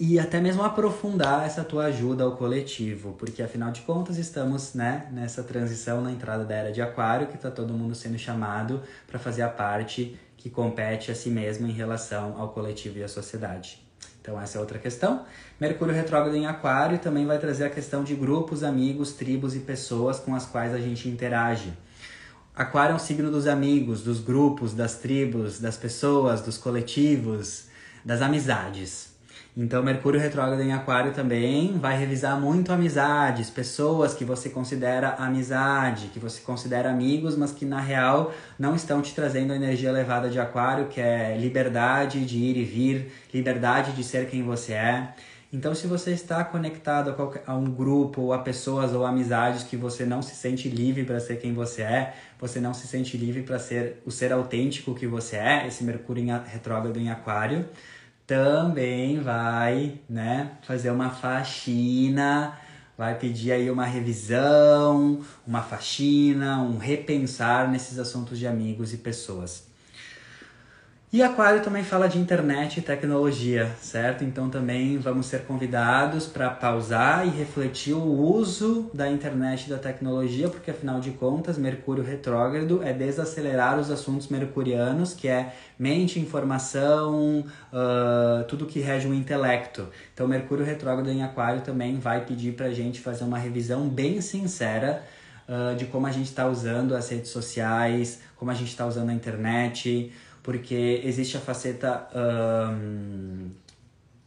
e 0.00 0.18
até 0.18 0.40
mesmo 0.40 0.62
aprofundar 0.62 1.44
essa 1.44 1.62
tua 1.62 1.86
ajuda 1.86 2.24
ao 2.24 2.36
coletivo, 2.36 3.12
porque 3.18 3.42
afinal 3.42 3.70
de 3.70 3.82
contas 3.82 4.16
estamos 4.16 4.72
né, 4.72 5.08
nessa 5.12 5.42
transição 5.42 6.00
na 6.00 6.10
entrada 6.10 6.42
da 6.42 6.54
era 6.54 6.72
de 6.72 6.80
Aquário, 6.80 7.26
que 7.26 7.36
está 7.36 7.50
todo 7.50 7.74
mundo 7.74 7.94
sendo 7.94 8.18
chamado 8.18 8.80
para 9.06 9.18
fazer 9.18 9.42
a 9.42 9.48
parte 9.48 10.18
que 10.38 10.48
compete 10.48 11.10
a 11.10 11.14
si 11.14 11.28
mesmo 11.28 11.66
em 11.66 11.72
relação 11.72 12.40
ao 12.40 12.48
coletivo 12.48 12.98
e 12.98 13.04
à 13.04 13.08
sociedade. 13.08 13.83
Então 14.24 14.40
essa 14.40 14.56
é 14.56 14.60
outra 14.60 14.78
questão. 14.78 15.26
Mercúrio 15.60 15.94
retrógrado 15.94 16.34
em 16.34 16.46
Aquário 16.46 16.98
também 16.98 17.26
vai 17.26 17.38
trazer 17.38 17.66
a 17.66 17.68
questão 17.68 18.02
de 18.02 18.14
grupos, 18.14 18.64
amigos, 18.64 19.12
tribos 19.12 19.54
e 19.54 19.58
pessoas 19.58 20.18
com 20.18 20.34
as 20.34 20.46
quais 20.46 20.72
a 20.72 20.78
gente 20.78 21.10
interage. 21.10 21.74
Aquário 22.56 22.94
é 22.94 22.96
um 22.96 22.98
signo 22.98 23.30
dos 23.30 23.46
amigos, 23.46 24.02
dos 24.02 24.20
grupos, 24.20 24.72
das 24.72 24.94
tribos, 24.94 25.60
das 25.60 25.76
pessoas, 25.76 26.40
dos 26.40 26.56
coletivos, 26.56 27.66
das 28.02 28.22
amizades. 28.22 29.13
Então, 29.56 29.84
Mercúrio 29.84 30.18
retrógrado 30.18 30.60
em 30.62 30.72
Aquário 30.72 31.12
também 31.12 31.78
vai 31.78 31.96
revisar 31.96 32.40
muito 32.40 32.72
amizades, 32.72 33.48
pessoas 33.48 34.12
que 34.12 34.24
você 34.24 34.50
considera 34.50 35.10
amizade, 35.10 36.08
que 36.08 36.18
você 36.18 36.40
considera 36.40 36.90
amigos, 36.90 37.36
mas 37.36 37.52
que 37.52 37.64
na 37.64 37.78
real 37.78 38.34
não 38.58 38.74
estão 38.74 39.00
te 39.00 39.14
trazendo 39.14 39.52
a 39.52 39.56
energia 39.56 39.90
elevada 39.90 40.28
de 40.28 40.40
Aquário, 40.40 40.88
que 40.88 41.00
é 41.00 41.36
liberdade 41.38 42.24
de 42.24 42.36
ir 42.36 42.56
e 42.56 42.64
vir, 42.64 43.12
liberdade 43.32 43.92
de 43.92 44.02
ser 44.02 44.28
quem 44.28 44.42
você 44.42 44.72
é. 44.72 45.14
Então, 45.52 45.72
se 45.72 45.86
você 45.86 46.10
está 46.10 46.42
conectado 46.42 47.10
a, 47.10 47.12
qualquer, 47.12 47.44
a 47.46 47.54
um 47.54 47.66
grupo, 47.66 48.22
ou 48.22 48.32
a 48.32 48.40
pessoas 48.40 48.92
ou 48.92 49.06
amizades 49.06 49.62
que 49.62 49.76
você 49.76 50.04
não 50.04 50.20
se 50.20 50.34
sente 50.34 50.68
livre 50.68 51.04
para 51.04 51.20
ser 51.20 51.36
quem 51.36 51.54
você 51.54 51.82
é, 51.82 52.14
você 52.40 52.58
não 52.58 52.74
se 52.74 52.88
sente 52.88 53.16
livre 53.16 53.44
para 53.44 53.60
ser 53.60 54.02
o 54.04 54.10
ser 54.10 54.32
autêntico 54.32 54.96
que 54.96 55.06
você 55.06 55.36
é, 55.36 55.68
esse 55.68 55.84
Mercúrio 55.84 56.24
em, 56.24 56.30
retrógrado 56.50 56.98
em 56.98 57.08
Aquário 57.08 57.64
também 58.26 59.20
vai, 59.20 60.00
né, 60.08 60.52
fazer 60.62 60.90
uma 60.90 61.10
faxina, 61.10 62.58
vai 62.96 63.18
pedir 63.18 63.52
aí 63.52 63.70
uma 63.70 63.84
revisão, 63.84 65.20
uma 65.46 65.62
faxina, 65.62 66.58
um 66.58 66.78
repensar 66.78 67.70
nesses 67.70 67.98
assuntos 67.98 68.38
de 68.38 68.46
amigos 68.46 68.92
e 68.94 68.98
pessoas. 68.98 69.73
E 71.14 71.22
Aquário 71.22 71.62
também 71.62 71.84
fala 71.84 72.08
de 72.08 72.18
internet 72.18 72.78
e 72.78 72.82
tecnologia, 72.82 73.70
certo? 73.80 74.24
Então 74.24 74.50
também 74.50 74.98
vamos 74.98 75.26
ser 75.26 75.44
convidados 75.44 76.26
para 76.26 76.50
pausar 76.50 77.24
e 77.24 77.30
refletir 77.30 77.94
o 77.94 78.02
uso 78.02 78.90
da 78.92 79.08
internet 79.08 79.66
e 79.66 79.70
da 79.70 79.78
tecnologia, 79.78 80.48
porque 80.48 80.72
afinal 80.72 80.98
de 80.98 81.12
contas, 81.12 81.56
Mercúrio 81.56 82.02
retrógrado 82.02 82.82
é 82.82 82.92
desacelerar 82.92 83.78
os 83.78 83.92
assuntos 83.92 84.26
mercurianos, 84.26 85.14
que 85.14 85.28
é 85.28 85.54
mente, 85.78 86.18
informação, 86.18 87.44
uh, 87.72 88.42
tudo 88.48 88.66
que 88.66 88.80
rege 88.80 89.06
o 89.06 89.14
intelecto. 89.14 89.86
Então 90.12 90.26
Mercúrio 90.26 90.64
retrógrado 90.64 91.08
em 91.12 91.22
Aquário 91.22 91.60
também 91.60 91.96
vai 91.96 92.24
pedir 92.24 92.56
para 92.56 92.66
a 92.66 92.72
gente 92.72 93.00
fazer 93.00 93.22
uma 93.22 93.38
revisão 93.38 93.88
bem 93.88 94.20
sincera 94.20 95.04
uh, 95.48 95.76
de 95.76 95.84
como 95.84 96.08
a 96.08 96.10
gente 96.10 96.26
está 96.26 96.48
usando 96.48 96.92
as 96.92 97.08
redes 97.08 97.30
sociais, 97.30 98.20
como 98.36 98.50
a 98.50 98.54
gente 98.54 98.70
está 98.70 98.84
usando 98.84 99.10
a 99.10 99.12
internet, 99.12 100.12
porque 100.44 101.00
existe 101.02 101.38
a 101.38 101.40
faceta 101.40 102.06
um, 102.14 103.48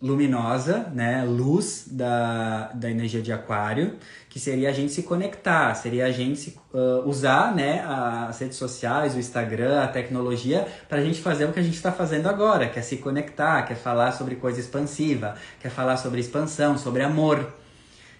luminosa, 0.01 0.89
né, 0.91 1.23
luz 1.23 1.85
da, 1.91 2.71
da 2.73 2.89
energia 2.89 3.21
de 3.21 3.31
aquário, 3.31 3.95
que 4.27 4.39
seria 4.39 4.69
a 4.69 4.73
gente 4.73 4.91
se 4.91 5.03
conectar, 5.03 5.75
seria 5.75 6.07
a 6.07 6.11
gente 6.11 6.39
se, 6.39 6.59
uh, 6.73 7.07
usar 7.07 7.55
né, 7.55 7.83
as 7.85 8.39
redes 8.39 8.57
sociais, 8.57 9.13
o 9.13 9.19
Instagram, 9.19 9.79
a 9.79 9.87
tecnologia, 9.87 10.67
para 10.89 10.97
a 10.97 11.03
gente 11.03 11.21
fazer 11.21 11.45
o 11.45 11.53
que 11.53 11.59
a 11.59 11.63
gente 11.63 11.75
está 11.75 11.91
fazendo 11.91 12.27
agora, 12.27 12.67
que 12.67 12.79
é 12.79 12.81
se 12.81 12.97
conectar, 12.97 13.61
quer 13.61 13.77
falar 13.77 14.11
sobre 14.11 14.35
coisa 14.37 14.59
expansiva, 14.59 15.35
quer 15.59 15.69
falar 15.69 15.97
sobre 15.97 16.19
expansão, 16.19 16.79
sobre 16.79 17.03
amor. 17.03 17.53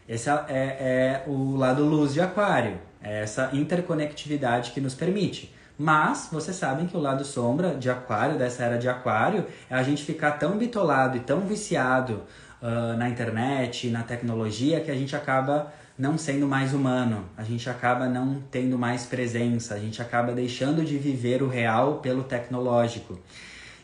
Esse 0.08 0.30
é, 0.30 0.38
é 0.50 1.24
o 1.26 1.56
lado 1.56 1.84
luz 1.84 2.14
de 2.14 2.22
aquário, 2.22 2.78
é 3.02 3.24
essa 3.24 3.50
interconectividade 3.54 4.70
que 4.70 4.80
nos 4.80 4.94
permite. 4.94 5.57
Mas 5.78 6.30
vocês 6.32 6.56
sabem 6.56 6.88
que 6.88 6.98
o 6.98 7.00
lado 7.00 7.24
sombra 7.24 7.76
de 7.76 7.90
Aquário, 7.90 8.38
dessa 8.38 8.64
era 8.64 8.78
de 8.78 8.90
Aquário, 8.90 9.46
é 9.70 9.76
a 9.76 9.84
gente 9.84 10.04
ficar 10.04 10.32
tão 10.32 10.58
bitolado 10.58 11.18
e 11.18 11.20
tão 11.20 11.42
viciado 11.42 12.24
uh, 12.62 12.98
na 12.98 13.08
internet, 13.08 13.90
na 13.90 14.02
tecnologia, 14.02 14.82
que 14.82 14.90
a 14.90 14.96
gente 14.96 15.16
acaba 15.16 15.72
não 15.98 16.18
sendo 16.18 16.48
mais 16.48 16.74
humano, 16.74 17.26
a 17.36 17.44
gente 17.44 17.70
acaba 17.70 18.08
não 18.08 18.42
tendo 18.52 18.78
mais 18.78 19.06
presença, 19.06 19.74
a 19.74 19.80
gente 19.80 20.02
acaba 20.02 20.32
deixando 20.32 20.84
de 20.84 20.98
viver 20.98 21.42
o 21.42 21.48
real 21.48 21.96
pelo 21.96 22.24
tecnológico. 22.24 23.20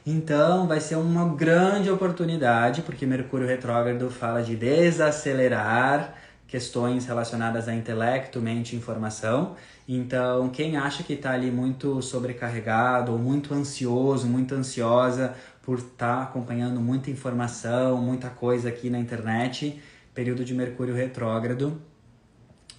Então 0.05 0.67
vai 0.67 0.79
ser 0.79 0.95
uma 0.95 1.33
grande 1.33 1.89
oportunidade, 1.89 2.81
porque 2.81 3.05
Mercúrio 3.05 3.47
retrógrado 3.47 4.09
fala 4.11 4.43
de 4.43 4.55
desacelerar 4.55 6.13
questões 6.53 7.07
relacionadas 7.07 7.67
a 7.67 7.73
intelecto, 7.73 8.39
mente 8.39 8.73
e 8.73 8.77
informação. 8.77 9.55
Então, 9.89 10.49
quem 10.49 10.77
acha 10.77 11.01
que 11.01 11.13
está 11.13 11.31
ali 11.31 11.49
muito 11.49 11.99
sobrecarregado 11.99 13.11
ou 13.11 13.17
muito 13.17 13.55
ansioso, 13.55 14.27
muito 14.27 14.53
ansiosa 14.53 15.33
por 15.63 15.79
estar 15.79 16.17
tá 16.17 16.21
acompanhando 16.21 16.79
muita 16.79 17.09
informação, 17.09 17.97
muita 17.97 18.29
coisa 18.29 18.69
aqui 18.69 18.87
na 18.87 18.99
internet, 18.99 19.81
período 20.13 20.45
de 20.45 20.53
Mercúrio 20.53 20.93
retrógrado 20.93 21.81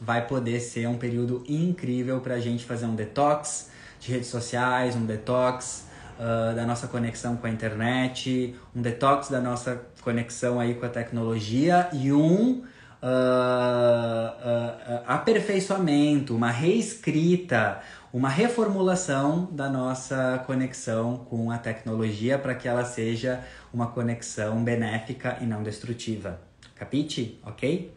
vai 0.01 0.25
poder 0.25 0.61
ser 0.61 0.87
um 0.87 0.97
período 0.97 1.43
incrível 1.49 2.21
para 2.21 2.35
a 2.35 2.41
gente 2.41 2.65
fazer 2.65 2.87
um 2.87 2.95
detox 2.95 3.71
de 3.99 4.13
redes 4.13 4.29
sociais, 4.29 4.95
um 4.95 5.05
detox 5.05 5.89
uh, 6.17 6.55
da 6.55 6.65
nossa 6.65 6.87
conexão 6.87 7.37
com 7.37 7.49
a 7.49 7.51
internet, 7.51 8.55
um 8.73 8.81
detox 8.81 9.31
da 9.31 9.41
nossa 9.41 9.83
conexão 10.01 10.61
aí 10.61 10.75
com 10.75 10.87
a 10.87 10.89
tecnologia 10.89 11.89
e 11.93 12.13
um 12.13 12.63
uh, 13.05 14.97
uh, 14.97 15.03
aperfeiçoamento, 15.07 16.35
uma 16.35 16.51
reescrita, 16.51 17.81
uma 18.13 18.31
reformulação 18.31 19.49
da 19.53 19.69
nossa 19.69 20.43
conexão 20.47 21.19
com 21.29 21.51
a 21.51 21.59
tecnologia 21.59 22.39
para 22.39 22.55
que 22.55 22.67
ela 22.67 22.85
seja 22.85 23.41
uma 23.73 23.89
conexão 23.89 24.65
benéfica 24.65 25.37
e 25.41 25.45
não 25.45 25.63
destrutiva. 25.63 26.41
Capite? 26.75 27.39
Ok? 27.45 27.93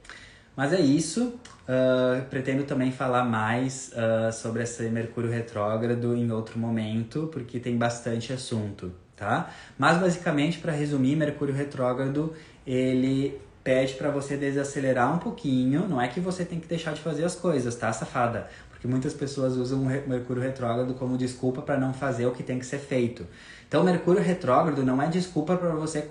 Mas 0.55 0.73
é 0.73 0.81
isso. 0.81 1.39
Uh, 1.67 2.23
pretendo 2.29 2.63
também 2.63 2.91
falar 2.91 3.23
mais 3.25 3.91
uh, 3.91 4.31
sobre 4.31 4.63
esse 4.63 4.89
Mercúrio 4.89 5.29
retrógrado 5.29 6.15
em 6.15 6.31
outro 6.31 6.57
momento, 6.57 7.29
porque 7.31 7.59
tem 7.59 7.77
bastante 7.77 8.31
assunto, 8.31 8.91
tá? 9.15 9.51
Mas 9.77 9.99
basicamente, 9.99 10.59
para 10.59 10.71
resumir, 10.71 11.15
Mercúrio 11.17 11.53
retrógrado 11.53 12.33
ele 12.65 13.39
pede 13.67 13.95
para 13.95 14.09
você 14.09 14.37
desacelerar 14.37 15.13
um 15.13 15.17
pouquinho. 15.17 15.89
Não 15.89 16.01
é 16.01 16.07
que 16.07 16.21
você 16.21 16.45
tem 16.45 16.57
que 16.57 16.67
deixar 16.69 16.93
de 16.93 17.01
fazer 17.01 17.25
as 17.25 17.35
coisas, 17.35 17.75
tá, 17.75 17.91
safada? 17.91 18.47
Porque 18.69 18.87
muitas 18.87 19.13
pessoas 19.13 19.57
usam 19.57 19.81
o 19.81 19.85
Mercúrio 19.85 20.41
retrógrado 20.41 20.93
como 20.93 21.17
desculpa 21.17 21.61
para 21.61 21.77
não 21.77 21.93
fazer 21.93 22.25
o 22.25 22.31
que 22.31 22.43
tem 22.43 22.59
que 22.59 22.65
ser 22.65 22.77
feito. 22.77 23.27
Então, 23.67 23.83
Mercúrio 23.83 24.21
retrógrado 24.21 24.85
não 24.85 25.01
é 25.01 25.07
desculpa 25.07 25.57
para 25.57 25.71
você 25.71 26.07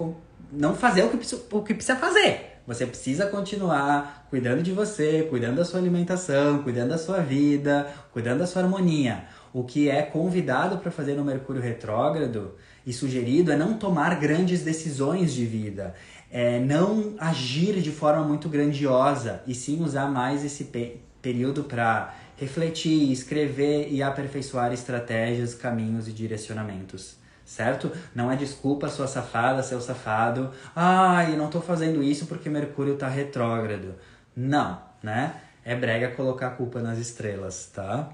não 0.52 0.74
fazer 0.74 1.04
o 1.04 1.08
que, 1.08 1.34
o 1.50 1.62
que 1.62 1.72
precisa 1.72 1.96
fazer. 1.96 2.58
Você 2.66 2.84
precisa 2.84 3.24
continuar 3.26 4.26
cuidando 4.28 4.62
de 4.62 4.72
você, 4.72 5.26
cuidando 5.30 5.56
da 5.56 5.64
sua 5.64 5.80
alimentação, 5.80 6.62
cuidando 6.62 6.90
da 6.90 6.98
sua 6.98 7.20
vida, 7.20 7.86
cuidando 8.12 8.40
da 8.40 8.46
sua 8.46 8.64
harmonia. 8.64 9.24
O 9.50 9.64
que 9.64 9.88
é 9.88 10.02
convidado 10.02 10.76
para 10.76 10.90
fazer 10.90 11.14
no 11.14 11.24
Mercúrio 11.24 11.62
retrógrado 11.62 12.54
e 12.84 12.92
sugerido 12.92 13.50
é 13.50 13.56
não 13.56 13.74
tomar 13.74 14.20
grandes 14.20 14.62
decisões 14.62 15.32
de 15.32 15.46
vida, 15.46 15.94
é 16.38 16.58
não 16.60 17.14
agir 17.18 17.80
de 17.80 17.90
forma 17.90 18.22
muito 18.22 18.46
grandiosa 18.46 19.42
e 19.46 19.54
sim 19.54 19.82
usar 19.82 20.06
mais 20.06 20.44
esse 20.44 20.64
pe 20.64 21.00
período 21.22 21.64
para 21.64 22.14
refletir, 22.36 23.10
escrever 23.10 23.88
e 23.90 24.02
aperfeiçoar 24.02 24.70
estratégias, 24.70 25.54
caminhos 25.54 26.06
e 26.06 26.12
direcionamentos 26.12 27.16
certo? 27.44 27.90
Não 28.12 28.30
é 28.30 28.34
desculpa 28.34 28.88
sua 28.88 29.06
safada, 29.06 29.62
seu 29.62 29.80
safado. 29.80 30.50
Ai, 30.74 31.32
eu 31.32 31.38
não 31.38 31.48
tô 31.48 31.60
fazendo 31.60 32.02
isso 32.02 32.26
porque 32.26 32.50
Mercúrio 32.50 32.96
tá 32.96 33.08
retrógrado. 33.08 33.94
Não, 34.34 34.82
né? 35.00 35.36
É 35.64 35.76
brega 35.76 36.10
colocar 36.10 36.48
a 36.48 36.50
culpa 36.50 36.80
nas 36.80 36.98
estrelas, 36.98 37.70
tá? 37.72 38.10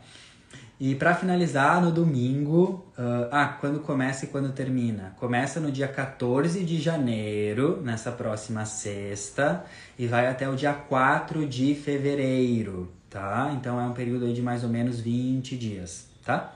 E 0.84 0.96
para 0.96 1.14
finalizar, 1.14 1.80
no 1.80 1.92
domingo, 1.92 2.84
uh, 2.98 3.28
ah, 3.30 3.56
quando 3.60 3.78
começa 3.78 4.24
e 4.24 4.28
quando 4.28 4.50
termina? 4.52 5.14
Começa 5.16 5.60
no 5.60 5.70
dia 5.70 5.86
14 5.86 6.64
de 6.64 6.80
janeiro, 6.80 7.80
nessa 7.84 8.10
próxima 8.10 8.64
sexta, 8.64 9.64
e 9.96 10.08
vai 10.08 10.26
até 10.26 10.48
o 10.48 10.56
dia 10.56 10.72
4 10.74 11.46
de 11.46 11.76
fevereiro, 11.76 12.90
tá? 13.08 13.52
Então 13.56 13.80
é 13.80 13.84
um 13.84 13.92
período 13.92 14.24
aí 14.24 14.32
de 14.32 14.42
mais 14.42 14.64
ou 14.64 14.70
menos 14.70 14.98
20 14.98 15.56
dias, 15.56 16.08
tá? 16.24 16.52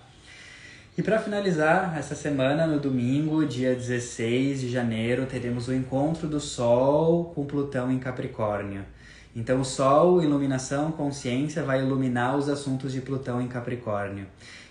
E 0.99 1.03
para 1.05 1.21
finalizar, 1.21 1.97
essa 1.97 2.17
semana, 2.17 2.67
no 2.67 2.81
domingo, 2.81 3.47
dia 3.47 3.77
16 3.77 4.61
de 4.61 4.69
janeiro, 4.69 5.25
teremos 5.27 5.69
o 5.69 5.73
encontro 5.73 6.27
do 6.27 6.41
Sol 6.41 7.27
com 7.27 7.47
Plutão 7.47 7.93
em 7.93 8.01
Capricórnio. 8.01 8.85
Então, 9.37 9.61
o 9.61 9.65
Sol, 9.67 10.23
iluminação, 10.23 10.91
consciência, 10.91 11.63
vai 11.63 11.83
iluminar 11.83 12.39
os 12.39 12.49
assuntos 12.49 12.91
de 12.91 13.03
Plutão 13.03 13.39
em 13.39 13.47
Capricórnio. 13.47 14.27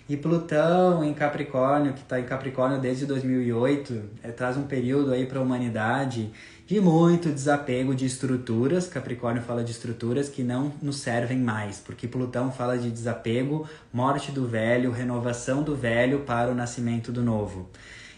E 0.08 0.16
Plutão 0.16 1.04
em 1.04 1.14
Capricórnio, 1.14 1.92
que 1.92 2.00
está 2.00 2.18
em 2.18 2.24
Capricórnio 2.24 2.80
desde 2.80 3.06
2008, 3.06 4.02
é, 4.24 4.32
traz 4.32 4.56
um 4.56 4.64
período 4.64 5.12
aí 5.12 5.24
para 5.24 5.38
a 5.38 5.42
humanidade 5.42 6.32
de 6.66 6.80
muito 6.80 7.28
desapego 7.28 7.94
de 7.94 8.06
estruturas. 8.06 8.88
Capricórnio 8.88 9.40
fala 9.40 9.62
de 9.62 9.70
estruturas 9.70 10.28
que 10.28 10.42
não 10.42 10.72
nos 10.82 10.98
servem 10.98 11.38
mais, 11.38 11.78
porque 11.78 12.08
Plutão 12.08 12.50
fala 12.50 12.76
de 12.76 12.90
desapego, 12.90 13.68
morte 13.92 14.32
do 14.32 14.48
velho, 14.48 14.90
renovação 14.90 15.62
do 15.62 15.76
velho 15.76 16.24
para 16.26 16.50
o 16.50 16.56
nascimento 16.56 17.12
do 17.12 17.22
novo. 17.22 17.68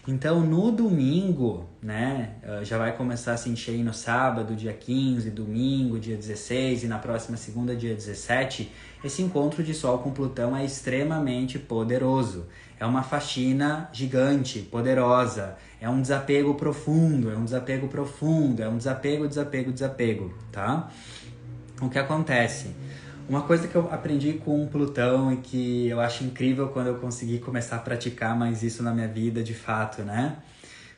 Então, 0.07 0.39
no 0.41 0.71
domingo, 0.71 1.67
né, 1.81 2.35
eh, 2.41 2.63
já 2.63 2.77
vai 2.77 2.95
começar 2.95 3.33
a 3.33 3.37
se 3.37 3.49
encher 3.49 3.77
no 3.83 3.93
sábado, 3.93 4.55
dia 4.55 4.73
15, 4.73 5.29
domingo, 5.29 5.99
dia 5.99 6.15
16 6.15 6.83
e 6.83 6.87
na 6.87 6.97
próxima 6.97 7.37
segunda, 7.37 7.75
dia 7.75 7.93
17, 7.93 8.71
esse 9.03 9.21
encontro 9.21 9.61
de 9.61 9.73
Sol 9.73 9.99
com 9.99 10.11
Plutão 10.11 10.55
é 10.55 10.63
extremamente 10.63 11.59
poderoso. 11.59 12.47
É 12.79 12.85
uma 12.85 13.03
faxina 13.03 13.89
gigante, 13.91 14.59
poderosa. 14.61 15.57
É 15.81 15.89
um 15.89 16.01
desapego 16.01 16.55
profundo, 16.55 17.29
é 17.29 17.37
um 17.37 17.43
desapego 17.43 17.87
profundo, 17.87 18.63
é 18.63 18.69
um 18.69 18.77
desapego, 18.77 19.27
desapego, 19.27 19.71
desapego, 19.71 20.33
tá? 20.51 20.89
O 21.81 21.89
que 21.89 21.99
acontece? 21.99 22.67
Uma 23.29 23.43
coisa 23.43 23.67
que 23.67 23.75
eu 23.75 23.87
aprendi 23.91 24.33
com 24.33 24.65
Plutão 24.65 25.31
e 25.31 25.37
que 25.37 25.87
eu 25.87 25.99
acho 25.99 26.23
incrível 26.23 26.69
quando 26.69 26.87
eu 26.87 26.95
consegui 26.95 27.37
começar 27.37 27.75
a 27.75 27.79
praticar 27.79 28.35
mais 28.35 28.63
isso 28.63 28.81
na 28.81 28.91
minha 28.91 29.07
vida 29.07 29.43
de 29.43 29.53
fato, 29.53 30.01
né? 30.01 30.37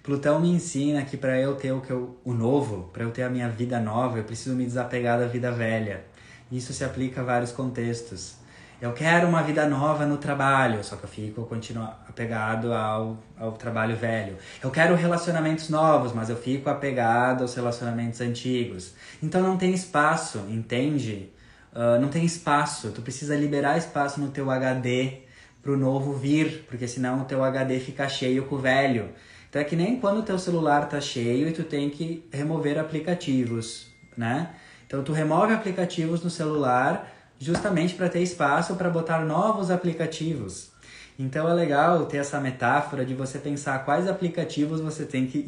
Plutão 0.02 0.40
me 0.40 0.50
ensina 0.50 1.04
que 1.04 1.18
para 1.18 1.38
eu 1.38 1.56
ter 1.56 1.74
o 1.74 1.82
que 1.82 1.92
eu, 1.92 2.18
o 2.24 2.32
novo, 2.34 2.90
para 2.94 3.04
eu 3.04 3.12
ter 3.12 3.24
a 3.24 3.30
minha 3.30 3.50
vida 3.50 3.82
nova, 3.82 4.18
eu 4.18 4.24
preciso 4.24 4.56
me 4.56 4.64
desapegar 4.64 5.20
da 5.20 5.28
vida 5.28 5.52
velha. 5.52 6.06
Isso 6.50 6.72
se 6.72 6.86
aplica 6.86 7.20
a 7.20 7.24
vários 7.26 7.52
contextos. 7.52 8.36
Eu 8.82 8.94
quero 8.94 9.28
uma 9.28 9.44
vida 9.44 9.68
nova 9.68 10.06
no 10.06 10.16
trabalho, 10.16 10.82
só 10.86 10.96
que 10.96 11.04
eu 11.04 11.10
fico 11.10 11.44
continuo 11.44 11.84
apegado 11.84 12.72
ao, 12.72 13.18
ao 13.38 13.52
trabalho 13.52 13.98
velho. 13.98 14.38
Eu 14.64 14.72
quero 14.72 14.96
relacionamentos 14.96 15.68
novos, 15.68 16.14
mas 16.14 16.30
eu 16.30 16.38
fico 16.38 16.70
apegado 16.70 17.42
aos 17.42 17.54
relacionamentos 17.54 18.22
antigos. 18.22 18.94
Então 19.22 19.42
não 19.42 19.58
tem 19.58 19.74
espaço, 19.74 20.38
entende? 20.48 21.30
Uh, 21.74 22.00
não 22.00 22.10
tem 22.10 22.26
espaço. 22.26 22.92
Tu 22.92 23.02
precisa 23.02 23.36
liberar 23.36 23.78
espaço 23.78 24.20
no 24.20 24.30
teu 24.30 24.50
HD 24.50 25.20
pro 25.62 25.78
novo 25.78 26.14
vir, 26.14 26.66
porque 26.68 26.88
senão 26.88 27.22
o 27.22 27.26
teu 27.26 27.44
HD 27.44 27.80
fica 27.80 28.08
cheio 28.10 28.46
com 28.46 28.56
o 28.56 28.60
velho. 28.60 29.10
Então 29.50 29.62
é 29.62 29.66
que 29.66 29.76
nem 29.76 30.00
quando 30.00 30.20
o 30.20 30.24
teu 30.24 30.40
celular 30.40 30.88
tá 30.88 31.02
cheio 31.02 31.48
e 31.48 31.52
tu 31.52 31.64
tem 31.64 31.90
que 31.90 32.26
remover 32.32 32.80
aplicativos, 32.80 33.88
né? 34.16 34.50
Então 34.88 35.04
tu 35.04 35.12
remove 35.12 35.54
aplicativos 35.54 36.24
no 36.24 36.30
celular 36.30 37.12
justamente 37.38 37.96
para 37.96 38.08
ter 38.08 38.22
espaço 38.22 38.76
para 38.76 38.90
botar 38.90 39.26
novos 39.26 39.70
aplicativos. 39.70 40.72
Então 41.18 41.50
é 41.50 41.54
legal 41.54 42.06
ter 42.06 42.18
essa 42.18 42.40
metáfora 42.40 43.06
de 43.06 43.14
você 43.14 43.38
pensar 43.38 43.84
quais 43.84 44.08
aplicativos 44.08 44.80
você 44.80 45.06
tem 45.06 45.28
que 45.28 45.46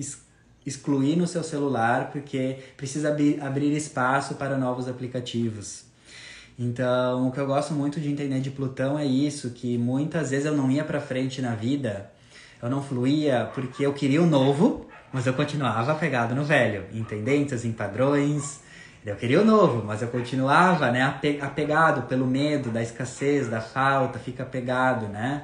excluir 0.65 1.15
no 1.15 1.27
seu 1.27 1.43
celular, 1.43 2.11
porque 2.11 2.59
precisa 2.77 3.15
abrir 3.41 3.75
espaço 3.75 4.35
para 4.35 4.57
novos 4.57 4.87
aplicativos. 4.87 5.85
Então, 6.57 7.27
o 7.27 7.31
que 7.31 7.39
eu 7.39 7.47
gosto 7.47 7.73
muito 7.73 7.99
de 7.99 8.11
entender 8.11 8.39
de 8.39 8.51
Plutão 8.51 8.97
é 8.97 9.05
isso, 9.05 9.49
que 9.51 9.77
muitas 9.77 10.29
vezes 10.29 10.45
eu 10.45 10.55
não 10.55 10.69
ia 10.69 10.83
para 10.83 11.01
frente 11.01 11.41
na 11.41 11.55
vida, 11.55 12.11
eu 12.61 12.69
não 12.69 12.81
fluía 12.81 13.49
porque 13.53 13.85
eu 13.85 13.93
queria 13.93 14.21
o 14.21 14.25
novo, 14.25 14.87
mas 15.11 15.25
eu 15.25 15.33
continuava 15.33 15.91
apegado 15.91 16.35
no 16.35 16.43
velho, 16.43 16.85
em 16.93 17.03
tendências, 17.03 17.65
em 17.65 17.71
padrões. 17.71 18.61
Eu 19.05 19.15
queria 19.15 19.41
o 19.41 19.45
novo, 19.45 19.83
mas 19.85 20.01
eu 20.01 20.07
continuava, 20.07 20.89
né, 20.91 21.03
apegado 21.41 22.03
pelo 22.07 22.25
medo 22.25 22.69
da 22.69 22.81
escassez, 22.81 23.49
da 23.49 23.59
falta, 23.59 24.17
fica 24.17 24.43
apegado, 24.43 25.07
né? 25.07 25.43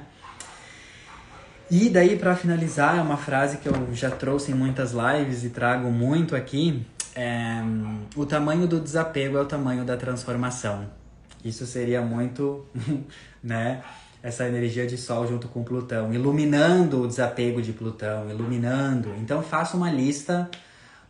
E 1.70 1.88
daí 1.88 2.16
para 2.16 2.34
finalizar, 2.34 2.98
é 2.98 3.02
uma 3.02 3.16
frase 3.16 3.58
que 3.58 3.68
eu 3.68 3.88
já 3.92 4.10
trouxe 4.10 4.50
em 4.50 4.54
muitas 4.54 4.92
lives 4.92 5.44
e 5.44 5.50
trago 5.50 5.90
muito 5.90 6.34
aqui, 6.34 6.84
é, 7.14 7.62
o 8.16 8.24
tamanho 8.24 8.66
do 8.66 8.80
desapego 8.80 9.36
é 9.36 9.40
o 9.40 9.44
tamanho 9.44 9.84
da 9.84 9.96
transformação. 9.96 10.99
Isso 11.44 11.66
seria 11.66 12.02
muito, 12.02 12.66
né, 13.42 13.82
essa 14.22 14.46
energia 14.46 14.86
de 14.86 14.96
Sol 14.96 15.26
junto 15.26 15.48
com 15.48 15.64
Plutão, 15.64 16.12
iluminando 16.12 17.02
o 17.02 17.06
desapego 17.06 17.62
de 17.62 17.72
Plutão, 17.72 18.30
iluminando. 18.30 19.14
Então 19.18 19.42
faça 19.42 19.76
uma 19.76 19.90
lista 19.90 20.50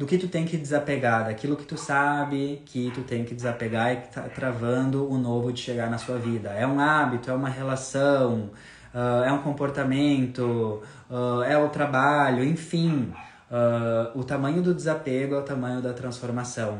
do 0.00 0.06
que 0.06 0.16
tu 0.16 0.28
tem 0.28 0.46
que 0.46 0.56
desapegar, 0.56 1.26
daquilo 1.26 1.54
que 1.56 1.64
tu 1.64 1.76
sabe 1.76 2.62
que 2.64 2.90
tu 2.94 3.02
tem 3.02 3.22
que 3.22 3.34
desapegar 3.34 3.92
e 3.92 3.96
que 3.96 4.08
tá 4.08 4.22
travando 4.22 5.06
o 5.06 5.18
novo 5.18 5.52
de 5.52 5.60
chegar 5.60 5.90
na 5.90 5.98
sua 5.98 6.16
vida. 6.16 6.48
É 6.50 6.66
um 6.66 6.80
hábito, 6.80 7.30
é 7.30 7.34
uma 7.34 7.50
relação, 7.50 8.50
uh, 8.94 9.24
é 9.24 9.30
um 9.30 9.42
comportamento, 9.42 10.80
uh, 11.10 11.42
é 11.42 11.58
o 11.58 11.68
trabalho, 11.68 12.42
enfim. 12.42 13.12
Uh, 13.50 14.18
o 14.18 14.24
tamanho 14.24 14.62
do 14.62 14.72
desapego 14.72 15.34
é 15.34 15.38
o 15.38 15.42
tamanho 15.42 15.82
da 15.82 15.92
transformação. 15.92 16.78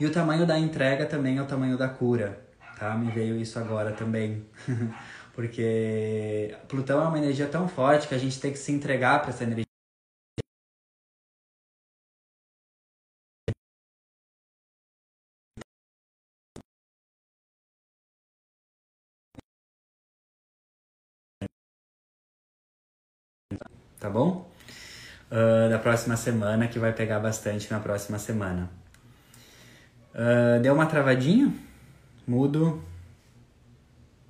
E 0.00 0.06
o 0.06 0.12
tamanho 0.12 0.46
da 0.46 0.58
entrega 0.58 1.06
também 1.06 1.38
é 1.38 1.42
o 1.42 1.46
tamanho 1.46 1.76
da 1.76 1.88
cura 1.88 2.48
tá? 2.78 2.94
Me 2.96 3.10
veio 3.10 3.36
isso 3.36 3.58
agora 3.58 3.92
também. 3.92 4.46
Porque 5.34 6.56
Plutão 6.68 7.02
é 7.02 7.08
uma 7.08 7.18
energia 7.18 7.48
tão 7.48 7.68
forte 7.68 8.08
que 8.08 8.14
a 8.14 8.18
gente 8.18 8.40
tem 8.40 8.52
que 8.52 8.58
se 8.58 8.72
entregar 8.72 9.20
para 9.20 9.30
essa 9.30 9.44
energia. 9.44 9.64
Tá 24.00 24.08
bom? 24.08 24.48
Uh, 25.30 25.68
da 25.70 25.78
próxima 25.78 26.16
semana, 26.16 26.68
que 26.68 26.78
vai 26.78 26.92
pegar 26.92 27.20
bastante 27.20 27.70
na 27.70 27.80
próxima 27.80 28.18
semana. 28.18 28.70
Uh, 30.14 30.60
deu 30.60 30.74
uma 30.74 30.86
travadinha? 30.86 31.52
Mudo. 32.26 32.82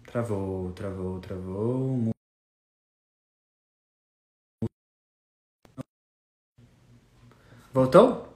Travou, 0.06 0.72
travou, 0.72 1.20
travou. 1.20 2.10
Voltou? 7.72 8.28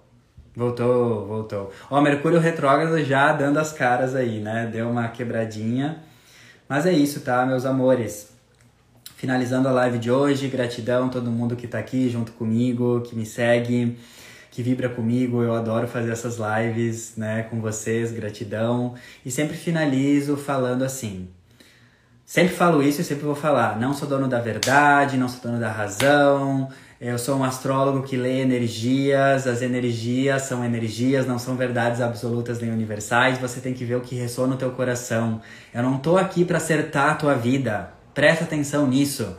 Voltou, 0.54 1.26
voltou. 1.26 1.72
Ó, 1.90 2.00
Mercúrio 2.00 2.38
retrógrado 2.38 3.02
já 3.02 3.32
dando 3.32 3.58
as 3.58 3.72
caras 3.72 4.14
aí, 4.14 4.40
né? 4.40 4.66
Deu 4.66 4.90
uma 4.90 5.08
quebradinha. 5.08 6.02
Mas 6.68 6.86
é 6.86 6.92
isso, 6.92 7.20
tá, 7.22 7.44
meus 7.46 7.64
amores? 7.64 8.32
Finalizando 9.16 9.68
a 9.68 9.72
live 9.72 9.98
de 9.98 10.10
hoje, 10.10 10.48
gratidão 10.48 11.06
a 11.06 11.08
todo 11.08 11.30
mundo 11.30 11.56
que 11.56 11.66
tá 11.66 11.78
aqui 11.78 12.08
junto 12.10 12.32
comigo, 12.32 13.00
que 13.00 13.16
me 13.16 13.24
segue 13.24 13.98
que 14.52 14.62
vibra 14.62 14.88
comigo. 14.88 15.42
Eu 15.42 15.54
adoro 15.54 15.88
fazer 15.88 16.12
essas 16.12 16.36
lives, 16.38 17.14
né, 17.16 17.44
com 17.50 17.60
vocês, 17.60 18.12
gratidão. 18.12 18.94
E 19.24 19.30
sempre 19.30 19.56
finalizo 19.56 20.36
falando 20.36 20.84
assim. 20.84 21.28
Sempre 22.24 22.54
falo 22.54 22.82
isso 22.82 23.00
e 23.00 23.04
sempre 23.04 23.24
vou 23.24 23.34
falar. 23.34 23.80
Não 23.80 23.92
sou 23.92 24.06
dono 24.06 24.28
da 24.28 24.40
verdade, 24.40 25.16
não 25.16 25.28
sou 25.28 25.40
dono 25.40 25.58
da 25.58 25.70
razão. 25.70 26.68
Eu 27.00 27.18
sou 27.18 27.36
um 27.36 27.44
astrólogo 27.44 28.02
que 28.02 28.16
lê 28.16 28.40
energias. 28.40 29.46
As 29.46 29.62
energias 29.62 30.42
são 30.42 30.62
energias, 30.62 31.26
não 31.26 31.38
são 31.38 31.56
verdades 31.56 32.00
absolutas 32.02 32.60
nem 32.60 32.70
universais. 32.70 33.38
Você 33.38 33.58
tem 33.58 33.72
que 33.72 33.84
ver 33.86 33.96
o 33.96 34.00
que 34.02 34.14
ressoa 34.14 34.46
no 34.46 34.56
teu 34.56 34.70
coração. 34.70 35.40
Eu 35.74 35.82
não 35.82 35.98
tô 35.98 36.18
aqui 36.18 36.44
para 36.44 36.58
acertar 36.58 37.10
a 37.10 37.14
tua 37.14 37.34
vida. 37.34 37.92
Presta 38.14 38.44
atenção 38.44 38.86
nisso. 38.86 39.34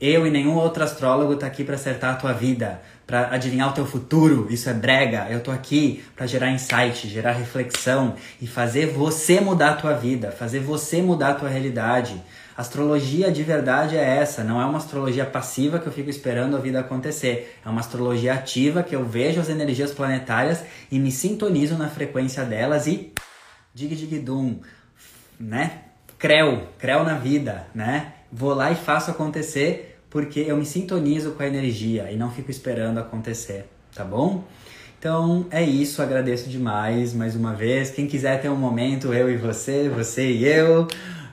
Eu 0.00 0.26
e 0.26 0.30
nenhum 0.30 0.54
outro 0.54 0.84
astrólogo 0.84 1.34
tá 1.36 1.46
aqui 1.46 1.64
para 1.64 1.74
acertar 1.74 2.14
a 2.14 2.16
tua 2.16 2.32
vida 2.32 2.80
para 3.08 3.34
adivinhar 3.34 3.70
o 3.70 3.72
teu 3.72 3.86
futuro, 3.86 4.46
isso 4.50 4.68
é 4.68 4.74
brega. 4.74 5.28
Eu 5.30 5.40
tô 5.40 5.50
aqui 5.50 6.04
para 6.14 6.26
gerar 6.26 6.50
insight, 6.50 7.08
gerar 7.08 7.32
reflexão 7.32 8.14
e 8.38 8.46
fazer 8.46 8.84
você 8.84 9.40
mudar 9.40 9.70
a 9.70 9.76
tua 9.76 9.94
vida, 9.94 10.30
fazer 10.30 10.60
você 10.60 11.00
mudar 11.00 11.30
a 11.30 11.34
tua 11.34 11.48
realidade. 11.48 12.22
Astrologia 12.54 13.32
de 13.32 13.42
verdade 13.42 13.96
é 13.96 14.18
essa, 14.18 14.44
não 14.44 14.60
é 14.60 14.66
uma 14.66 14.76
astrologia 14.76 15.24
passiva 15.24 15.78
que 15.78 15.86
eu 15.86 15.92
fico 15.92 16.10
esperando 16.10 16.54
a 16.54 16.60
vida 16.60 16.80
acontecer. 16.80 17.58
É 17.64 17.68
uma 17.70 17.80
astrologia 17.80 18.34
ativa 18.34 18.82
que 18.82 18.94
eu 18.94 19.06
vejo 19.06 19.40
as 19.40 19.48
energias 19.48 19.90
planetárias 19.90 20.62
e 20.92 20.98
me 20.98 21.10
sintonizo 21.10 21.78
na 21.78 21.88
frequência 21.88 22.44
delas 22.44 22.86
e 22.86 23.14
dig 23.72 23.96
dig 23.96 24.18
dum, 24.18 24.60
né? 25.40 25.78
Creu, 26.18 26.68
creu 26.78 27.04
na 27.04 27.14
vida, 27.14 27.68
né? 27.74 28.12
Vou 28.30 28.52
lá 28.52 28.70
e 28.70 28.74
faço 28.74 29.10
acontecer 29.10 29.87
porque 30.10 30.40
eu 30.40 30.56
me 30.56 30.64
sintonizo 30.64 31.32
com 31.32 31.42
a 31.42 31.46
energia 31.46 32.10
e 32.10 32.16
não 32.16 32.30
fico 32.30 32.50
esperando 32.50 32.98
acontecer, 32.98 33.66
tá 33.94 34.04
bom? 34.04 34.44
Então 34.98 35.46
é 35.50 35.62
isso, 35.62 36.02
agradeço 36.02 36.48
demais 36.48 37.14
mais 37.14 37.36
uma 37.36 37.54
vez. 37.54 37.90
Quem 37.90 38.06
quiser 38.06 38.40
ter 38.40 38.48
um 38.48 38.56
momento, 38.56 39.12
eu 39.12 39.30
e 39.30 39.36
você, 39.36 39.88
você 39.88 40.28
e 40.28 40.44
eu, 40.44 40.88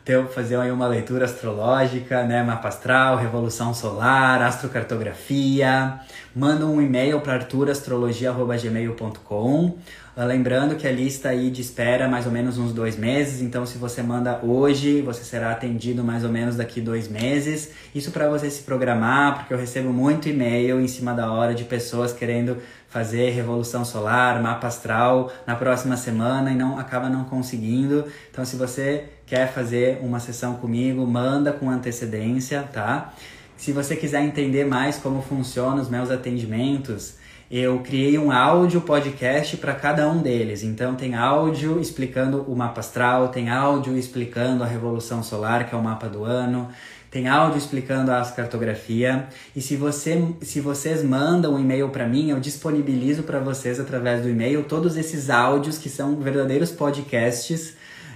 ter, 0.05 0.23
fazer 0.27 0.55
aí 0.57 0.71
uma 0.71 0.87
leitura 0.87 1.25
astrológica, 1.25 2.23
né? 2.23 2.43
Mapa 2.43 2.67
astral, 2.67 3.17
revolução 3.17 3.73
solar, 3.73 4.43
astrocartografia, 4.43 5.99
manda 6.35 6.63
um 6.65 6.79
e-mail 6.79 7.19
para 7.19 7.33
arturastrologia.gmail.com 7.33 9.79
Lembrando 10.17 10.77
que 10.77 10.87
a 10.87 10.91
lista 10.93 11.27
aí 11.27 11.49
de 11.49 11.61
espera 11.61 12.05
é 12.05 12.07
mais 12.07 12.25
ou 12.25 12.31
menos 12.31 12.57
uns 12.57 12.71
dois 12.71 12.95
meses, 12.95 13.41
então 13.41 13.65
se 13.65 13.77
você 13.77 14.01
manda 14.01 14.39
hoje, 14.41 15.01
você 15.01 15.25
será 15.25 15.51
atendido 15.51 16.05
mais 16.05 16.23
ou 16.23 16.29
menos 16.29 16.55
daqui 16.55 16.79
dois 16.79 17.09
meses. 17.09 17.71
Isso 17.93 18.11
para 18.11 18.29
você 18.29 18.49
se 18.49 18.63
programar, 18.63 19.39
porque 19.39 19.53
eu 19.53 19.57
recebo 19.57 19.91
muito 19.91 20.29
e-mail 20.29 20.79
em 20.79 20.87
cima 20.87 21.13
da 21.13 21.29
hora 21.29 21.53
de 21.53 21.65
pessoas 21.65 22.13
querendo 22.13 22.59
fazer 22.87 23.31
revolução 23.31 23.83
solar, 23.83 24.41
mapa 24.41 24.67
astral 24.67 25.33
na 25.45 25.53
próxima 25.53 25.97
semana 25.97 26.49
e 26.49 26.55
não 26.55 26.79
acaba 26.79 27.09
não 27.09 27.25
conseguindo. 27.25 28.05
Então 28.31 28.45
se 28.45 28.55
você 28.55 29.09
quer 29.25 29.51
fazer 29.51 29.99
uma 30.01 30.19
sessão 30.19 30.55
comigo, 30.55 31.05
manda 31.05 31.51
com 31.51 31.69
antecedência, 31.69 32.63
tá? 32.71 33.13
Se 33.57 33.71
você 33.71 33.95
quiser 33.95 34.21
entender 34.21 34.65
mais 34.65 34.97
como 34.97 35.21
funcionam 35.21 35.81
os 35.81 35.89
meus 35.89 36.11
atendimentos, 36.11 37.15
eu 37.49 37.79
criei 37.79 38.17
um 38.17 38.31
áudio 38.31 38.81
podcast 38.81 39.55
para 39.57 39.73
cada 39.73 40.09
um 40.09 40.21
deles. 40.21 40.63
Então 40.63 40.95
tem 40.95 41.15
áudio 41.15 41.79
explicando 41.79 42.41
o 42.41 42.55
mapa 42.55 42.79
astral, 42.79 43.29
tem 43.29 43.49
áudio 43.49 43.97
explicando 43.97 44.63
a 44.63 44.67
revolução 44.67 45.23
solar, 45.23 45.67
que 45.67 45.73
é 45.73 45.77
o 45.77 45.83
mapa 45.83 46.09
do 46.09 46.23
ano, 46.23 46.69
tem 47.09 47.27
áudio 47.29 47.57
explicando 47.57 48.11
a 48.11 48.21
cartografia. 48.25 49.27
E 49.55 49.61
se 49.61 49.75
você 49.75 50.21
se 50.41 50.59
vocês 50.59 51.03
mandam 51.03 51.53
um 51.53 51.59
e-mail 51.59 51.89
para 51.89 52.07
mim, 52.07 52.31
eu 52.31 52.39
disponibilizo 52.39 53.23
para 53.23 53.39
vocês 53.39 53.79
através 53.79 54.21
do 54.21 54.29
e-mail 54.29 54.63
todos 54.63 54.97
esses 54.97 55.29
áudios 55.29 55.77
que 55.77 55.87
são 55.87 56.17
verdadeiros 56.17 56.71
podcasts 56.71 57.75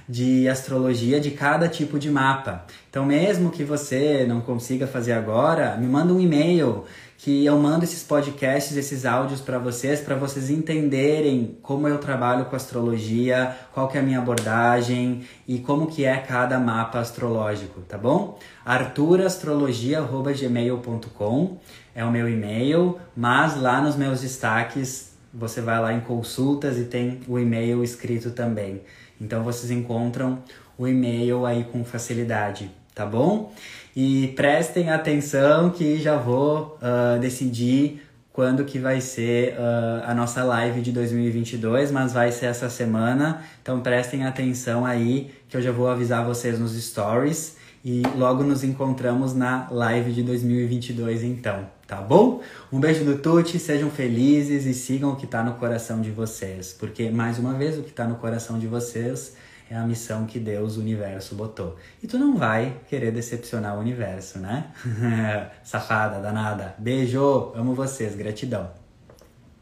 de 0.10 0.50
astrologia 0.50 1.20
de 1.20 1.30
cada 1.30 1.70
tipo 1.70 2.00
de 2.00 2.10
mapa. 2.10 2.66
Então, 2.90 3.06
mesmo 3.06 3.52
que 3.52 3.64
você 3.64 4.26
não 4.28 4.42
consiga 4.42 4.88
fazer 4.88 5.12
agora, 5.12 5.78
me 5.78 5.86
manda 5.86 6.12
um 6.12 6.20
e-mail 6.20 6.86
que 7.20 7.46
eu 7.46 7.60
mando 7.60 7.84
esses 7.84 8.02
podcasts, 8.02 8.76
esses 8.76 9.06
áudios 9.06 9.40
para 9.42 9.60
vocês, 9.60 10.00
para 10.00 10.16
vocês 10.16 10.50
entenderem 10.50 11.60
como 11.62 11.88
eu 11.88 12.00
trabalho 12.00 12.46
com 12.46 12.56
astrologia, 12.56 13.56
qual 13.74 13.90
que 13.90 13.98
é 13.98 14.02
a 14.02 14.04
minha 14.04 14.20
abordagem 14.20 15.26
e 15.48 15.60
como 15.60 15.88
que 15.88 16.06
é 16.06 16.18
cada 16.18 16.58
mapa 16.58 17.00
astrológico, 17.00 17.82
tá 17.82 17.98
bom? 17.98 18.40
arturastrologia@gmail.com 18.66 21.58
é 21.94 22.06
o 22.06 22.12
meu 22.12 22.30
e-mail, 22.30 22.98
mas 23.16 23.62
lá 23.62 23.82
nos 23.82 23.98
meus 23.98 24.22
destaques 24.22 25.10
você 25.34 25.62
vai 25.62 25.80
lá 25.80 25.94
em 25.94 26.00
consultas 26.00 26.80
e 26.80 26.86
tem 26.86 27.20
o 27.28 27.38
e-mail 27.38 27.84
escrito 27.84 28.32
também. 28.32 28.82
Então 29.20 29.44
vocês 29.44 29.72
encontram 29.72 30.40
o 30.78 30.88
e-mail 30.88 31.46
aí 31.46 31.64
com 31.66 31.84
facilidade, 31.84 32.72
tá 32.96 33.06
bom? 33.06 33.54
E 33.96 34.30
prestem 34.36 34.90
atenção 34.90 35.70
que 35.72 35.98
já 35.98 36.16
vou 36.16 36.78
uh, 36.82 37.20
decidir 37.20 38.02
quando 38.32 38.64
que 38.64 38.80
vai 38.80 39.02
ser 39.02 39.56
uh, 39.56 40.04
a 40.06 40.14
nossa 40.16 40.44
live 40.44 40.80
de 40.82 40.92
2022, 40.94 41.92
mas 41.92 42.14
vai 42.14 42.32
ser 42.32 42.46
essa 42.46 42.70
semana. 42.70 43.44
Então 43.62 43.82
prestem 43.82 44.26
atenção 44.26 44.86
aí 44.86 45.32
que 45.50 45.58
eu 45.58 45.62
já 45.62 45.72
vou 45.72 45.90
avisar 45.90 46.26
vocês 46.26 46.58
nos 46.58 46.72
stories 46.82 47.58
e 47.84 48.04
logo 48.16 48.44
nos 48.44 48.64
encontramos 48.64 49.34
na 49.34 49.68
live 49.70 50.14
de 50.14 50.24
2022 50.24 51.24
então, 51.24 51.68
tá 51.90 51.98
bom? 51.98 52.42
Um 52.72 52.80
beijo 52.80 53.04
do 53.04 53.18
Tuti, 53.18 53.58
sejam 53.58 53.90
felizes 53.90 54.68
e 54.68 54.76
sigam 54.76 55.12
o 55.12 55.16
que 55.16 55.26
está 55.26 55.44
no 55.44 55.56
coração 55.56 56.00
de 56.00 56.12
vocês, 56.12 56.72
porque 56.72 57.10
mais 57.10 57.40
uma 57.40 57.56
vez 57.56 57.80
o 57.80 57.82
que 57.82 57.90
está 57.90 58.06
no 58.06 58.16
coração 58.18 58.60
de 58.60 58.68
vocês 58.68 59.36
é 59.72 59.76
a 59.76 59.84
missão 59.86 60.28
que 60.28 60.40
Deus, 60.40 60.78
o 60.78 60.82
universo, 60.82 61.34
botou. 61.34 61.76
E 62.02 62.08
tu 62.08 62.20
não 62.20 62.38
vai 62.38 62.78
querer 62.88 63.12
decepcionar 63.12 63.76
o 63.76 63.80
universo, 63.80 64.38
né? 64.38 64.72
Safada, 65.64 66.20
danada. 66.20 66.76
Beijo, 66.78 67.52
amo 67.56 67.74
vocês, 67.74 68.16
gratidão. 68.16 68.79